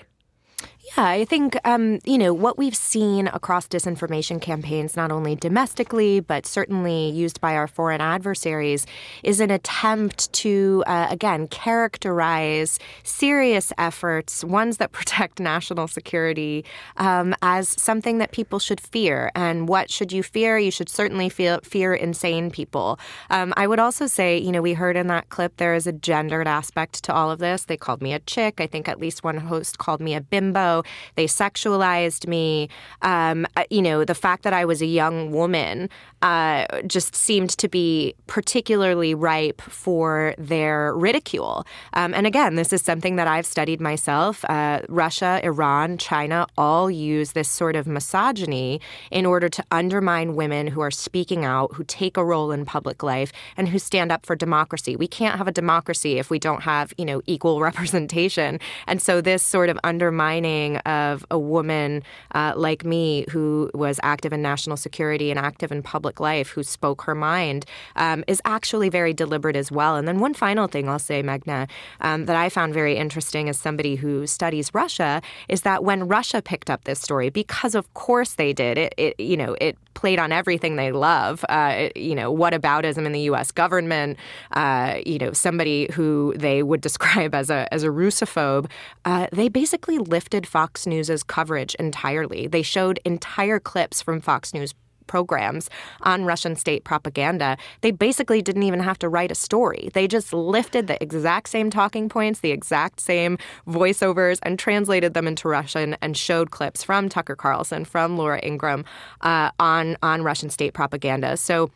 Yeah, 0.98 1.06
I 1.06 1.24
think, 1.24 1.58
um, 1.66 2.00
you 2.04 2.18
know, 2.18 2.34
what 2.34 2.58
we've 2.58 2.76
seen 2.76 3.28
across 3.28 3.66
disinformation 3.66 4.42
campaigns, 4.42 4.98
not 4.98 5.10
only 5.10 5.36
domestically, 5.36 6.20
but 6.20 6.46
certainly 6.46 7.10
used 7.10 7.40
by 7.40 7.56
our 7.56 7.68
foreign 7.68 8.02
adversaries, 8.02 8.86
is 9.24 9.40
an 9.40 9.52
attempt 9.52 10.32
to, 10.34 10.84
uh, 10.88 11.08
again, 11.10 11.48
characterize 11.48 12.78
serious 13.04 13.72
efforts, 13.78 14.44
ones 14.44 14.78
that 14.78 14.92
protect 15.02 15.40
national 15.40 15.88
security, 15.88 16.66
um, 16.98 17.34
as 17.42 17.70
something 17.82 18.18
that 18.18 18.34
people 18.34 18.60
should 18.60 18.82
fear. 18.82 19.32
And 19.34 19.70
what 19.70 19.90
should 19.90 20.12
you 20.12 20.24
fear? 20.24 20.58
You 20.58 20.72
should 20.72 20.90
certainly 20.90 21.30
feel, 21.30 21.62
fear 21.64 21.94
insane 21.94 22.52
people. 22.52 23.00
Um, 23.30 23.54
I 23.56 23.66
would 23.66 23.80
also 23.80 24.08
say, 24.08 24.38
you 24.38 24.52
know, 24.52 24.62
we 24.62 24.74
heard 24.74 24.98
in 24.98 25.08
that 25.08 25.30
clip 25.30 25.56
there 25.56 25.74
is 25.74 25.88
a 25.88 25.94
gendered 25.94 26.48
aspect 26.48 27.02
to 27.06 27.14
all 27.14 27.32
of 27.32 27.40
this. 27.40 27.64
They 27.64 27.78
called 27.78 28.02
me 28.02 28.12
a 28.12 28.20
chick. 28.20 28.60
I 28.60 28.68
think 28.68 28.90
at 28.90 29.00
least 29.00 29.24
one 29.24 29.38
host 29.38 29.78
called 29.78 30.02
me 30.02 30.16
a 30.16 30.20
bimbo. 30.22 30.81
They 31.16 31.26
sexualized 31.26 32.28
me. 32.28 32.70
Um, 33.02 33.46
uh, 33.56 33.64
you 33.70 33.82
know, 33.82 34.06
the 34.06 34.16
fact 34.16 34.44
that 34.44 34.54
I 34.54 34.66
was 34.66 34.82
a 34.82 34.86
young 34.86 35.32
woman 35.32 35.90
uh, 36.22 36.66
just 36.86 37.16
seemed 37.16 37.50
to 37.50 37.68
be 37.68 38.14
particularly 38.28 39.16
ripe 39.16 39.62
for 39.62 40.36
their 40.38 40.94
ridicule. 40.96 41.66
Um, 41.94 42.14
and 42.14 42.28
again, 42.28 42.56
this 42.56 42.72
is 42.72 42.82
something 42.82 43.16
that 43.16 43.28
I've 43.28 43.46
studied 43.46 43.82
myself. 43.82 44.46
Uh, 44.46 44.82
Russia, 44.88 45.40
Iran, 45.44 45.98
China 45.98 46.46
all 46.58 46.92
use 46.92 47.32
this 47.32 47.50
sort 47.50 47.76
of 47.76 47.88
misogyny 47.88 48.80
in 49.10 49.26
order 49.26 49.50
to 49.50 49.64
undermine 49.72 50.36
women 50.36 50.68
who 50.68 50.82
are 50.82 50.92
speaking 50.92 51.44
out, 51.44 51.74
who 51.74 51.84
take 51.84 52.18
a 52.18 52.24
role 52.24 52.52
in 52.52 52.66
public 52.66 53.02
life, 53.02 53.32
and 53.58 53.70
who 53.70 53.80
stand 53.80 54.12
up 54.12 54.26
for 54.26 54.36
democracy. 54.36 54.96
We 54.96 55.08
can't 55.08 55.38
have 55.38 55.48
a 55.48 55.52
democracy 55.52 56.20
if 56.20 56.30
we 56.30 56.38
don't 56.38 56.62
have, 56.62 56.94
you 56.98 57.06
know, 57.06 57.22
equal 57.26 57.60
representation. 57.70 58.60
And 58.86 59.02
so 59.02 59.22
this 59.22 59.42
sort 59.42 59.70
of 59.70 59.80
undermining 59.84 60.61
of 60.86 61.26
a 61.30 61.40
woman 61.40 62.04
uh, 62.34 62.54
like 62.56 62.84
me 62.86 63.26
who 63.30 63.70
was 63.74 64.00
active 64.04 64.34
in 64.34 64.42
national 64.42 64.78
security 64.78 65.30
and 65.32 65.40
active 65.40 65.72
in 65.72 65.82
public 65.82 66.20
life 66.20 66.50
who 66.50 66.64
spoke 66.64 67.02
her 67.04 67.16
mind 67.16 67.66
um, 67.96 68.24
is 68.28 68.42
actually 68.46 68.90
very 68.90 69.14
deliberate 69.14 69.56
as 69.56 69.72
well. 69.72 69.96
And 69.96 70.08
then 70.08 70.20
one 70.20 70.34
final 70.34 70.68
thing 70.68 70.88
I'll 70.88 71.00
say, 71.00 71.22
Meghna, 71.24 71.70
um, 72.02 72.26
that 72.26 72.36
I 72.36 72.50
found 72.50 72.74
very 72.74 72.96
interesting 72.96 73.50
as 73.50 73.58
somebody 73.58 73.96
who 73.96 74.28
studies 74.28 74.74
Russia 74.74 75.22
is 75.48 75.62
that 75.62 75.84
when 75.84 76.08
Russia 76.08 76.42
picked 76.42 76.70
up 76.70 76.84
this 76.84 77.00
story, 77.00 77.30
because 77.30 77.76
of 77.76 77.92
course 77.94 78.34
they 78.34 78.54
did, 78.54 78.78
it, 78.78 78.94
it 78.98 79.20
you 79.20 79.38
know, 79.38 79.56
it 79.60 79.78
played 79.94 80.20
on 80.20 80.32
everything 80.32 80.76
they 80.76 80.92
love. 80.92 81.46
Uh, 81.50 81.90
you 81.96 82.16
know, 82.16 82.34
whataboutism 82.34 83.06
in 83.06 83.12
the 83.12 83.22
U.S. 83.32 83.52
government. 83.52 84.18
Uh, 84.52 85.00
you 85.06 85.20
know, 85.20 85.32
somebody 85.32 85.88
who 85.94 86.34
they 86.38 86.64
would 86.64 86.82
describe 86.90 87.36
as 87.36 87.50
a 87.50 87.72
as 87.74 87.84
a 87.84 87.88
Russophobe. 87.88 88.70
Uh, 89.06 89.28
they 89.32 89.48
basically 89.48 89.98
lifted 89.98 90.48
Fox 90.52 90.86
News's 90.86 91.24
coverage 91.24 91.76
entirely. 91.76 92.46
They 92.46 92.62
showed 92.62 93.00
entire 93.06 93.58
clips 93.58 94.02
from 94.02 94.20
Fox 94.20 94.54
News 94.54 94.74
programs 95.08 95.70
on 96.04 96.24
Russian 96.24 96.56
state 96.56 96.84
propaganda, 96.86 97.58
they 97.82 97.92
basically 97.92 98.42
didn't 98.42 98.64
even 98.64 98.80
have 98.80 98.98
to 99.00 99.10
write 99.10 99.32
a 99.32 99.36
story. 99.36 99.90
They 99.94 100.08
just 100.08 100.32
lifted 100.32 100.88
the 100.88 101.02
exact 101.04 101.50
same 101.50 101.70
talking 101.70 102.08
points, 102.08 102.40
the 102.40 102.52
exact 102.52 103.02
same 103.02 103.38
voiceovers, 103.68 104.40
and 104.44 104.58
translated 104.58 105.14
them 105.14 105.28
into 105.28 105.50
Russian 105.50 105.98
and 106.02 106.16
showed 106.16 106.52
clips 106.52 106.82
from 106.82 107.10
Tucker 107.10 107.36
Carlson, 107.36 107.84
from 107.84 108.18
Laura 108.18 108.40
Ingraham 108.42 108.86
uh, 109.20 109.52
on 109.60 109.98
on 110.02 110.24
Russian 110.24 110.50
state 110.50 110.74
propaganda. 110.74 111.36
So 111.36 111.72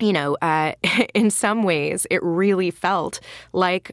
you 0.00 0.12
know, 0.12 0.36
uh, 0.40 0.74
in 1.14 1.30
some 1.30 1.64
ways, 1.64 2.06
it 2.10 2.22
really 2.22 2.70
felt 2.70 3.18
like 3.52 3.90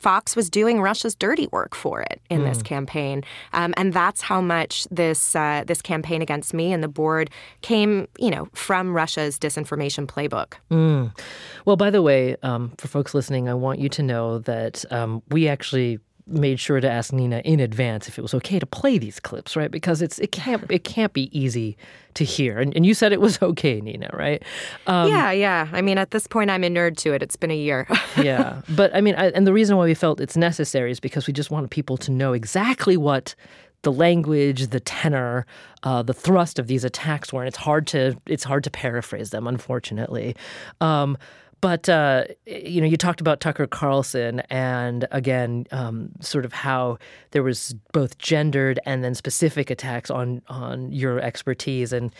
Fox 0.00 0.34
was 0.34 0.50
doing 0.50 0.80
Russia's 0.80 1.14
dirty 1.14 1.46
work 1.52 1.74
for 1.74 2.00
it 2.00 2.20
in 2.30 2.40
mm. 2.40 2.48
this 2.48 2.58
hmm. 2.58 2.64
campaign, 2.64 3.24
um, 3.52 3.74
and 3.76 3.92
that's 3.92 4.20
how 4.20 4.40
much 4.40 4.86
this 4.90 5.36
uh, 5.36 5.64
this 5.66 5.82
campaign 5.82 6.22
against 6.22 6.54
me 6.54 6.72
and 6.72 6.82
the 6.82 6.88
board 6.88 7.30
came, 7.62 8.08
you 8.18 8.30
know, 8.30 8.48
from 8.54 8.94
Russia's 8.94 9.38
disinformation 9.38 10.06
playbook. 10.06 10.54
Mm. 10.70 11.16
Well, 11.64 11.76
by 11.76 11.90
the 11.90 12.02
way, 12.02 12.36
um, 12.42 12.72
for 12.78 12.88
folks 12.88 13.14
listening, 13.14 13.48
I 13.48 13.54
want 13.54 13.78
you 13.78 13.88
to 13.90 14.02
know 14.02 14.38
that 14.40 14.84
um, 14.90 15.22
we 15.30 15.48
actually 15.48 15.98
made 16.30 16.60
sure 16.60 16.80
to 16.80 16.90
ask 16.90 17.12
Nina 17.12 17.40
in 17.44 17.60
advance 17.60 18.08
if 18.08 18.18
it 18.18 18.22
was 18.22 18.34
okay 18.34 18.58
to 18.58 18.66
play 18.66 18.98
these 18.98 19.20
clips, 19.20 19.56
right? 19.56 19.70
Because 19.70 20.02
it's 20.02 20.18
it 20.18 20.32
can't 20.32 20.64
it 20.70 20.84
can't 20.84 21.12
be 21.12 21.36
easy 21.38 21.76
to 22.14 22.24
hear. 22.24 22.58
And, 22.58 22.74
and 22.74 22.84
you 22.86 22.94
said 22.94 23.12
it 23.12 23.20
was 23.20 23.40
okay, 23.42 23.80
Nina, 23.80 24.10
right? 24.12 24.42
Um, 24.86 25.08
yeah, 25.08 25.30
yeah. 25.30 25.68
I 25.72 25.82
mean, 25.82 25.98
at 25.98 26.10
this 26.10 26.26
point, 26.26 26.50
I'm 26.50 26.64
inured 26.64 26.96
to 26.98 27.12
it. 27.12 27.22
It's 27.22 27.36
been 27.36 27.50
a 27.50 27.56
year. 27.56 27.86
yeah, 28.16 28.62
but 28.68 28.94
I 28.94 29.00
mean, 29.00 29.14
I, 29.16 29.30
and 29.30 29.46
the 29.46 29.52
reason 29.52 29.76
why 29.76 29.84
we 29.84 29.94
felt 29.94 30.20
it's 30.20 30.36
necessary 30.36 30.90
is 30.90 31.00
because 31.00 31.26
we 31.26 31.32
just 31.32 31.50
wanted 31.50 31.70
people 31.70 31.96
to 31.98 32.10
know 32.10 32.32
exactly 32.32 32.96
what 32.96 33.34
the 33.82 33.92
language, 33.92 34.68
the 34.68 34.80
tenor, 34.80 35.46
uh, 35.82 36.02
the 36.02 36.12
thrust 36.12 36.58
of 36.58 36.66
these 36.66 36.84
attacks 36.84 37.32
were, 37.32 37.42
and 37.42 37.48
it's 37.48 37.56
hard 37.56 37.86
to 37.88 38.16
it's 38.26 38.44
hard 38.44 38.64
to 38.64 38.70
paraphrase 38.70 39.30
them, 39.30 39.46
unfortunately. 39.46 40.36
Um, 40.80 41.16
but 41.60 41.88
uh, 41.88 42.24
you 42.46 42.80
know, 42.80 42.86
you 42.86 42.96
talked 42.96 43.20
about 43.20 43.40
Tucker 43.40 43.66
Carlson, 43.66 44.40
and 44.50 45.06
again, 45.10 45.66
um, 45.72 46.10
sort 46.20 46.44
of 46.44 46.52
how 46.52 46.98
there 47.32 47.42
was 47.42 47.74
both 47.92 48.18
gendered 48.18 48.80
and 48.86 49.04
then 49.04 49.14
specific 49.14 49.70
attacks 49.70 50.10
on 50.10 50.42
on 50.48 50.92
your 50.92 51.20
expertise. 51.20 51.92
And 51.92 52.14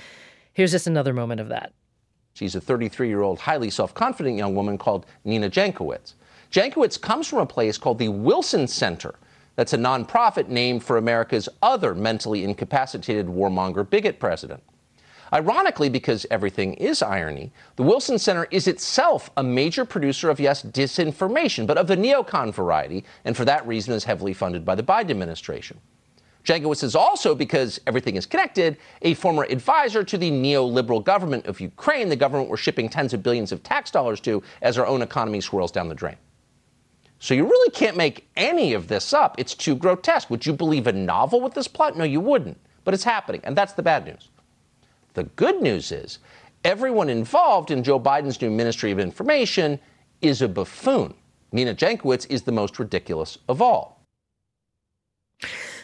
here's 0.53 0.73
just 0.73 0.87
another 0.87 1.13
moment 1.13 1.41
of 1.41 1.49
that. 1.49 1.73
She's 2.35 2.55
a 2.55 2.61
33 2.61 3.09
year 3.09 3.23
old, 3.23 3.39
highly 3.39 3.71
self 3.71 3.95
confident 3.95 4.37
young 4.37 4.55
woman 4.55 4.79
called 4.79 5.07
Nina 5.25 5.51
Jankowicz. 5.51 6.15
Jankowicz 6.51 7.01
comes 7.01 7.29
from 7.29 7.39
a 7.39 7.47
place 7.47 7.79
called 7.79 7.99
the 7.99 8.09
Wilson 8.09 8.67
Center. 8.67 9.15
That's 9.57 9.73
a 9.73 9.79
nonprofit 9.79 10.49
named 10.49 10.83
for 10.83 10.97
America's 10.97 11.49
other 11.63 11.95
mentally 11.95 12.45
incapacitated 12.45 13.27
warmonger 13.27 13.89
bigot 13.89 14.19
president. 14.19 14.63
Ironically, 15.33 15.89
because 15.89 16.27
everything 16.31 16.75
is 16.75 17.03
irony, 17.03 17.53
the 17.77 17.85
Wilson 17.85 18.19
Center 18.19 18.49
is 18.51 18.67
itself 18.67 19.31
a 19.37 19.43
major 19.43 19.85
producer 19.85 20.29
of, 20.29 20.41
yes, 20.41 20.63
disinformation, 20.63 21.67
but 21.67 21.79
of 21.79 21.87
the 21.87 21.97
neocon 21.97 22.53
variety, 22.53 23.05
and 23.25 23.37
for 23.37 23.45
that 23.45 23.67
reason 23.67 23.95
is 23.95 24.05
heavily 24.05 24.33
funded 24.33 24.65
by 24.65 24.75
the 24.75 24.83
Biden 24.83 25.11
administration. 25.11 25.79
Jankowicz 26.45 26.83
is 26.83 26.97
also, 26.97 27.35
because 27.35 27.81
everything 27.87 28.17
is 28.17 28.27
connected, 28.27 28.77
a 29.03 29.15
former 29.15 29.45
advisor 29.45 30.03
to 30.03 30.19
the 30.19 30.31
neoliberal 30.31 31.05
government 31.05 31.47
of 31.47 31.61
Ukraine, 31.61 32.09
the 32.09 32.17
government 32.17 32.49
we're 32.49 32.57
shipping 32.57 32.89
tens 32.89 33.13
of 33.13 33.23
billions 33.23 33.53
of 33.53 33.63
tax 33.63 33.91
dollars 33.91 34.21
to 34.21 34.43
as 34.63 34.79
our 34.79 34.87
own 34.87 35.03
economy 35.03 35.41
swirls 35.41 35.71
down 35.71 35.89
the 35.89 35.95
drain. 35.95 36.17
So 37.19 37.35
you 37.35 37.45
really 37.45 37.71
can't 37.71 37.99
make 37.99 38.27
any 38.37 38.73
of 38.73 38.89
this 38.89 39.13
up. 39.13 39.35
It's 39.39 39.55
too 39.55 39.77
grotesque. 39.77 40.31
Would 40.31 40.47
you 40.47 40.55
believe 40.55 40.87
a 40.87 40.93
novel 40.93 41.43
with 41.43 41.53
this 41.53 41.69
plot? 41.69 41.97
No, 41.97 42.05
you 42.05 42.19
wouldn't. 42.19 42.59
But 42.83 42.95
it's 42.95 43.05
happening, 43.05 43.43
and 43.45 43.55
that's 43.55 43.75
the 43.75 43.83
bad 43.83 44.07
news. 44.07 44.31
The 45.15 45.25
good 45.25 45.61
news 45.61 45.93
is 45.93 46.19
everyone 46.65 47.09
involved 47.09 47.71
in 47.71 47.83
Joe 47.83 48.01
Biden's 48.01 48.41
new 48.41 48.51
Ministry 48.51 48.91
of 48.91 48.99
Information 48.99 49.81
is 50.21 50.43
a 50.43 50.49
buffoon. 50.49 51.15
Nina 51.53 51.75
Jankowicz 51.75 52.27
is 52.31 52.43
the 52.43 52.53
most 52.53 52.79
ridiculous 52.79 53.39
of 53.49 53.61
all. 53.61 54.07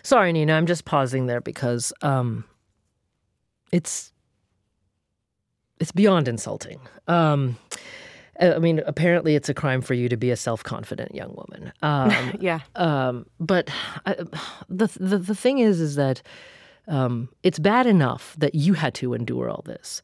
Sorry, 0.03 0.33
Nina, 0.33 0.53
I'm 0.53 0.66
just 0.66 0.85
pausing 0.85 1.27
there 1.27 1.41
because 1.41 1.93
um, 2.03 2.45
it's 3.72 4.12
it's 5.81 5.93
beyond 5.93 6.29
insulting. 6.29 6.81
Um, 7.09 7.57
I 8.41 8.59
mean, 8.59 8.83
apparently, 8.87 9.35
it's 9.35 9.49
a 9.49 9.55
crime 9.55 9.81
for 9.81 9.95
you 9.95 10.09
to 10.09 10.16
be 10.16 10.31
a 10.31 10.37
self-confident 10.37 11.14
young 11.14 11.35
woman. 11.35 11.72
Um, 11.83 12.37
yeah. 12.41 12.61
Um, 12.74 13.27
but 13.41 13.70
I, 14.05 14.14
the, 14.68 14.87
the 14.99 15.18
the 15.18 15.35
thing 15.35 15.59
is, 15.59 15.81
is 15.81 15.97
that 15.97 16.22
um, 16.89 17.28
it's 17.43 17.59
bad 17.59 17.87
enough 17.87 18.34
that 18.39 18.55
you 18.55 18.74
had 18.74 18.95
to 18.95 19.14
endure 19.14 19.49
all 19.49 19.62
this, 19.64 20.03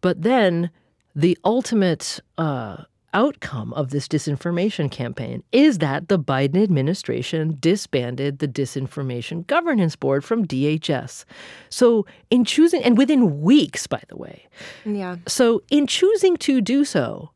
but 0.00 0.22
then 0.22 0.70
the 1.14 1.38
ultimate 1.44 2.20
uh, 2.38 2.84
outcome 3.14 3.72
of 3.74 3.90
this 3.90 4.08
disinformation 4.08 4.90
campaign 4.90 5.42
is 5.52 5.78
that 5.78 6.08
the 6.08 6.18
Biden 6.18 6.62
administration 6.62 7.56
disbanded 7.60 8.40
the 8.40 8.48
Disinformation 8.48 9.46
Governance 9.46 9.96
Board 9.96 10.24
from 10.24 10.44
DHS. 10.46 11.24
So, 11.70 12.04
in 12.30 12.44
choosing, 12.44 12.82
and 12.82 12.98
within 12.98 13.40
weeks, 13.40 13.86
by 13.86 14.02
the 14.08 14.16
way. 14.16 14.46
Yeah. 14.84 15.16
So, 15.26 15.62
in 15.70 15.86
choosing 15.86 16.36
to 16.38 16.60
do 16.60 16.84
so, 16.84 17.30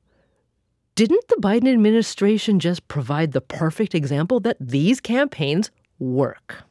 didn't 0.96 1.28
the 1.28 1.36
Biden 1.36 1.72
administration 1.72 2.58
just 2.58 2.86
provide 2.88 3.32
the 3.32 3.40
perfect 3.40 3.94
example 3.94 4.40
that 4.40 4.56
these 4.60 5.00
campaigns 5.00 5.70
work? 6.00 6.64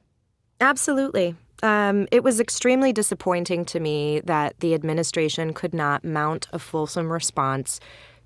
Absolutely. 0.59 1.35
Um, 1.63 2.07
it 2.11 2.23
was 2.23 2.39
extremely 2.39 2.93
disappointing 2.93 3.65
to 3.65 3.79
me 3.79 4.21
that 4.25 4.59
the 4.59 4.73
administration 4.73 5.53
could 5.53 5.73
not 5.73 6.03
mount 6.03 6.47
a 6.53 6.59
fulsome 6.59 7.11
response 7.11 7.79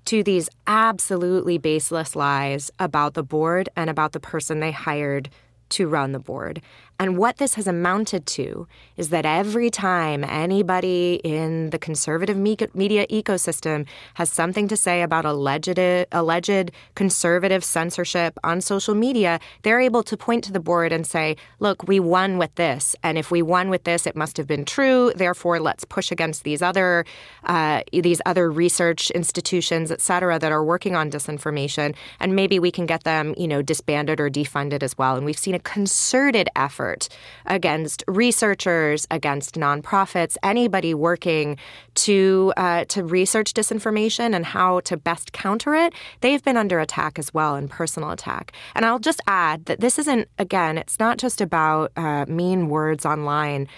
to 0.06 0.22
these 0.22 0.48
absolutely 0.66 1.58
baseless 1.58 2.16
lies 2.16 2.70
about 2.78 3.14
the 3.14 3.22
board 3.22 3.68
and 3.76 3.88
about 3.88 4.12
the 4.12 4.20
person 4.20 4.60
they 4.60 4.72
hired 4.72 5.30
to 5.70 5.88
run 5.88 6.12
the 6.12 6.18
board. 6.18 6.60
And 7.02 7.18
what 7.18 7.38
this 7.38 7.54
has 7.54 7.66
amounted 7.66 8.26
to 8.38 8.68
is 8.96 9.08
that 9.08 9.26
every 9.26 9.70
time 9.70 10.22
anybody 10.22 11.20
in 11.24 11.70
the 11.70 11.78
conservative 11.88 12.36
media 12.36 13.06
ecosystem 13.08 13.86
has 14.14 14.30
something 14.30 14.68
to 14.68 14.76
say 14.76 15.02
about 15.02 15.24
alleged, 15.24 15.80
alleged 16.12 16.70
conservative 16.94 17.64
censorship 17.64 18.38
on 18.44 18.60
social 18.60 18.94
media, 18.94 19.40
they're 19.62 19.80
able 19.80 20.04
to 20.04 20.16
point 20.16 20.44
to 20.44 20.52
the 20.52 20.60
board 20.60 20.92
and 20.92 21.04
say, 21.04 21.34
look, 21.58 21.88
we 21.88 21.98
won 21.98 22.38
with 22.38 22.54
this. 22.54 22.94
And 23.02 23.18
if 23.18 23.32
we 23.32 23.42
won 23.42 23.68
with 23.68 23.82
this, 23.82 24.06
it 24.06 24.14
must 24.14 24.36
have 24.36 24.46
been 24.46 24.64
true. 24.64 25.12
Therefore, 25.16 25.58
let's 25.58 25.84
push 25.84 26.12
against 26.12 26.44
these 26.44 26.62
other, 26.62 27.04
uh, 27.42 27.82
these 27.92 28.22
other 28.26 28.48
research 28.48 29.10
institutions, 29.10 29.90
et 29.90 30.00
cetera, 30.00 30.38
that 30.38 30.52
are 30.52 30.64
working 30.64 30.94
on 30.94 31.10
disinformation. 31.10 31.96
And 32.20 32.36
maybe 32.36 32.60
we 32.60 32.70
can 32.70 32.86
get 32.86 33.02
them, 33.02 33.34
you 33.36 33.48
know, 33.48 33.60
disbanded 33.60 34.20
or 34.20 34.30
defunded 34.30 34.84
as 34.84 34.96
well. 34.96 35.16
And 35.16 35.26
we've 35.26 35.36
seen 35.36 35.56
a 35.56 35.58
concerted 35.58 36.48
effort 36.54 36.91
effort 36.92 37.08
against 37.46 38.04
researchers, 38.06 39.06
against 39.10 39.54
nonprofits, 39.54 40.36
anybody 40.42 40.94
working 40.94 41.56
to 41.94 42.52
uh, 42.56 42.84
to 42.86 43.04
research 43.04 43.54
disinformation 43.54 44.34
and 44.34 44.46
how 44.46 44.80
to 44.80 44.96
best 44.96 45.32
counter 45.32 45.74
it. 45.74 45.92
They've 46.20 46.42
been 46.42 46.56
under 46.56 46.80
attack 46.80 47.18
as 47.18 47.32
well, 47.34 47.54
and 47.54 47.70
personal 47.70 48.10
attack. 48.10 48.52
And 48.74 48.84
I'll 48.84 48.98
just 48.98 49.20
add 49.26 49.64
that 49.66 49.80
this 49.80 49.98
isn't 49.98 50.28
again. 50.38 50.78
It's 50.78 50.98
not 50.98 51.18
just 51.18 51.40
about 51.40 51.92
uh, 51.96 52.26
mean 52.28 52.68
words 52.68 53.06
online 53.06 53.68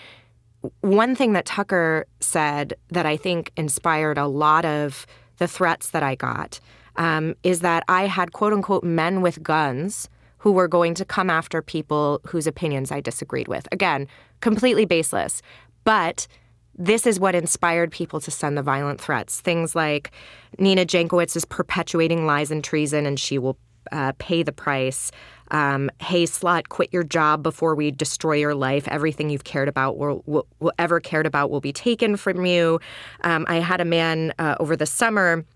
one 0.80 1.14
thing 1.14 1.34
that 1.34 1.44
Tucker 1.44 2.06
said 2.20 2.72
that 2.88 3.04
I 3.04 3.18
think 3.18 3.52
inspired 3.54 4.16
a 4.16 4.26
lot 4.26 4.64
of 4.64 5.06
the 5.36 5.46
threats 5.46 5.90
that 5.90 6.02
I 6.02 6.14
got 6.14 6.58
um, 6.96 7.34
is 7.42 7.60
that 7.60 7.84
I 7.86 8.06
had 8.06 8.32
quote 8.32 8.54
unquote 8.54 8.82
men 8.82 9.20
with 9.20 9.42
guns 9.42 10.08
who 10.44 10.52
were 10.52 10.68
going 10.68 10.92
to 10.92 11.06
come 11.06 11.30
after 11.30 11.62
people 11.62 12.20
whose 12.26 12.46
opinions 12.46 12.92
I 12.92 13.00
disagreed 13.00 13.48
with. 13.48 13.66
Again, 13.72 14.06
completely 14.42 14.84
baseless. 14.84 15.40
But 15.84 16.26
this 16.76 17.06
is 17.06 17.18
what 17.18 17.34
inspired 17.34 17.90
people 17.90 18.20
to 18.20 18.30
send 18.30 18.58
the 18.58 18.62
violent 18.62 19.00
threats. 19.00 19.40
Things 19.40 19.74
like 19.74 20.10
Nina 20.58 20.84
Jankowicz 20.84 21.34
is 21.34 21.46
perpetuating 21.46 22.26
lies 22.26 22.50
and 22.50 22.62
treason 22.62 23.06
and 23.06 23.18
she 23.18 23.38
will 23.38 23.56
uh, 23.90 24.12
pay 24.18 24.42
the 24.42 24.52
price. 24.52 25.10
Um, 25.50 25.88
hey, 25.98 26.24
slut, 26.24 26.68
quit 26.68 26.92
your 26.92 27.04
job 27.04 27.42
before 27.42 27.74
we 27.74 27.90
destroy 27.90 28.34
your 28.34 28.54
life. 28.54 28.86
Everything 28.88 29.30
you've 29.30 29.44
cared 29.44 29.68
about, 29.68 29.96
will, 29.96 30.22
will, 30.26 30.46
will 30.60 30.72
ever 30.78 31.00
cared 31.00 31.24
about, 31.24 31.50
will 31.50 31.62
be 31.62 31.72
taken 31.72 32.18
from 32.18 32.44
you. 32.44 32.80
Um, 33.22 33.46
I 33.48 33.60
had 33.60 33.80
a 33.80 33.84
man 33.86 34.34
uh, 34.38 34.56
over 34.60 34.76
the 34.76 34.86
summer 34.86 35.46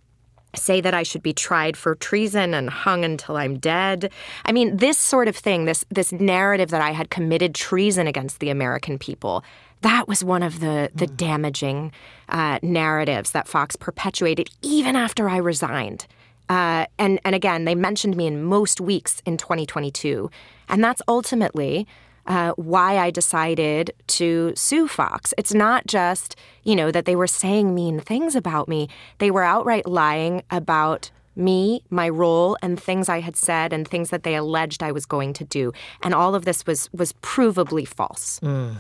say 0.54 0.80
that 0.80 0.94
I 0.94 1.02
should 1.02 1.22
be 1.22 1.32
tried 1.32 1.76
for 1.76 1.94
treason 1.94 2.54
and 2.54 2.70
hung 2.70 3.04
until 3.04 3.36
I'm 3.36 3.58
dead. 3.58 4.10
I 4.44 4.52
mean, 4.52 4.76
this 4.78 4.98
sort 4.98 5.28
of 5.28 5.36
thing, 5.36 5.64
this 5.64 5.84
this 5.90 6.12
narrative 6.12 6.70
that 6.70 6.80
I 6.80 6.92
had 6.92 7.10
committed 7.10 7.54
treason 7.54 8.06
against 8.06 8.40
the 8.40 8.50
American 8.50 8.98
people. 8.98 9.44
That 9.82 10.08
was 10.08 10.24
one 10.24 10.42
of 10.42 10.60
the 10.60 10.90
the 10.94 11.06
mm. 11.06 11.16
damaging 11.16 11.92
uh, 12.28 12.58
narratives 12.62 13.32
that 13.32 13.48
Fox 13.48 13.76
perpetuated 13.76 14.50
even 14.62 14.96
after 14.96 15.28
I 15.28 15.36
resigned. 15.36 16.06
Uh, 16.48 16.86
and 16.98 17.20
and 17.24 17.34
again, 17.34 17.64
they 17.64 17.74
mentioned 17.74 18.16
me 18.16 18.26
in 18.26 18.42
most 18.42 18.80
weeks 18.80 19.22
in 19.26 19.36
2022, 19.36 20.30
and 20.68 20.82
that's 20.82 21.02
ultimately 21.06 21.86
uh, 22.28 22.52
why 22.52 22.98
I 22.98 23.10
decided 23.10 23.90
to 24.06 24.52
sue 24.54 24.86
Fox. 24.86 25.34
It's 25.36 25.54
not 25.54 25.86
just, 25.86 26.36
you 26.62 26.76
know, 26.76 26.92
that 26.92 27.04
they 27.06 27.16
were 27.16 27.26
saying 27.26 27.74
mean 27.74 27.98
things 27.98 28.36
about 28.36 28.68
me, 28.68 28.88
they 29.18 29.30
were 29.30 29.42
outright 29.42 29.86
lying 29.86 30.42
about 30.50 31.10
me, 31.34 31.82
my 31.88 32.08
role, 32.08 32.56
and 32.62 32.80
things 32.80 33.08
I 33.08 33.20
had 33.20 33.36
said 33.36 33.72
and 33.72 33.86
things 33.86 34.10
that 34.10 34.24
they 34.24 34.34
alleged 34.34 34.82
I 34.82 34.92
was 34.92 35.06
going 35.06 35.32
to 35.34 35.44
do. 35.44 35.72
And 36.02 36.12
all 36.14 36.34
of 36.34 36.44
this 36.44 36.66
was 36.66 36.90
was 36.92 37.12
provably 37.14 37.86
false. 37.86 38.40
Mm. 38.40 38.76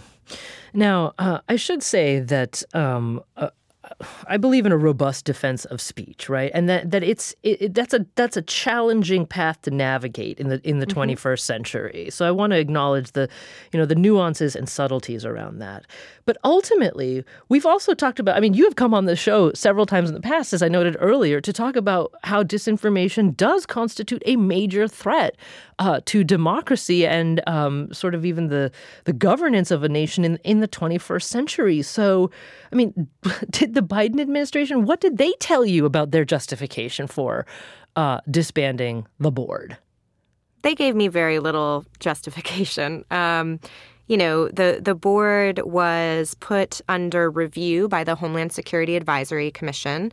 Now, 0.74 1.14
uh, 1.18 1.38
I 1.48 1.56
should 1.56 1.82
say 1.82 2.20
that 2.20 2.62
um, 2.74 3.22
uh, 3.36 3.48
I 4.26 4.36
believe 4.36 4.66
in 4.66 4.72
a 4.72 4.76
robust 4.76 5.24
defense 5.24 5.64
of 5.66 5.80
speech, 5.80 6.28
right? 6.28 6.50
And 6.54 6.68
that 6.68 6.90
that 6.90 7.02
it's 7.02 7.34
it, 7.42 7.74
that's 7.74 7.94
a 7.94 8.06
that's 8.14 8.36
a 8.36 8.42
challenging 8.42 9.26
path 9.26 9.62
to 9.62 9.70
navigate 9.70 10.38
in 10.38 10.48
the 10.48 10.60
in 10.68 10.78
the 10.78 10.86
mm-hmm. 10.86 11.10
21st 11.10 11.40
century. 11.40 12.08
So 12.10 12.26
I 12.26 12.30
want 12.30 12.52
to 12.52 12.58
acknowledge 12.58 13.12
the 13.12 13.28
you 13.72 13.78
know 13.78 13.86
the 13.86 13.94
nuances 13.94 14.54
and 14.54 14.68
subtleties 14.68 15.24
around 15.24 15.58
that. 15.58 15.86
But 16.24 16.36
ultimately, 16.44 17.24
we've 17.48 17.66
also 17.66 17.94
talked 17.94 18.18
about 18.18 18.36
I 18.36 18.40
mean, 18.40 18.54
you 18.54 18.64
have 18.64 18.76
come 18.76 18.94
on 18.94 19.06
the 19.06 19.16
show 19.16 19.52
several 19.52 19.86
times 19.86 20.08
in 20.08 20.14
the 20.14 20.20
past 20.20 20.52
as 20.52 20.62
I 20.62 20.68
noted 20.68 20.96
earlier 21.00 21.40
to 21.40 21.52
talk 21.52 21.76
about 21.76 22.14
how 22.24 22.42
disinformation 22.42 23.36
does 23.36 23.66
constitute 23.66 24.22
a 24.26 24.36
major 24.36 24.88
threat 24.88 25.36
uh, 25.78 26.00
to 26.06 26.24
democracy 26.24 27.06
and 27.06 27.40
um, 27.46 27.92
sort 27.92 28.14
of 28.14 28.24
even 28.24 28.48
the 28.48 28.70
the 29.04 29.12
governance 29.12 29.70
of 29.70 29.82
a 29.82 29.88
nation 29.88 30.24
in 30.24 30.36
in 30.44 30.60
the 30.60 30.68
21st 30.68 31.22
century. 31.22 31.82
So, 31.82 32.30
I 32.72 32.76
mean, 32.76 33.08
did 33.50 33.74
the 33.78 33.82
Biden 33.84 34.20
administration 34.20 34.86
what 34.86 35.00
did 35.00 35.18
they 35.18 35.32
tell 35.38 35.64
you 35.64 35.86
about 35.86 36.10
their 36.10 36.24
justification 36.24 37.06
for 37.06 37.46
uh, 37.94 38.20
disbanding 38.28 39.06
the 39.20 39.30
board? 39.30 39.76
They 40.62 40.74
gave 40.74 40.96
me 40.96 41.06
very 41.06 41.38
little 41.38 41.84
justification. 42.00 43.04
Um, 43.12 43.60
you 44.08 44.16
know, 44.16 44.48
the 44.48 44.80
the 44.82 44.96
board 44.96 45.60
was 45.64 46.34
put 46.40 46.80
under 46.88 47.30
review 47.30 47.86
by 47.86 48.02
the 48.02 48.16
Homeland 48.16 48.52
Security 48.52 48.96
Advisory 48.96 49.52
Commission, 49.52 50.10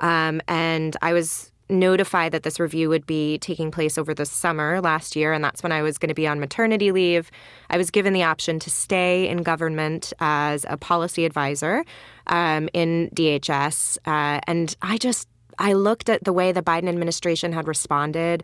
um, 0.00 0.40
and 0.48 0.96
I 1.00 1.12
was 1.12 1.52
notified 1.68 2.32
that 2.32 2.42
this 2.42 2.60
review 2.60 2.88
would 2.88 3.06
be 3.06 3.38
taking 3.38 3.70
place 3.70 3.96
over 3.96 4.12
the 4.14 4.26
summer 4.26 4.80
last 4.80 5.16
year, 5.16 5.32
and 5.32 5.42
that's 5.42 5.62
when 5.62 5.72
I 5.72 5.82
was 5.82 5.98
going 5.98 6.08
to 6.08 6.14
be 6.14 6.26
on 6.26 6.40
maternity 6.40 6.92
leave. 6.92 7.30
I 7.70 7.78
was 7.78 7.90
given 7.90 8.12
the 8.12 8.22
option 8.22 8.58
to 8.60 8.70
stay 8.70 9.28
in 9.28 9.42
government 9.42 10.12
as 10.20 10.66
a 10.68 10.76
policy 10.76 11.24
advisor 11.24 11.84
um, 12.26 12.68
in 12.72 13.10
DHS, 13.14 13.98
uh, 14.06 14.40
and 14.46 14.74
I 14.82 14.98
just 14.98 15.28
I 15.58 15.72
looked 15.72 16.08
at 16.08 16.24
the 16.24 16.32
way 16.32 16.52
the 16.52 16.62
Biden 16.62 16.88
administration 16.88 17.52
had 17.52 17.68
responded 17.68 18.42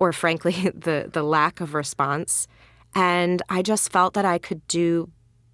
or 0.00 0.12
frankly, 0.12 0.52
the, 0.74 1.08
the 1.12 1.22
lack 1.22 1.60
of 1.60 1.74
response. 1.74 2.48
And 2.96 3.40
I 3.48 3.62
just 3.62 3.92
felt 3.92 4.14
that 4.14 4.24
I 4.24 4.38
could 4.38 4.66
do 4.66 5.08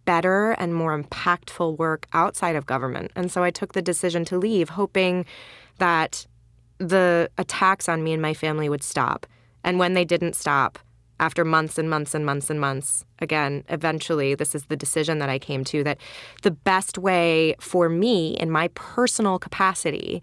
better 0.07 0.53
and 0.53 0.75
more 0.75 0.99
impactful 0.99 1.77
work 1.77 2.07
outside 2.15 2.57
of 2.57 2.65
government. 2.65 3.11
And 3.15 3.31
so 3.31 3.43
I 3.43 3.51
took 3.51 3.75
the 3.75 3.83
decision 3.83 4.25
to 4.27 4.39
leave, 4.39 4.71
hoping 4.71 5.27
that 5.79 6.27
the 6.79 7.31
attacks 7.39 7.89
on 7.89 8.05
me 8.05 8.13
and 8.13 8.23
my 8.23 8.35
family 8.35 8.69
would 8.69 8.83
stop. 8.83 9.27
And 9.65 9.79
when 9.79 9.95
they 9.95 10.05
didn't 10.05 10.37
stop, 10.37 10.79
after 11.19 11.45
months 11.45 11.79
and 11.79 11.89
months 11.89 12.15
and 12.15 12.27
months 12.27 12.51
and 12.51 12.61
months, 12.61 13.05
again, 13.21 13.65
eventually, 13.69 14.35
this 14.35 14.55
is 14.55 14.67
the 14.67 14.77
decision 14.77 15.19
that 15.19 15.31
I 15.31 15.39
came 15.39 15.65
to 15.65 15.83
that 15.85 15.99
the 16.43 16.51
best 16.51 16.99
way 16.99 17.55
for 17.59 17.89
me 17.89 18.37
in 18.37 18.51
my 18.51 18.69
personal 18.69 19.39
capacity 19.39 20.23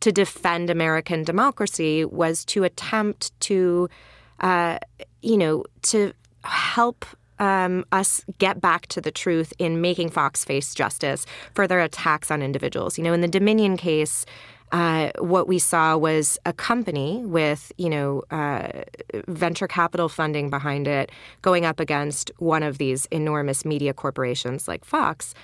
to 0.00 0.10
defend 0.10 0.70
American 0.70 1.24
democracy 1.24 2.06
was 2.06 2.44
to 2.46 2.64
attempt 2.64 3.38
to, 3.40 3.88
uh, 4.40 4.78
you 5.20 5.36
know, 5.36 5.64
to 5.82 6.12
help 6.42 7.04
um, 7.38 7.84
us 7.92 8.24
get 8.38 8.60
back 8.60 8.86
to 8.88 9.00
the 9.00 9.10
truth 9.10 9.52
in 9.58 9.80
making 9.80 10.10
Fox 10.10 10.44
face 10.44 10.74
justice 10.74 11.26
for 11.54 11.66
their 11.66 11.80
attacks 11.80 12.30
on 12.30 12.42
individuals. 12.42 12.96
You 12.96 13.04
know, 13.04 13.12
in 13.12 13.20
the 13.20 13.28
Dominion 13.28 13.76
case, 13.76 14.24
uh, 14.72 15.10
what 15.18 15.48
we 15.48 15.58
saw 15.58 15.96
was 15.96 16.38
a 16.46 16.52
company 16.52 17.22
with, 17.24 17.72
you 17.76 17.90
know, 17.90 18.22
uh, 18.30 18.68
venture 19.26 19.66
capital 19.66 20.08
funding 20.08 20.48
behind 20.50 20.86
it 20.86 21.10
going 21.42 21.64
up 21.64 21.80
against 21.80 22.30
one 22.38 22.62
of 22.62 22.78
these 22.78 23.06
enormous 23.06 23.64
media 23.64 23.92
corporations 23.92 24.68
like 24.68 24.84
Fox. 24.84 25.34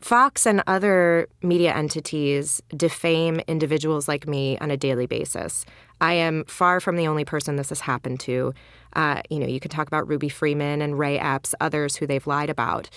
Fox 0.00 0.46
and 0.46 0.62
other 0.66 1.26
media 1.42 1.74
entities 1.74 2.62
defame 2.76 3.40
individuals 3.48 4.08
like 4.08 4.26
me 4.26 4.58
on 4.58 4.70
a 4.70 4.76
daily 4.76 5.06
basis. 5.06 5.64
I 6.00 6.14
am 6.14 6.44
far 6.44 6.80
from 6.80 6.96
the 6.96 7.06
only 7.06 7.24
person 7.24 7.56
this 7.56 7.70
has 7.70 7.80
happened 7.80 8.20
to. 8.20 8.52
Uh, 8.92 9.22
you 9.30 9.38
know, 9.38 9.46
you 9.46 9.58
can 9.58 9.70
talk 9.70 9.86
about 9.86 10.06
Ruby 10.06 10.28
Freeman 10.28 10.82
and 10.82 10.98
Ray 10.98 11.18
Epps, 11.18 11.54
others 11.60 11.96
who 11.96 12.06
they've 12.06 12.26
lied 12.26 12.50
about. 12.50 12.88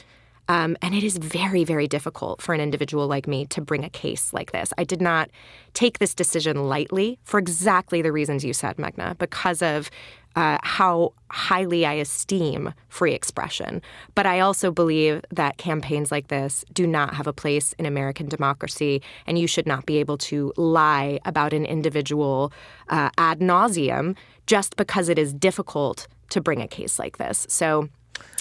Um, 0.50 0.76
and 0.82 0.96
it 0.96 1.04
is 1.04 1.18
very, 1.18 1.64
very 1.64 1.88
difficult 1.88 2.42
for 2.42 2.54
an 2.54 2.60
individual 2.60 3.08
like 3.08 3.28
me 3.28 3.46
to 3.46 3.62
bring 3.62 3.86
a 3.86 3.90
case 3.90 4.34
like 4.34 4.52
this. 4.52 4.74
I 4.80 4.84
did 4.84 5.00
not 5.00 5.30
take 5.74 6.00
this 6.00 6.16
decision 6.16 6.68
lightly 6.68 7.20
for 7.24 7.38
exactly 7.38 8.02
the 8.02 8.12
reasons 8.12 8.44
you 8.44 8.54
said, 8.54 8.78
Meghna, 8.78 9.18
because 9.20 9.62
of 9.62 9.92
uh, 10.36 10.58
how 10.64 11.14
highly 11.32 11.86
I 11.86 11.94
esteem 11.94 12.74
free 12.88 13.14
expression. 13.14 13.82
But 14.16 14.26
I 14.26 14.40
also 14.40 14.72
believe 14.72 15.22
that 15.32 15.58
campaigns 15.58 16.12
like 16.12 16.30
this 16.30 16.66
do 16.74 16.88
not 16.88 17.14
have 17.14 17.28
a 17.28 17.34
place 17.34 17.74
in 17.74 17.86
American 17.86 18.28
democracy, 18.28 19.02
and 19.28 19.38
you 19.38 19.48
should 19.48 19.68
not 19.68 19.86
be 19.86 19.98
able 19.98 20.18
to 20.18 20.52
lie 20.58 21.20
about 21.26 21.54
an 21.54 21.66
individual 21.66 22.52
uh, 22.90 23.10
ad 23.18 23.40
nauseum 23.40 24.16
just 24.48 24.76
because 24.78 25.10
it 25.10 25.20
is 25.20 25.32
difficult 25.32 26.08
to 26.30 26.42
bring 26.42 26.62
a 26.62 26.68
case 26.68 26.98
like 26.98 27.18
this. 27.18 27.46
So 27.50 27.90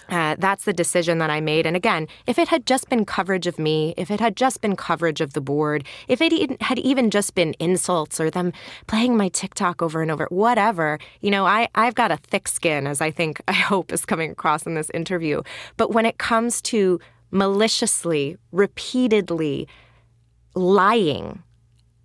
uh, 0.08 0.36
that's 0.38 0.64
the 0.64 0.72
decision 0.72 1.18
that 1.18 1.30
I 1.30 1.40
made. 1.40 1.66
And 1.66 1.76
again, 1.76 2.08
if 2.26 2.38
it 2.38 2.48
had 2.48 2.66
just 2.66 2.88
been 2.88 3.04
coverage 3.04 3.46
of 3.46 3.58
me, 3.58 3.94
if 3.96 4.10
it 4.10 4.20
had 4.20 4.36
just 4.36 4.60
been 4.60 4.74
coverage 4.74 5.20
of 5.20 5.34
the 5.34 5.40
board, 5.40 5.84
if 6.08 6.20
it 6.20 6.62
had 6.62 6.78
even 6.78 7.10
just 7.10 7.34
been 7.34 7.54
insults 7.58 8.20
or 8.20 8.30
them 8.30 8.52
playing 8.86 9.16
my 9.16 9.28
TikTok 9.28 9.82
over 9.82 10.00
and 10.00 10.10
over, 10.10 10.26
whatever, 10.30 10.98
you 11.20 11.30
know, 11.30 11.46
I, 11.46 11.68
I've 11.74 11.94
got 11.94 12.10
a 12.10 12.16
thick 12.16 12.48
skin, 12.48 12.86
as 12.86 13.00
I 13.00 13.10
think, 13.10 13.42
I 13.48 13.52
hope 13.52 13.92
is 13.92 14.06
coming 14.06 14.30
across 14.30 14.66
in 14.66 14.74
this 14.74 14.90
interview. 14.94 15.42
But 15.76 15.92
when 15.92 16.06
it 16.06 16.18
comes 16.18 16.62
to 16.62 17.00
maliciously, 17.30 18.38
repeatedly 18.52 19.68
lying 20.54 21.42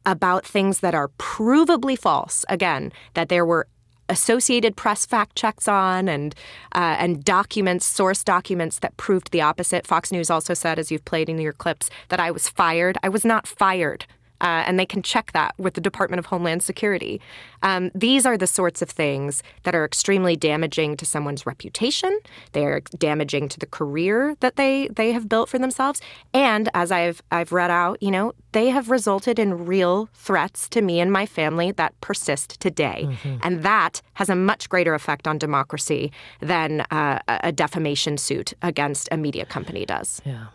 about 0.05 0.45
things 0.45 0.82
that 0.82 0.93
are 0.93 1.07
provably 1.17 1.97
false, 1.97 2.43
again, 2.49 2.91
that 3.13 3.30
there 3.30 3.45
were 3.45 3.67
Associated 4.10 4.76
Press 4.76 5.06
fact 5.06 5.36
checks 5.36 5.68
on 5.68 6.08
and 6.08 6.36
uh, 6.76 6.95
and 6.99 7.24
documents, 7.24 7.86
source 7.86 8.24
documents 8.24 8.80
that 8.80 8.97
proved 8.97 9.32
the 9.32 9.41
opposite. 9.41 9.88
Fox 9.88 10.12
News 10.12 10.30
also 10.30 10.54
said, 10.54 10.78
as 10.78 10.91
you've 10.91 11.06
played 11.06 11.30
in 11.30 11.39
your 11.39 11.54
clips, 11.54 11.89
that 12.10 12.20
I 12.20 12.32
was 12.32 12.49
fired. 12.49 12.97
I 13.01 13.10
was 13.10 13.24
not 13.24 13.47
fired. 13.47 14.06
Uh, 14.43 14.63
and 14.67 14.77
they 14.77 14.85
can 14.85 15.01
check 15.01 15.31
that 15.31 15.55
with 15.57 15.73
the 15.73 15.81
Department 15.81 16.19
of 16.19 16.25
Homeland 16.27 16.61
Security. 16.61 17.21
Um, 17.63 17.89
these 17.95 18.25
are 18.25 18.37
the 18.37 18.45
sorts 18.45 18.81
of 18.81 18.89
things 18.89 19.41
that 19.63 19.73
are 19.73 19.85
extremely 19.85 20.35
damaging 20.35 20.97
to 20.97 21.05
someone's 21.05 21.45
reputation. 21.45 22.19
They 22.51 22.65
are 22.65 22.81
damaging 22.97 23.47
to 23.49 23.59
the 23.59 23.65
career 23.65 24.35
that 24.41 24.57
they 24.57 24.89
they 24.89 25.13
have 25.13 25.29
built 25.29 25.49
for 25.49 25.57
themselves. 25.57 26.01
And 26.33 26.69
as 26.73 26.91
I've 26.91 27.23
I've 27.31 27.51
read 27.53 27.71
out, 27.71 28.03
you 28.03 28.11
know, 28.11 28.33
they 28.51 28.69
have 28.69 28.89
resulted 28.89 29.39
in 29.39 29.65
real 29.65 30.09
threats 30.13 30.67
to 30.69 30.81
me 30.81 30.99
and 30.99 31.11
my 31.11 31.25
family 31.25 31.71
that 31.71 31.99
persist 32.01 32.59
today. 32.59 33.07
Mm-hmm. 33.07 33.37
And 33.43 33.63
that 33.63 34.01
has 34.15 34.29
a 34.29 34.35
much 34.35 34.67
greater 34.69 34.93
effect 34.93 35.27
on 35.27 35.37
democracy 35.37 36.11
than 36.41 36.81
uh, 36.91 37.19
a 37.27 37.51
defamation 37.51 38.17
suit 38.17 38.53
against 38.61 39.07
a 39.11 39.17
media 39.17 39.45
company 39.45 39.85
does. 39.85 40.21
Yeah. 40.25 40.47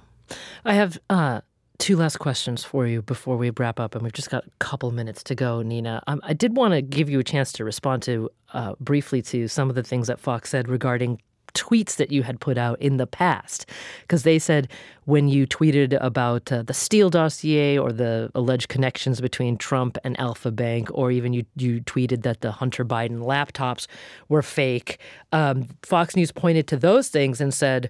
I 0.64 0.74
have 0.74 0.98
uh, 1.08 1.40
two 1.78 1.96
last 1.96 2.18
questions 2.18 2.64
for 2.64 2.86
you 2.86 3.02
before 3.02 3.36
we 3.36 3.50
wrap 3.50 3.80
up, 3.80 3.94
and 3.94 4.02
we've 4.02 4.12
just 4.12 4.30
got 4.30 4.44
a 4.44 4.50
couple 4.58 4.90
minutes 4.90 5.22
to 5.24 5.34
go, 5.34 5.62
Nina. 5.62 6.02
Um, 6.06 6.20
I 6.24 6.32
did 6.32 6.56
want 6.56 6.74
to 6.74 6.82
give 6.82 7.08
you 7.08 7.18
a 7.20 7.24
chance 7.24 7.52
to 7.52 7.64
respond 7.64 8.02
to 8.04 8.30
uh, 8.52 8.74
briefly 8.80 9.22
to 9.22 9.48
some 9.48 9.70
of 9.70 9.76
the 9.76 9.82
things 9.82 10.08
that 10.08 10.18
Fox 10.18 10.50
said 10.50 10.68
regarding 10.68 11.20
tweets 11.54 11.96
that 11.96 12.12
you 12.12 12.22
had 12.22 12.40
put 12.40 12.58
out 12.58 12.80
in 12.80 12.98
the 12.98 13.06
past, 13.06 13.66
because 14.02 14.22
they 14.22 14.38
said 14.38 14.68
when 15.06 15.28
you 15.28 15.46
tweeted 15.46 15.96
about 16.00 16.52
uh, 16.52 16.62
the 16.62 16.74
Steele 16.74 17.10
dossier 17.10 17.78
or 17.78 17.90
the 17.90 18.30
alleged 18.34 18.68
connections 18.68 19.20
between 19.20 19.56
Trump 19.56 19.98
and 20.04 20.18
Alfa 20.20 20.50
Bank, 20.50 20.88
or 20.92 21.10
even 21.10 21.32
you 21.32 21.44
you 21.56 21.80
tweeted 21.82 22.22
that 22.22 22.42
the 22.42 22.52
Hunter 22.52 22.84
Biden 22.84 23.20
laptops 23.20 23.86
were 24.28 24.42
fake. 24.42 24.98
Um, 25.32 25.68
Fox 25.82 26.16
News 26.16 26.32
pointed 26.32 26.66
to 26.68 26.76
those 26.76 27.08
things 27.08 27.40
and 27.40 27.54
said 27.54 27.88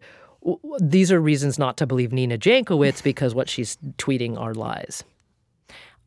these 0.80 1.10
are 1.12 1.20
reasons 1.20 1.58
not 1.58 1.76
to 1.78 1.86
believe 1.86 2.12
Nina 2.12 2.38
Jankowicz 2.38 3.02
because 3.02 3.34
what 3.34 3.48
she's 3.48 3.76
tweeting 3.98 4.38
are 4.38 4.54
lies. 4.54 5.04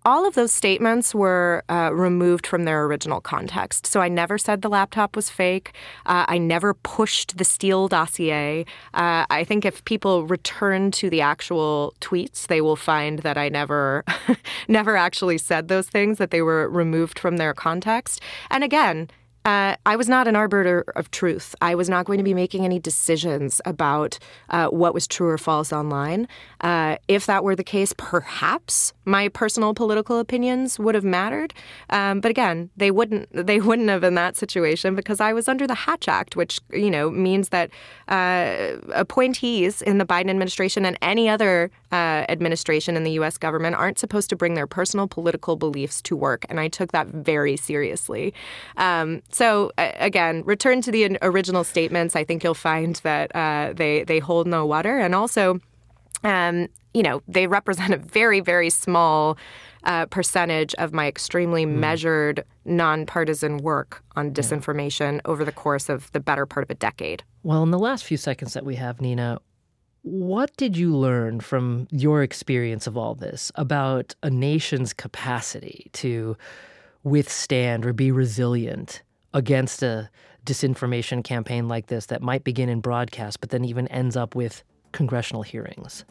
All 0.03 0.25
of 0.25 0.33
those 0.33 0.51
statements 0.51 1.13
were 1.13 1.63
uh, 1.69 1.91
removed 1.93 2.47
from 2.47 2.63
their 2.63 2.85
original 2.85 3.21
context. 3.21 3.85
So 3.85 4.01
I 4.01 4.07
never 4.07 4.39
said 4.39 4.63
the 4.63 4.69
laptop 4.69 5.15
was 5.15 5.29
fake. 5.29 5.73
Uh, 6.07 6.25
I 6.27 6.39
never 6.39 6.73
pushed 6.73 7.37
the 7.37 7.43
Steele 7.43 7.87
dossier. 7.87 8.65
Uh, 8.95 9.25
I 9.29 9.43
think 9.43 9.63
if 9.63 9.85
people 9.85 10.25
return 10.25 10.89
to 10.91 11.09
the 11.11 11.21
actual 11.21 11.93
tweets, 12.01 12.47
they 12.47 12.61
will 12.61 12.75
find 12.75 13.19
that 13.19 13.37
I 13.37 13.49
never, 13.49 14.03
never 14.67 14.97
actually 14.97 15.37
said 15.37 15.67
those 15.67 15.87
things. 15.87 16.17
That 16.17 16.31
they 16.31 16.41
were 16.41 16.67
removed 16.67 17.19
from 17.19 17.37
their 17.37 17.53
context. 17.53 18.21
And 18.49 18.63
again, 18.63 19.07
uh, 19.43 19.75
I 19.85 19.95
was 19.95 20.07
not 20.07 20.27
an 20.27 20.35
arbiter 20.35 20.83
of 20.95 21.09
truth. 21.09 21.55
I 21.61 21.73
was 21.73 21.89
not 21.89 22.05
going 22.05 22.19
to 22.19 22.23
be 22.23 22.33
making 22.33 22.63
any 22.63 22.79
decisions 22.79 23.59
about 23.65 24.19
uh, 24.49 24.67
what 24.67 24.93
was 24.93 25.07
true 25.07 25.29
or 25.29 25.37
false 25.37 25.73
online. 25.73 26.27
Uh, 26.61 26.97
if 27.07 27.25
that 27.25 27.43
were 27.43 27.55
the 27.55 27.63
case, 27.63 27.91
perhaps 27.97 28.93
my 29.03 29.29
personal 29.29 29.73
political 29.73 30.19
opinions 30.19 30.77
would 30.77 30.93
have 30.93 31.03
mattered. 31.03 31.53
Um, 31.89 32.21
but 32.21 32.29
again, 32.29 32.69
they 32.77 32.91
wouldn't. 32.91 33.29
They 33.31 33.59
wouldn't 33.59 33.89
have 33.89 34.03
in 34.03 34.13
that 34.15 34.37
situation 34.37 34.93
because 34.93 35.19
I 35.19 35.33
was 35.33 35.47
under 35.47 35.65
the 35.65 35.73
Hatch 35.73 36.07
Act, 36.07 36.35
which 36.35 36.59
you 36.71 36.91
know 36.91 37.09
means 37.09 37.49
that 37.49 37.71
uh, 38.09 38.77
appointees 38.93 39.81
in 39.81 39.97
the 39.97 40.05
Biden 40.05 40.29
administration 40.29 40.85
and 40.85 40.97
any 41.01 41.27
other 41.27 41.71
uh, 41.91 42.25
administration 42.29 42.95
in 42.95 43.03
the 43.03 43.11
U.S. 43.13 43.37
government 43.39 43.75
aren't 43.75 43.97
supposed 43.97 44.29
to 44.29 44.35
bring 44.35 44.53
their 44.53 44.67
personal 44.67 45.07
political 45.07 45.55
beliefs 45.55 46.01
to 46.03 46.15
work, 46.15 46.45
and 46.47 46.59
I 46.59 46.67
took 46.67 46.91
that 46.91 47.07
very 47.07 47.57
seriously. 47.57 48.35
Um, 48.77 49.23
so 49.31 49.71
again, 49.77 50.43
return 50.45 50.81
to 50.81 50.91
the 50.91 51.17
original 51.21 51.63
statements. 51.63 52.15
I 52.15 52.23
think 52.23 52.43
you'll 52.43 52.53
find 52.53 52.95
that 52.97 53.35
uh, 53.35 53.73
they 53.73 54.03
they 54.03 54.19
hold 54.19 54.47
no 54.47 54.65
water, 54.65 54.97
and 54.99 55.15
also, 55.15 55.59
um, 56.23 56.67
you 56.93 57.03
know, 57.03 57.21
they 57.27 57.47
represent 57.47 57.93
a 57.93 57.97
very 57.97 58.39
very 58.39 58.69
small. 58.69 59.37
Uh, 59.83 60.05
percentage 60.05 60.75
of 60.75 60.93
my 60.93 61.07
extremely 61.07 61.65
mm. 61.65 61.77
measured, 61.77 62.45
nonpartisan 62.65 63.57
work 63.57 64.03
on 64.15 64.31
disinformation 64.31 65.15
yeah. 65.15 65.21
over 65.25 65.43
the 65.43 65.51
course 65.51 65.89
of 65.89 66.11
the 66.11 66.19
better 66.19 66.45
part 66.45 66.63
of 66.63 66.69
a 66.69 66.75
decade. 66.75 67.23
Well, 67.41 67.63
in 67.63 67.71
the 67.71 67.79
last 67.79 68.03
few 68.03 68.17
seconds 68.17 68.53
that 68.53 68.63
we 68.63 68.75
have, 68.75 69.01
Nina, 69.01 69.39
what 70.03 70.55
did 70.57 70.77
you 70.77 70.95
learn 70.95 71.39
from 71.39 71.87
your 71.89 72.21
experience 72.21 72.85
of 72.85 72.95
all 72.95 73.15
this 73.15 73.51
about 73.55 74.13
a 74.21 74.29
nation's 74.29 74.93
capacity 74.93 75.89
to 75.93 76.37
withstand 77.03 77.85
or 77.85 77.93
be 77.93 78.11
resilient 78.11 79.01
against 79.33 79.83
a 79.83 80.09
disinformation 80.45 81.23
campaign 81.23 81.67
like 81.67 81.87
this 81.87 82.07
that 82.07 82.21
might 82.21 82.43
begin 82.43 82.69
in 82.69 82.79
broadcast, 82.81 83.39
but 83.39 83.49
then 83.49 83.63
even 83.65 83.87
ends 83.87 84.15
up 84.15 84.35
with 84.35 84.63
congressional 84.91 85.43
hearings? 85.43 86.05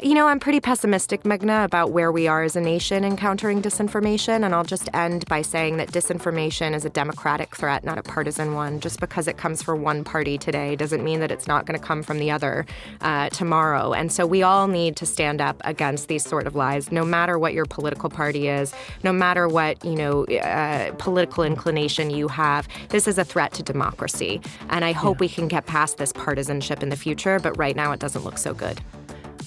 You 0.00 0.14
know, 0.14 0.28
I'm 0.28 0.38
pretty 0.38 0.60
pessimistic, 0.60 1.24
Meghna, 1.24 1.64
about 1.64 1.90
where 1.90 2.12
we 2.12 2.28
are 2.28 2.44
as 2.44 2.54
a 2.54 2.60
nation 2.60 3.02
in 3.02 3.16
countering 3.16 3.60
disinformation. 3.60 4.44
And 4.44 4.54
I'll 4.54 4.62
just 4.62 4.88
end 4.94 5.26
by 5.26 5.42
saying 5.42 5.78
that 5.78 5.90
disinformation 5.90 6.72
is 6.72 6.84
a 6.84 6.88
democratic 6.88 7.56
threat, 7.56 7.82
not 7.82 7.98
a 7.98 8.04
partisan 8.04 8.54
one. 8.54 8.78
Just 8.78 9.00
because 9.00 9.26
it 9.26 9.38
comes 9.38 9.60
from 9.60 9.82
one 9.82 10.04
party 10.04 10.38
today 10.38 10.76
doesn't 10.76 11.02
mean 11.02 11.18
that 11.18 11.32
it's 11.32 11.48
not 11.48 11.66
going 11.66 11.76
to 11.76 11.84
come 11.84 12.04
from 12.04 12.20
the 12.20 12.30
other 12.30 12.64
uh, 13.00 13.28
tomorrow. 13.30 13.92
And 13.92 14.12
so 14.12 14.24
we 14.24 14.40
all 14.44 14.68
need 14.68 14.94
to 14.96 15.06
stand 15.06 15.40
up 15.40 15.60
against 15.64 16.06
these 16.06 16.22
sort 16.22 16.46
of 16.46 16.54
lies, 16.54 16.92
no 16.92 17.04
matter 17.04 17.36
what 17.36 17.52
your 17.52 17.66
political 17.66 18.08
party 18.08 18.46
is, 18.46 18.72
no 19.02 19.12
matter 19.12 19.48
what, 19.48 19.84
you 19.84 19.96
know, 19.96 20.24
uh, 20.26 20.92
political 20.98 21.42
inclination 21.42 22.10
you 22.10 22.28
have. 22.28 22.68
This 22.90 23.08
is 23.08 23.18
a 23.18 23.24
threat 23.24 23.52
to 23.54 23.64
democracy. 23.64 24.40
And 24.70 24.84
I 24.84 24.92
hope 24.92 25.16
yeah. 25.16 25.22
we 25.22 25.28
can 25.28 25.48
get 25.48 25.66
past 25.66 25.98
this 25.98 26.12
partisanship 26.12 26.84
in 26.84 26.88
the 26.88 26.96
future, 26.96 27.40
but 27.40 27.58
right 27.58 27.74
now 27.74 27.90
it 27.90 27.98
doesn't 27.98 28.22
look 28.22 28.38
so 28.38 28.54
good. 28.54 28.80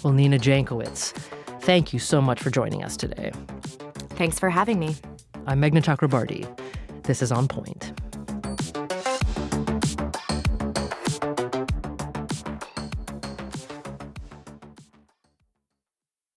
Well, 0.04 0.14
Nina 0.14 0.38
Jankowicz, 0.38 1.12
thank 1.62 1.94
you 1.94 2.00
so 2.00 2.22
much 2.22 2.42
for 2.42 2.50
joining 2.50 2.84
us 2.84 2.98
today. 2.98 3.32
Thanks 4.12 4.40
for 4.40 4.50
having 4.50 4.80
me. 4.80 4.96
I'm 5.46 5.62
Meghna 5.62 5.82
Chakrabarti. 5.84 6.48
This 7.04 7.22
is 7.22 7.32
On 7.32 7.48
Point. 7.48 7.94